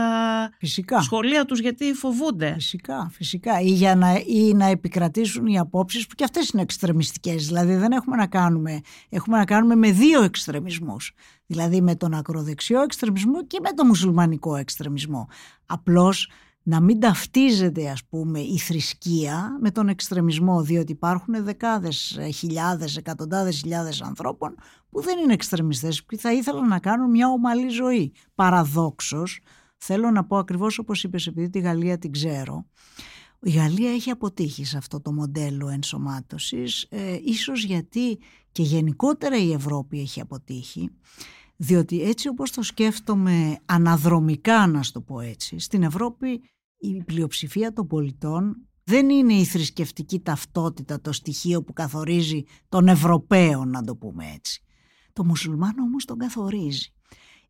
φυσικά. 0.59 1.01
σχολεία 1.01 1.45
τους 1.45 1.61
γιατί 1.61 1.93
φοβούνται. 1.93 2.53
Φυσικά, 2.53 3.11
φυσικά. 3.13 3.61
Ή, 3.61 3.69
για 3.69 3.95
να, 3.95 4.15
ή 4.27 4.53
να 4.55 4.67
επικρατήσουν 4.67 5.47
οι 5.47 5.59
απόψεις 5.59 6.07
που 6.07 6.15
και 6.15 6.25
αυτές 6.25 6.49
είναι 6.49 6.63
εξτρεμιστικές. 6.63 7.47
Δηλαδή 7.47 7.75
δεν 7.75 7.93
έχουμε 7.93 8.17
να 8.17 8.27
κάνουμε, 8.27 8.81
έχουμε 9.09 9.39
να 9.39 9.45
κάνουμε 9.45 9.75
με 9.75 9.91
δύο 9.91 10.23
εξτρεμισμούς. 10.23 11.13
Δηλαδή 11.47 11.81
με 11.81 11.95
τον 11.95 12.15
ακροδεξιό 12.15 12.83
εξτρεμισμό 12.83 13.47
και 13.47 13.59
με 13.63 13.71
τον 13.71 13.87
μουσουλμανικό 13.87 14.57
εξτρεμισμό. 14.57 15.29
Απλώς 15.67 16.31
να 16.67 16.81
μην 16.81 17.01
ταυτίζεται 17.01 17.91
ας 17.91 18.05
πούμε 18.05 18.41
η 18.41 18.59
θρησκεία 18.59 19.59
με 19.61 19.71
τον 19.71 19.89
εξτρεμισμό 19.89 20.63
διότι 20.63 20.93
υπάρχουν 20.93 21.45
δεκάδες 21.45 22.19
χιλιάδες, 22.35 22.97
εκατοντάδες 22.97 23.57
χιλιάδες 23.57 24.03
ανθρώπων 24.03 24.55
που 24.91 25.03
δεν 25.03 25.19
είναι 25.19 25.33
εξτρεμιστές 25.33 26.05
που 26.05 26.17
θα 26.17 26.33
ήθελαν 26.33 26.69
να 26.69 26.79
κάνουν 26.79 27.11
μια 27.11 27.29
ομαλή 27.29 27.69
ζωή. 27.69 28.13
Παραδόξως 28.35 29.41
Θέλω 29.87 30.11
να 30.11 30.25
πω 30.25 30.37
ακριβώς 30.37 30.79
όπως 30.79 31.05
είπες 31.05 31.27
επειδή 31.27 31.51
τη 31.51 31.59
Γαλλία 31.59 31.99
την 31.99 32.13
ξέρω. 32.13 32.67
Η 33.41 33.51
Γαλλία 33.51 33.91
έχει 33.91 34.11
αποτύχει 34.11 34.65
σε 34.65 34.77
αυτό 34.77 35.01
το 35.01 35.13
μοντέλο 35.13 35.69
ενσωμάτωσης, 35.69 36.87
ε, 36.89 37.19
ίσως 37.25 37.65
γιατί 37.65 38.19
και 38.53 38.63
γενικότερα 38.63 39.37
η 39.37 39.53
Ευρώπη 39.53 40.01
έχει 40.01 40.21
αποτύχει, 40.21 40.91
διότι 41.57 42.03
έτσι 42.03 42.29
όπως 42.29 42.51
το 42.51 42.63
σκέφτομαι 42.63 43.59
αναδρομικά 43.65 44.67
να 44.67 44.81
το 44.93 45.01
πω 45.01 45.21
έτσι, 45.21 45.59
στην 45.59 45.83
Ευρώπη 45.83 46.43
η 46.87 47.03
πλειοψηφία 47.05 47.73
των 47.73 47.87
πολιτών 47.87 48.57
δεν 48.85 49.09
είναι 49.11 49.35
η 49.35 49.45
θρησκευτική 49.45 50.21
ταυτότητα 50.21 51.01
το 51.01 51.13
στοιχείο 51.13 51.63
που 51.63 51.73
καθορίζει 51.73 52.43
τον 52.69 52.89
Ευρωπαίο 52.89 53.65
να 53.65 53.83
το 53.83 53.97
πούμε 53.97 54.33
έτσι. 54.35 54.63
Το 55.13 55.25
μουσουλμάνο 55.25 55.83
όμως 55.83 56.05
τον 56.05 56.19
καθορίζει. 56.19 56.93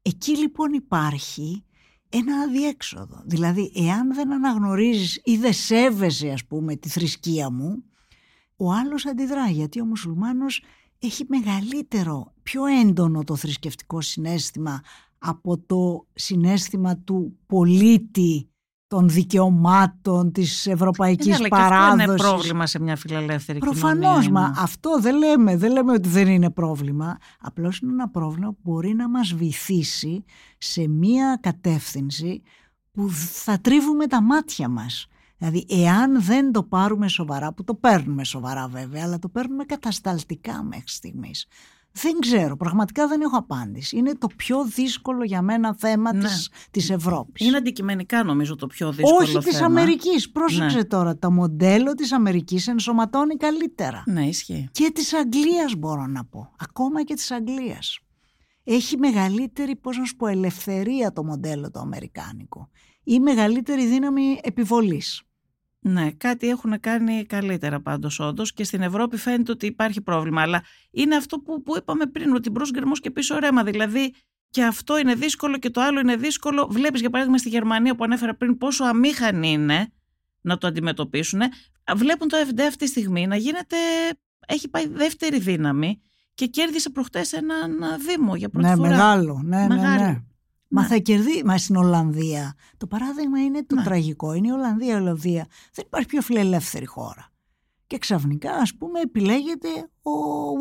Εκεί 0.03 0.39
λοιπόν 0.39 0.73
υπάρχει 0.73 1.65
ένα 2.09 2.41
αδιέξοδο. 2.41 3.23
Δηλαδή, 3.25 3.73
εάν 3.75 4.15
δεν 4.15 4.33
αναγνωρίζεις 4.33 5.21
ή 5.25 5.37
δεν 5.37 5.53
σέβεσαι, 5.53 6.31
ας 6.31 6.45
πούμε, 6.45 6.77
τη 6.77 6.89
θρησκεία 6.89 7.51
μου, 7.51 7.85
ο 8.57 8.73
άλλος 8.73 9.07
αντιδρά, 9.07 9.49
γιατί 9.49 9.81
ο 9.81 9.85
μουσουλμάνος 9.85 10.63
έχει 10.99 11.25
μεγαλύτερο, 11.29 12.33
πιο 12.43 12.67
έντονο 12.67 13.25
το 13.25 13.37
θρησκευτικό 13.37 14.01
συνέστημα 14.01 14.81
από 15.19 15.59
το 15.59 16.07
συνέστημα 16.15 16.99
του 16.99 17.39
πολίτη 17.47 18.49
των 18.87 19.09
δικαιωμάτων 19.09 20.33
της 20.33 20.67
ευρωπαϊκής 20.67 21.39
ναι, 21.39 21.49
παράδοσης. 21.49 22.01
Αυτό 22.01 22.13
είναι 22.13 22.17
πρόβλημα 22.17 22.67
σε 22.67 22.81
μια 22.81 22.97
φιλελεύθερη 22.97 23.59
Προφανώς, 23.59 24.25
κοινωνία. 24.25 24.31
μα 24.31 24.63
αυτό 24.63 25.01
δεν 25.01 25.17
λέμε, 25.17 25.57
δεν 25.57 25.73
λέμε 25.73 25.93
ότι 25.93 26.09
δεν 26.09 26.29
είναι 26.29 26.51
πρόβλημα. 26.51 27.19
Απλώς 27.41 27.79
είναι 27.79 27.93
ένα 27.93 28.09
πρόβλημα 28.09 28.49
που 28.49 28.59
μπορεί 28.63 28.95
να 28.95 29.09
μας 29.09 29.35
βυθίσει 29.35 30.25
σε 30.59 30.89
μια 30.89 31.39
κατεύθυνση 31.43 32.43
που 32.93 33.11
θα 33.33 33.61
τρίβουμε 33.61 34.07
τα 34.07 34.23
μάτια 34.23 34.69
μας. 34.69 35.07
Δηλαδή, 35.37 35.67
εάν 35.69 36.23
δεν 36.23 36.53
το 36.53 36.63
πάρουμε 36.63 37.09
σοβαρά, 37.09 37.53
που 37.53 37.65
το 37.65 37.75
παίρνουμε 37.75 38.25
σοβαρά 38.25 38.69
βέβαια, 38.69 39.03
αλλά 39.05 39.19
το 39.19 39.29
παίρνουμε 39.29 39.65
κατασταλτικά 39.65 40.63
μέχρι 40.63 40.89
στιγμής, 40.89 41.47
δεν 41.97 42.19
ξέρω, 42.21 42.57
πραγματικά 42.57 43.09
δεν 43.09 43.21
έχω 43.21 43.37
απάντηση. 43.37 43.97
Είναι 43.97 44.15
το 44.15 44.27
πιο 44.37 44.65
δύσκολο 44.65 45.25
για 45.25 45.43
μένα 45.43 45.75
θέμα 45.79 46.15
ναι. 46.15 46.21
της, 46.21 46.51
της 46.71 46.91
Ευρώπης. 46.91 47.47
Είναι 47.47 47.57
αντικειμενικά 47.57 48.25
νομίζω 48.25 48.57
το 48.57 48.67
πιο 48.67 48.93
δύσκολο 48.93 49.17
Όχι 49.17 49.31
θέμα. 49.31 49.43
της 49.45 49.61
Αμερικής. 49.61 50.31
Πρόσεξε 50.31 50.77
ναι. 50.77 50.85
τώρα, 50.85 51.19
το 51.19 51.31
μοντέλο 51.31 51.95
της 51.95 52.13
Αμερικής 52.13 52.69
ενσωματώνει 52.69 53.37
καλύτερα. 53.37 54.03
Ναι, 54.07 54.27
ισχύει. 54.27 54.69
Και 54.73 54.91
της 54.95 55.15
Αγγλίας 55.15 55.75
μπορώ 55.79 56.07
να 56.07 56.25
πω. 56.25 56.53
Ακόμα 56.59 57.05
και 57.05 57.15
της 57.15 57.31
Αγγλίας. 57.31 57.99
Έχει 58.65 58.97
μεγαλύτερη, 58.97 59.77
πώς 59.77 59.97
να 59.97 60.05
σου 60.05 60.17
πω, 60.17 60.27
ελευθερία 60.27 61.13
το 61.13 61.25
μοντέλο 61.25 61.71
το 61.71 61.79
αμερικάνικο. 61.81 62.71
Ή 63.05 63.21
μεγαλύτερη 63.21 63.87
δύναμη 63.87 64.41
επιβολής. 64.43 65.23
Ναι, 65.87 66.11
κάτι 66.11 66.49
έχουν 66.49 66.81
κάνει 66.81 67.25
καλύτερα 67.25 67.81
πάντως 67.81 68.21
όντως 68.21 68.53
και 68.53 68.65
στην 68.65 68.83
Ευρώπη 68.83 69.17
φαίνεται 69.17 69.53
ότι 69.53 69.67
υπάρχει 69.67 70.01
πρόβλημα. 70.01 70.43
Αλλά 70.43 70.63
είναι 70.91 71.17
αυτό 71.17 71.39
που, 71.39 71.63
που 71.63 71.77
είπαμε 71.77 72.07
πριν, 72.07 72.35
ότι 72.35 72.51
μπρος 72.51 72.71
γκρεμός 72.71 73.01
και 73.01 73.11
πίσω 73.11 73.39
ρέμα. 73.39 73.65
Δηλαδή 73.65 74.15
και 74.51 74.65
αυτό 74.65 74.99
είναι 74.99 75.15
δύσκολο 75.15 75.59
και 75.59 75.71
το 75.71 75.81
άλλο 75.81 76.01
είναι 76.01 76.17
δύσκολο. 76.17 76.67
Βλέπεις 76.71 77.01
για 77.01 77.11
παράδειγμα 77.11 77.39
στη 77.39 77.49
Γερμανία 77.49 77.95
που 77.95 78.05
ανέφερα 78.05 78.35
πριν 78.35 78.59
πόσο 78.59 78.85
αμήχανοι 78.85 79.53
είναι 79.53 79.93
να 80.41 80.59
το 80.59 80.67
αντιμετωπίσουν. 80.67 81.41
Βλέπουν 81.97 82.29
το 82.29 82.37
FD 82.51 82.61
αυτή 82.61 82.85
τη 82.85 82.87
στιγμή 82.87 83.27
να 83.27 83.37
γίνεται. 83.37 83.77
Έχει 84.47 84.69
πάει 84.69 84.89
δεύτερη 84.89 85.39
δύναμη 85.39 86.01
και 86.35 86.47
κέρδισε 86.47 86.91
προχτές 86.91 87.33
έναν 87.33 87.71
Δήμο 88.09 88.37
για 88.37 88.49
πρώτη 88.49 88.69
ναι, 88.69 88.75
φορά. 88.75 88.89
Μεγάλο, 88.89 89.43
ναι, 89.45 89.67
μεγάλο. 89.69 90.03
ναι, 90.03 90.07
ναι. 90.07 90.23
Μα 90.75 90.83
ναι. 90.83 90.89
θα 90.89 90.97
κερδίσει. 90.97 91.45
Μα 91.45 91.59
στην 91.59 91.77
Ολλανδία. 91.77 92.55
Το 92.77 92.87
παράδειγμα 92.87 93.43
είναι 93.43 93.65
το 93.65 93.75
ναι. 93.75 93.83
τραγικό. 93.83 94.33
Είναι 94.33 94.49
η 94.49 94.51
Ολλανδία. 94.51 94.93
Η 94.93 95.01
Ολλανδία 95.01 95.47
δεν 95.73 95.85
υπάρχει 95.87 96.09
πιο 96.09 96.21
φιλελεύθερη 96.21 96.87
χώρα. 96.87 97.29
Και 97.87 97.99
ξαφνικά, 97.99 98.53
ας 98.53 98.75
πούμε, 98.75 99.01
επιλέγεται 99.01 99.69
ο 100.03 100.13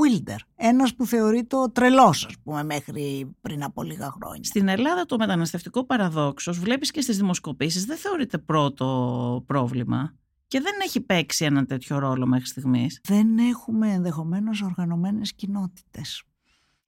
Βίλντερ. 0.01 0.39
Ένας 0.55 0.95
που 0.95 1.05
θεωρείται 1.05 1.55
ο 1.55 1.71
τρελός, 1.71 2.25
ας 2.25 2.35
πούμε, 2.43 2.63
μέχρι 2.63 3.31
πριν 3.41 3.63
από 3.63 3.83
λίγα 3.83 4.11
χρόνια. 4.11 4.43
Στην 4.43 4.67
Ελλάδα 4.67 5.05
το 5.05 5.17
μεταναστευτικό 5.17 5.85
παραδόξο, 5.85 6.53
βλέπεις 6.53 6.91
και 6.91 7.01
στις 7.01 7.17
δημοσκοπήσεις, 7.17 7.85
δεν 7.85 7.97
θεωρείται 7.97 8.37
πρώτο 8.37 9.43
πρόβλημα. 9.47 10.15
Και 10.47 10.61
δεν 10.61 10.73
έχει 10.85 11.01
παίξει 11.01 11.45
ένα 11.45 11.65
τέτοιο 11.65 11.99
ρόλο 11.99 12.25
μέχρι 12.25 12.45
στιγμής. 12.45 12.99
Δεν 13.03 13.37
έχουμε 13.37 13.91
ενδεχομένως 13.91 14.61
οργανωμένες 14.61 15.33
κοινότητες 15.33 16.23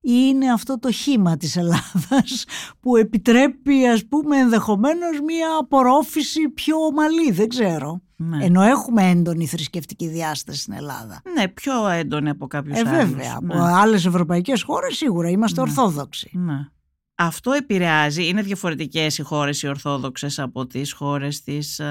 είναι 0.05 0.51
αυτό 0.51 0.79
το 0.79 0.91
χήμα 0.91 1.37
της 1.37 1.55
Ελλάδας 1.57 2.45
που 2.79 2.95
επιτρέπει 2.95 3.87
ας 3.87 4.05
πούμε 4.05 4.37
ενδεχομένως 4.37 5.19
μια 5.25 5.47
απορρόφηση 5.59 6.49
πιο 6.49 6.77
ομαλή, 6.77 7.31
δεν 7.31 7.47
ξέρω. 7.47 8.01
Ναι. 8.17 8.45
Ενώ 8.45 8.61
έχουμε 8.61 9.09
έντονη 9.09 9.47
θρησκευτική 9.47 10.07
διάσταση 10.07 10.59
στην 10.59 10.73
Ελλάδα. 10.73 11.21
Ναι, 11.37 11.47
πιο 11.47 11.87
έντονη 11.87 12.29
από 12.29 12.47
κάποιους 12.47 12.77
ε, 12.77 12.79
άλλους. 12.79 12.91
Βέβαια, 12.91 13.37
ναι. 13.41 13.53
από 13.53 13.63
άλλες 13.63 14.05
ευρωπαϊκές 14.05 14.63
χώρες 14.63 14.95
σίγουρα 14.95 15.29
είμαστε 15.29 15.61
ναι. 15.61 15.67
ορθόδοξοι. 15.67 16.29
Ναι. 16.33 16.67
Αυτό 17.15 17.51
επηρεάζει, 17.51 18.27
είναι 18.27 18.41
διαφορετικές 18.41 19.17
οι 19.17 19.21
χώρες 19.21 19.61
οι 19.61 19.67
ορθόδοξες 19.67 20.39
από 20.39 20.67
τις 20.67 20.91
χώρες 20.91 21.43
της 21.43 21.81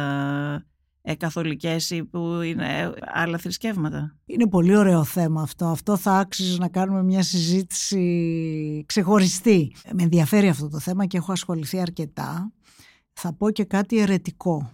ε, 1.07 1.15
καθολικές 1.15 1.91
ή 1.91 2.05
που 2.05 2.41
είναι 2.41 2.93
άλλα 3.01 3.39
θρησκεύματα. 3.39 4.17
Είναι 4.25 4.49
πολύ 4.49 4.77
ωραίο 4.77 5.05
θέμα 5.05 5.43
αυτό. 5.43 5.67
Αυτό 5.67 5.97
θα 5.97 6.19
άξιζε 6.19 6.59
να 6.59 6.69
κάνουμε 6.69 7.03
μια 7.03 7.23
συζήτηση 7.23 8.85
ξεχωριστή. 8.87 9.75
Με 9.93 10.03
ενδιαφέρει 10.03 10.49
αυτό 10.49 10.69
το 10.69 10.79
θέμα 10.79 11.07
και 11.07 11.17
έχω 11.17 11.33
ασχοληθεί 11.33 11.81
αρκετά. 11.81 12.53
Θα 13.13 13.35
πω 13.35 13.51
και 13.51 13.65
κάτι 13.65 13.99
ερετικό 13.99 14.73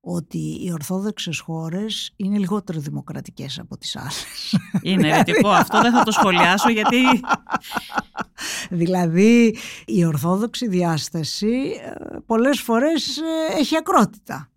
ότι 0.00 0.38
οι 0.38 0.72
ορθόδοξες 0.72 1.38
χώρες 1.38 2.12
είναι 2.16 2.38
λιγότερο 2.38 2.80
δημοκρατικές 2.80 3.58
από 3.58 3.78
τις 3.78 3.96
άλλες. 3.96 4.56
Είναι 4.82 5.08
ερετικό 5.12 5.48
αυτό, 5.48 5.80
δεν 5.80 5.92
θα 5.92 6.02
το 6.02 6.10
σχολιάσω 6.10 6.70
γιατί... 6.70 6.96
δηλαδή 8.70 9.56
η 9.86 10.04
ορθόδοξη 10.04 10.68
διάσταση 10.68 11.80
ε, 11.82 12.18
πολλές 12.26 12.60
φορές 12.60 13.18
ε, 13.18 13.58
έχει 13.58 13.76
ακρότητα. 13.76 14.48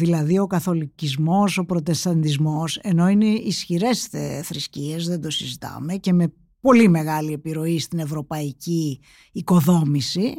Δηλαδή 0.00 0.38
ο 0.38 0.46
καθολικισμός, 0.46 1.58
ο 1.58 1.64
προτεσταντισμός, 1.64 2.76
ενώ 2.76 3.08
είναι 3.08 3.26
ισχυρές 3.26 4.08
θρησκείες, 4.42 5.06
δεν 5.08 5.20
το 5.20 5.30
συζητάμε 5.30 5.96
και 5.96 6.12
με 6.12 6.32
πολύ 6.60 6.88
μεγάλη 6.88 7.32
επιρροή 7.32 7.78
στην 7.78 7.98
ευρωπαϊκή 7.98 9.00
οικοδόμηση, 9.32 10.34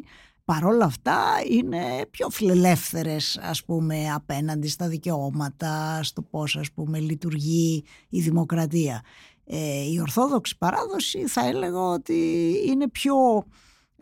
παρόλα 0.46 0.86
αυτά 0.86 1.22
είναι 1.50 2.06
πιο 2.10 2.30
φιλελεύθερες 2.30 3.40
ας 3.42 3.64
πούμε 3.64 4.12
απέναντι 4.14 4.68
στα 4.68 4.88
δικαιώματα, 4.88 6.00
στο 6.04 6.22
πώς 6.22 6.56
ας 6.56 6.72
πούμε 6.72 7.00
λειτουργεί 7.00 7.84
η 8.10 8.22
δημοκρατία. 8.22 9.02
Ε, 9.46 9.92
η 9.92 10.00
Ορθόδοξη 10.00 10.58
παράδοση 10.58 11.28
θα 11.28 11.48
έλεγα 11.48 11.80
ότι 11.80 12.54
είναι 12.68 12.90
πιο 12.90 13.16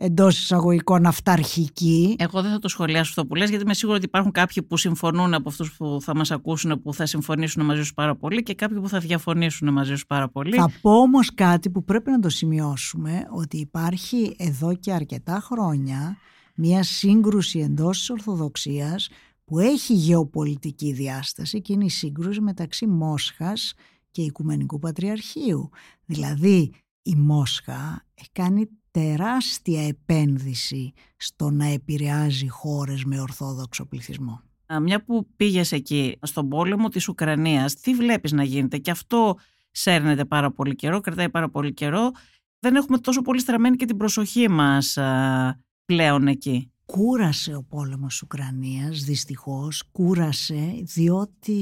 εντός 0.02 0.38
εισαγωγικών 0.38 1.06
αυταρχική. 1.06 2.16
Εγώ 2.18 2.42
δεν 2.42 2.50
θα 2.50 2.58
το 2.58 2.68
σχολιάσω 2.68 3.10
αυτό 3.10 3.26
που 3.26 3.34
λες 3.34 3.48
γιατί 3.48 3.64
είμαι 3.64 3.74
σίγουρη 3.74 3.96
ότι 3.96 4.06
υπάρχουν 4.06 4.32
κάποιοι 4.32 4.62
που 4.62 4.76
συμφωνούν 4.76 5.34
από 5.34 5.48
αυτούς 5.48 5.76
που 5.76 5.98
θα 6.02 6.16
μας 6.16 6.30
ακούσουν 6.30 6.82
που 6.82 6.94
θα 6.94 7.06
συμφωνήσουν 7.06 7.64
μαζί 7.64 7.82
σου 7.82 7.94
πάρα 7.94 8.16
πολύ 8.16 8.42
και 8.42 8.54
κάποιοι 8.54 8.80
που 8.80 8.88
θα 8.88 8.98
διαφωνήσουν 8.98 9.72
μαζί 9.72 9.94
σου 9.94 10.06
πάρα 10.06 10.28
πολύ. 10.28 10.56
Θα 10.56 10.70
πω 10.80 10.90
όμως 10.90 11.34
κάτι 11.34 11.70
που 11.70 11.84
πρέπει 11.84 12.10
να 12.10 12.18
το 12.18 12.28
σημειώσουμε 12.28 13.26
ότι 13.30 13.56
υπάρχει 13.56 14.34
εδώ 14.38 14.74
και 14.74 14.92
αρκετά 14.92 15.40
χρόνια 15.42 16.16
μια 16.54 16.82
σύγκρουση 16.82 17.58
εντός 17.58 17.98
της 17.98 18.10
Ορθοδοξίας 18.10 19.08
που 19.44 19.58
έχει 19.58 19.94
γεωπολιτική 19.94 20.92
διάσταση 20.92 21.60
και 21.60 21.72
είναι 21.72 21.84
η 21.84 21.90
σύγκρουση 21.90 22.40
μεταξύ 22.40 22.86
Μόσχας 22.86 23.74
και 24.10 24.22
Οικουμενικού 24.22 24.78
Πατριαρχείου. 24.78 25.70
Δηλαδή 26.04 26.72
η 27.02 27.14
Μόσχα 27.14 28.06
έχει 28.14 28.30
κάνει 28.32 28.68
τεράστια 28.90 29.86
επένδυση 29.86 30.92
στο 31.16 31.50
να 31.50 31.66
επηρεάζει 31.66 32.48
χώρες 32.48 33.04
με 33.04 33.20
ορθόδοξο 33.20 33.86
πληθυσμό. 33.86 34.40
Μια 34.82 35.04
που 35.04 35.26
πήγες 35.36 35.72
εκεί 35.72 36.18
στον 36.22 36.48
πόλεμο 36.48 36.88
της 36.88 37.08
Ουκρανίας, 37.08 37.74
τι 37.74 37.94
βλέπεις 37.94 38.32
να 38.32 38.42
γίνεται; 38.42 38.78
Και 38.78 38.90
αυτό 38.90 39.36
σέρνεται 39.70 40.24
πάρα 40.24 40.52
πολύ 40.52 40.74
καιρό, 40.74 41.00
κρατάει 41.00 41.30
πάρα 41.30 41.50
πολύ 41.50 41.74
καιρό. 41.74 42.10
Δεν 42.58 42.76
έχουμε 42.76 42.98
τόσο 42.98 43.22
πολύ 43.22 43.40
στραμμένη 43.40 43.76
και 43.76 43.84
την 43.84 43.96
προσοχή 43.96 44.48
μας 44.50 44.98
πλέον 45.84 46.26
εκεί. 46.26 46.72
Κούρασε 46.84 47.54
ο 47.54 47.62
πόλεμος 47.62 48.12
της 48.12 48.22
Ουκρανίας, 48.22 49.04
δυστυχώς, 49.04 49.82
κούρασε 49.92 50.80
διότι 50.82 51.58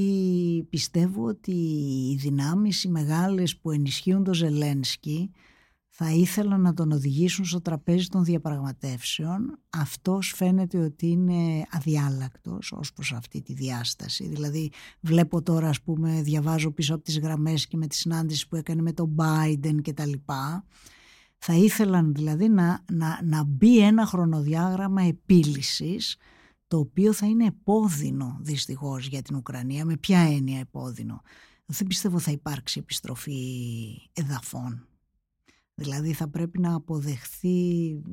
πιστεύω 0.69 1.25
ότι 1.25 1.51
οι 2.11 2.15
δυνάμεις 2.19 2.83
οι 2.83 2.89
μεγάλες 2.89 3.57
που 3.57 3.71
ενισχύουν 3.71 4.23
το 4.23 4.33
Ζελένσκι 4.33 5.31
θα 6.01 6.11
ήθελαν 6.11 6.61
να 6.61 6.73
τον 6.73 6.91
οδηγήσουν 6.91 7.45
στο 7.45 7.61
τραπέζι 7.61 8.07
των 8.07 8.23
διαπραγματεύσεων. 8.23 9.59
Αυτός 9.69 10.33
φαίνεται 10.35 10.77
ότι 10.77 11.07
είναι 11.07 11.65
αδιάλακτος 11.71 12.71
ως 12.71 12.93
προς 12.93 13.13
αυτή 13.13 13.41
τη 13.41 13.53
διάσταση. 13.53 14.27
Δηλαδή 14.27 14.71
βλέπω 14.99 15.41
τώρα 15.41 15.69
ας 15.69 15.81
πούμε 15.81 16.21
διαβάζω 16.21 16.71
πίσω 16.71 16.95
από 16.95 17.03
τις 17.03 17.19
γραμμές 17.19 17.67
και 17.67 17.77
με 17.77 17.87
τη 17.87 17.95
συνάντηση 17.95 18.47
που 18.47 18.55
έκανε 18.55 18.81
με 18.81 18.93
τον 18.93 19.15
Biden 19.17 19.81
και 19.81 19.93
τα 19.93 20.05
λοιπά. 20.05 20.65
Θα 21.37 21.53
ήθελαν 21.53 22.13
δηλαδή 22.13 22.49
να, 22.49 22.83
να, 22.91 23.19
να 23.23 23.43
μπει 23.43 23.79
ένα 23.79 24.05
χρονοδιάγραμμα 24.05 25.01
επίλυσης 25.01 26.17
το 26.67 26.77
οποίο 26.77 27.13
θα 27.13 27.25
είναι 27.25 27.45
επώδυνο 27.45 28.37
δυστυχώς 28.41 29.07
για 29.07 29.21
την 29.21 29.35
Ουκρανία. 29.35 29.85
Με 29.85 29.97
ποια 29.97 30.19
έννοια 30.19 30.59
επώδυνο; 30.59 31.21
Δεν 31.65 31.87
πιστεύω 31.87 32.19
θα 32.19 32.31
υπάρξει 32.31 32.79
επιστροφή 32.79 33.41
εδαφών. 34.13 34.88
Δηλαδή 35.79 36.13
θα 36.13 36.29
πρέπει 36.29 36.59
να 36.59 36.75
αποδεχθεί 36.75 37.49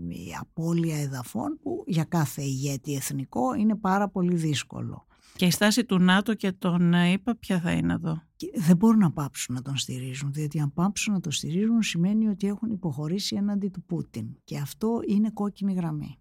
η 0.09 0.35
απώλεια 0.41 1.01
εδαφών 1.01 1.59
που 1.63 1.85
για 1.87 2.05
κάθε 2.05 2.43
ηγέτη 2.43 2.95
εθνικό 2.95 3.55
είναι 3.55 3.77
πάρα 3.77 4.09
πολύ 4.09 4.35
δύσκολο. 4.35 5.07
Και 5.37 5.47
η 5.47 5.51
στάση 5.51 5.85
του 5.85 5.99
ΝΑΤΟ 5.99 6.35
και 6.35 6.53
των 6.53 6.93
ΗΠΑ 6.93 7.37
ποια 7.37 7.61
θα 7.61 7.73
είναι 7.73 7.93
εδώ; 7.93 8.23
δεν 8.55 8.77
μπορούν 8.77 8.99
να 8.99 9.13
πάψουν 9.13 9.55
να 9.55 9.63
τον 9.63 9.77
στηρίζουν, 9.77 10.33
διότι 10.33 10.61
αν 10.61 10.73
πάψουν 10.73 11.13
να 11.13 11.21
τον 11.21 11.33
στηρίζουν 11.33 11.83
σημαίνει 11.83 12.29
ότι 12.29 12.47
έχουν 12.47 12.71
υποχωρήσει 12.71 13.37
έναντι 13.37 13.69
του 13.69 13.83
Πούτιν. 13.83 14.27
Και 14.45 14.59
αυτό 14.59 15.01
είναι 15.09 15.31
κόκκινη 15.31 15.73
γραμμή. 15.73 16.19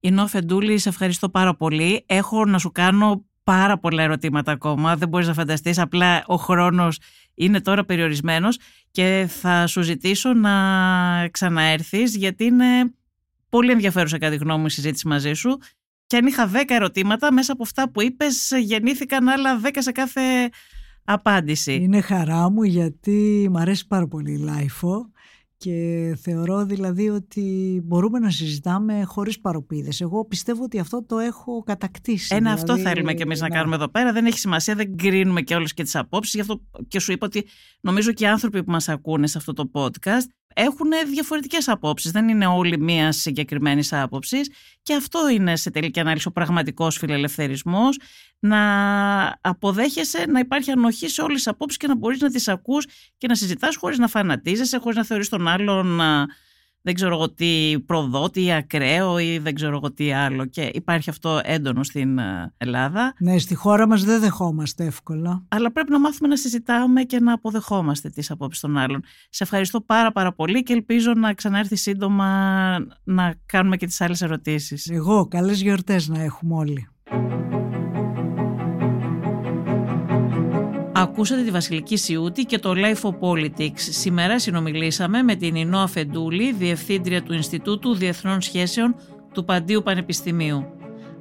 Ινώ 0.00 0.26
Φεντούλη, 0.26 0.78
σε 0.78 0.88
ευχαριστώ 0.88 1.28
πάρα 1.28 1.56
πολύ. 1.56 2.04
Έχω 2.06 2.44
να 2.44 2.58
σου 2.58 2.70
κάνω 2.72 3.24
πάρα 3.50 3.78
πολλά 3.78 4.02
ερωτήματα 4.02 4.52
ακόμα, 4.52 4.96
δεν 4.96 5.08
μπορείς 5.08 5.26
να 5.26 5.34
φανταστείς, 5.34 5.78
απλά 5.78 6.24
ο 6.26 6.36
χρόνος 6.36 6.98
είναι 7.34 7.60
τώρα 7.60 7.84
περιορισμένος 7.84 8.58
και 8.90 9.28
θα 9.40 9.66
σου 9.66 9.82
ζητήσω 9.82 10.32
να 10.34 10.52
ξαναέρθεις 11.28 12.16
γιατί 12.16 12.44
είναι 12.44 12.66
πολύ 13.48 13.70
ενδιαφέρουσα 13.70 14.18
κατά 14.18 14.32
τη 14.32 14.38
γνώμη 14.42 14.60
μου 14.60 14.66
η 14.66 14.70
συζήτηση 14.70 15.08
μαζί 15.08 15.32
σου 15.32 15.58
και 16.06 16.16
αν 16.16 16.26
είχα 16.26 16.50
10 16.52 16.56
ερωτήματα 16.66 17.32
μέσα 17.32 17.52
από 17.52 17.62
αυτά 17.62 17.90
που 17.90 18.02
είπες 18.02 18.52
γεννήθηκαν 18.60 19.28
άλλα 19.28 19.60
10 19.64 19.68
σε 19.78 19.92
κάθε 19.92 20.20
απάντηση. 21.04 21.74
Είναι 21.74 22.00
χαρά 22.00 22.50
μου 22.50 22.62
γιατί 22.62 23.48
μου 23.50 23.58
αρέσει 23.58 23.86
πάρα 23.86 24.06
πολύ 24.06 24.32
η 24.32 24.38
LiFO 24.38 25.10
και 25.60 26.16
θεωρώ 26.20 26.64
δηλαδή 26.64 27.08
ότι 27.08 27.80
μπορούμε 27.84 28.18
να 28.18 28.30
συζητάμε 28.30 29.04
χωρίς 29.04 29.40
παρωπίδες. 29.40 30.00
Εγώ 30.00 30.24
πιστεύω 30.24 30.62
ότι 30.62 30.78
αυτό 30.78 31.04
το 31.04 31.18
έχω 31.18 31.62
κατακτήσει. 31.62 32.34
Ένα 32.34 32.54
δηλαδή, 32.54 32.72
αυτό 32.72 32.88
θέλουμε 32.88 33.14
και 33.14 33.22
εμείς 33.22 33.40
να... 33.40 33.48
να 33.48 33.54
κάνουμε 33.54 33.74
εδώ 33.74 33.88
πέρα. 33.88 34.12
Δεν 34.12 34.26
έχει 34.26 34.38
σημασία, 34.38 34.74
δεν 34.74 34.96
κρίνουμε 34.96 35.40
και 35.40 35.54
όλες 35.54 35.74
και 35.74 35.82
τις 35.82 35.96
απόψεις. 35.96 36.34
Γι' 36.34 36.40
αυτό 36.40 36.60
και 36.88 37.00
σου 37.00 37.12
είπα 37.12 37.26
ότι 37.26 37.46
νομίζω 37.80 38.12
και 38.12 38.24
οι 38.24 38.26
άνθρωποι 38.26 38.64
που 38.64 38.70
μας 38.70 38.88
ακούνε 38.88 39.26
σε 39.26 39.38
αυτό 39.38 39.52
το 39.52 39.70
podcast 39.72 40.28
έχουν 40.54 40.90
διαφορετικές 41.06 41.68
απόψεις. 41.68 42.10
Δεν 42.10 42.28
είναι 42.28 42.46
όλοι 42.46 42.78
μία 42.78 43.12
συγκεκριμένης 43.12 43.92
άποψης. 43.92 44.50
Και 44.82 44.94
αυτό 44.94 45.28
είναι 45.28 45.56
σε 45.56 45.70
τελική 45.70 46.00
ανάλυση 46.00 46.28
ο 46.28 46.30
πραγματικός 46.32 46.96
φιλελευθερισμός. 46.96 47.98
Να 48.38 48.60
αποδέχεσαι 49.40 50.24
να 50.28 50.38
υπάρχει 50.38 50.70
ανοχή 50.70 51.08
σε 51.08 51.22
όλες 51.22 51.36
τις 51.36 51.46
απόψεις 51.46 51.78
και 51.78 51.86
να 51.86 51.96
μπορείς 51.96 52.20
να 52.20 52.30
τις 52.30 52.48
ακούς 52.48 52.86
και 53.18 53.26
να 53.26 53.34
συζητάς 53.34 53.76
χωρίς 53.76 53.98
να 53.98 54.08
φανατίζεσαι, 54.08 54.78
χωρίς 54.78 54.96
να 54.96 55.04
θεωρείς 55.04 55.28
τον 55.28 55.48
άλλον 55.48 56.00
δεν 56.82 56.94
ξέρω 56.94 57.14
εγώ 57.14 57.30
τι 57.30 57.74
προδότη 57.86 58.44
ή 58.44 58.52
ακραίο 58.52 59.18
ή 59.18 59.38
δεν 59.38 59.54
ξέρω 59.54 59.76
εγώ 59.76 59.92
τι 59.92 60.12
άλλο 60.12 60.44
και 60.44 60.70
υπάρχει 60.74 61.10
αυτό 61.10 61.40
έντονο 61.44 61.82
στην 61.84 62.18
ε, 62.18 62.52
Ελλάδα. 62.56 63.14
Ναι, 63.18 63.38
στη 63.38 63.54
χώρα 63.54 63.86
μας 63.86 64.04
δεν 64.04 64.20
δεχόμαστε 64.20 64.84
εύκολα. 64.84 65.44
Αλλά 65.48 65.72
πρέπει 65.72 65.90
να 65.90 66.00
μάθουμε 66.00 66.28
να 66.28 66.36
συζητάμε 66.36 67.02
και 67.02 67.20
να 67.20 67.32
αποδεχόμαστε 67.32 68.08
τις 68.08 68.30
απόψεις 68.30 68.60
των 68.60 68.76
άλλων. 68.76 69.02
Σε 69.30 69.42
ευχαριστώ 69.42 69.80
πάρα 69.80 70.12
πάρα 70.12 70.32
πολύ 70.32 70.62
και 70.62 70.72
ελπίζω 70.72 71.12
να 71.14 71.34
ξανάρθει 71.34 71.76
σύντομα 71.76 72.26
να 73.04 73.34
κάνουμε 73.46 73.76
και 73.76 73.86
τις 73.86 74.00
άλλες 74.00 74.22
ερωτήσεις. 74.22 74.86
Εγώ, 74.90 75.26
καλές 75.26 75.60
γιορτές 75.62 76.08
να 76.08 76.22
έχουμε 76.22 76.54
όλοι. 76.54 76.88
Ακούσατε 81.00 81.42
τη 81.42 81.50
Βασιλική 81.50 81.96
Σιούτη 81.96 82.44
και 82.44 82.58
το 82.58 82.72
Life 82.76 83.10
of 83.10 83.18
Politics. 83.20 83.78
Σήμερα 83.78 84.38
συνομιλήσαμε 84.38 85.22
με 85.22 85.34
την 85.34 85.54
Ινώα 85.54 85.86
Φεντούλη, 85.86 86.52
Διευθύντρια 86.52 87.22
του 87.22 87.32
Ινστιτούτου 87.32 87.94
Διεθνών 87.94 88.40
Σχέσεων 88.40 88.94
του 89.32 89.44
Παντίου 89.44 89.82
Πανεπιστημίου. 89.82 90.64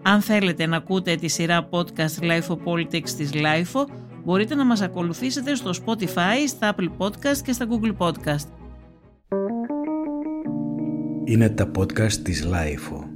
Αν 0.02 0.22
θέλετε 0.22 0.66
να 0.66 0.78
ακούτε 0.78 1.16
τη 1.16 1.28
σειρά 1.28 1.70
podcast 1.70 2.24
Life 2.24 2.48
of 2.48 2.58
Politics 2.64 3.10
της 3.10 3.30
Life, 3.34 3.86
μπορείτε 4.24 4.56
να 4.56 4.66
μας 4.66 4.82
ακολουθήσετε 4.82 5.56
στο 5.56 5.72
Spotify, 5.86 6.48
στα 6.48 6.76
Apple 6.76 6.90
Podcast 6.98 7.38
και 7.44 7.52
στα 7.52 7.68
Google 7.70 7.98
Podcast. 7.98 8.48
Είναι 11.26 11.50
τα 11.50 11.72
podcast 11.78 12.14
της 12.14 12.48
Life. 12.52 13.09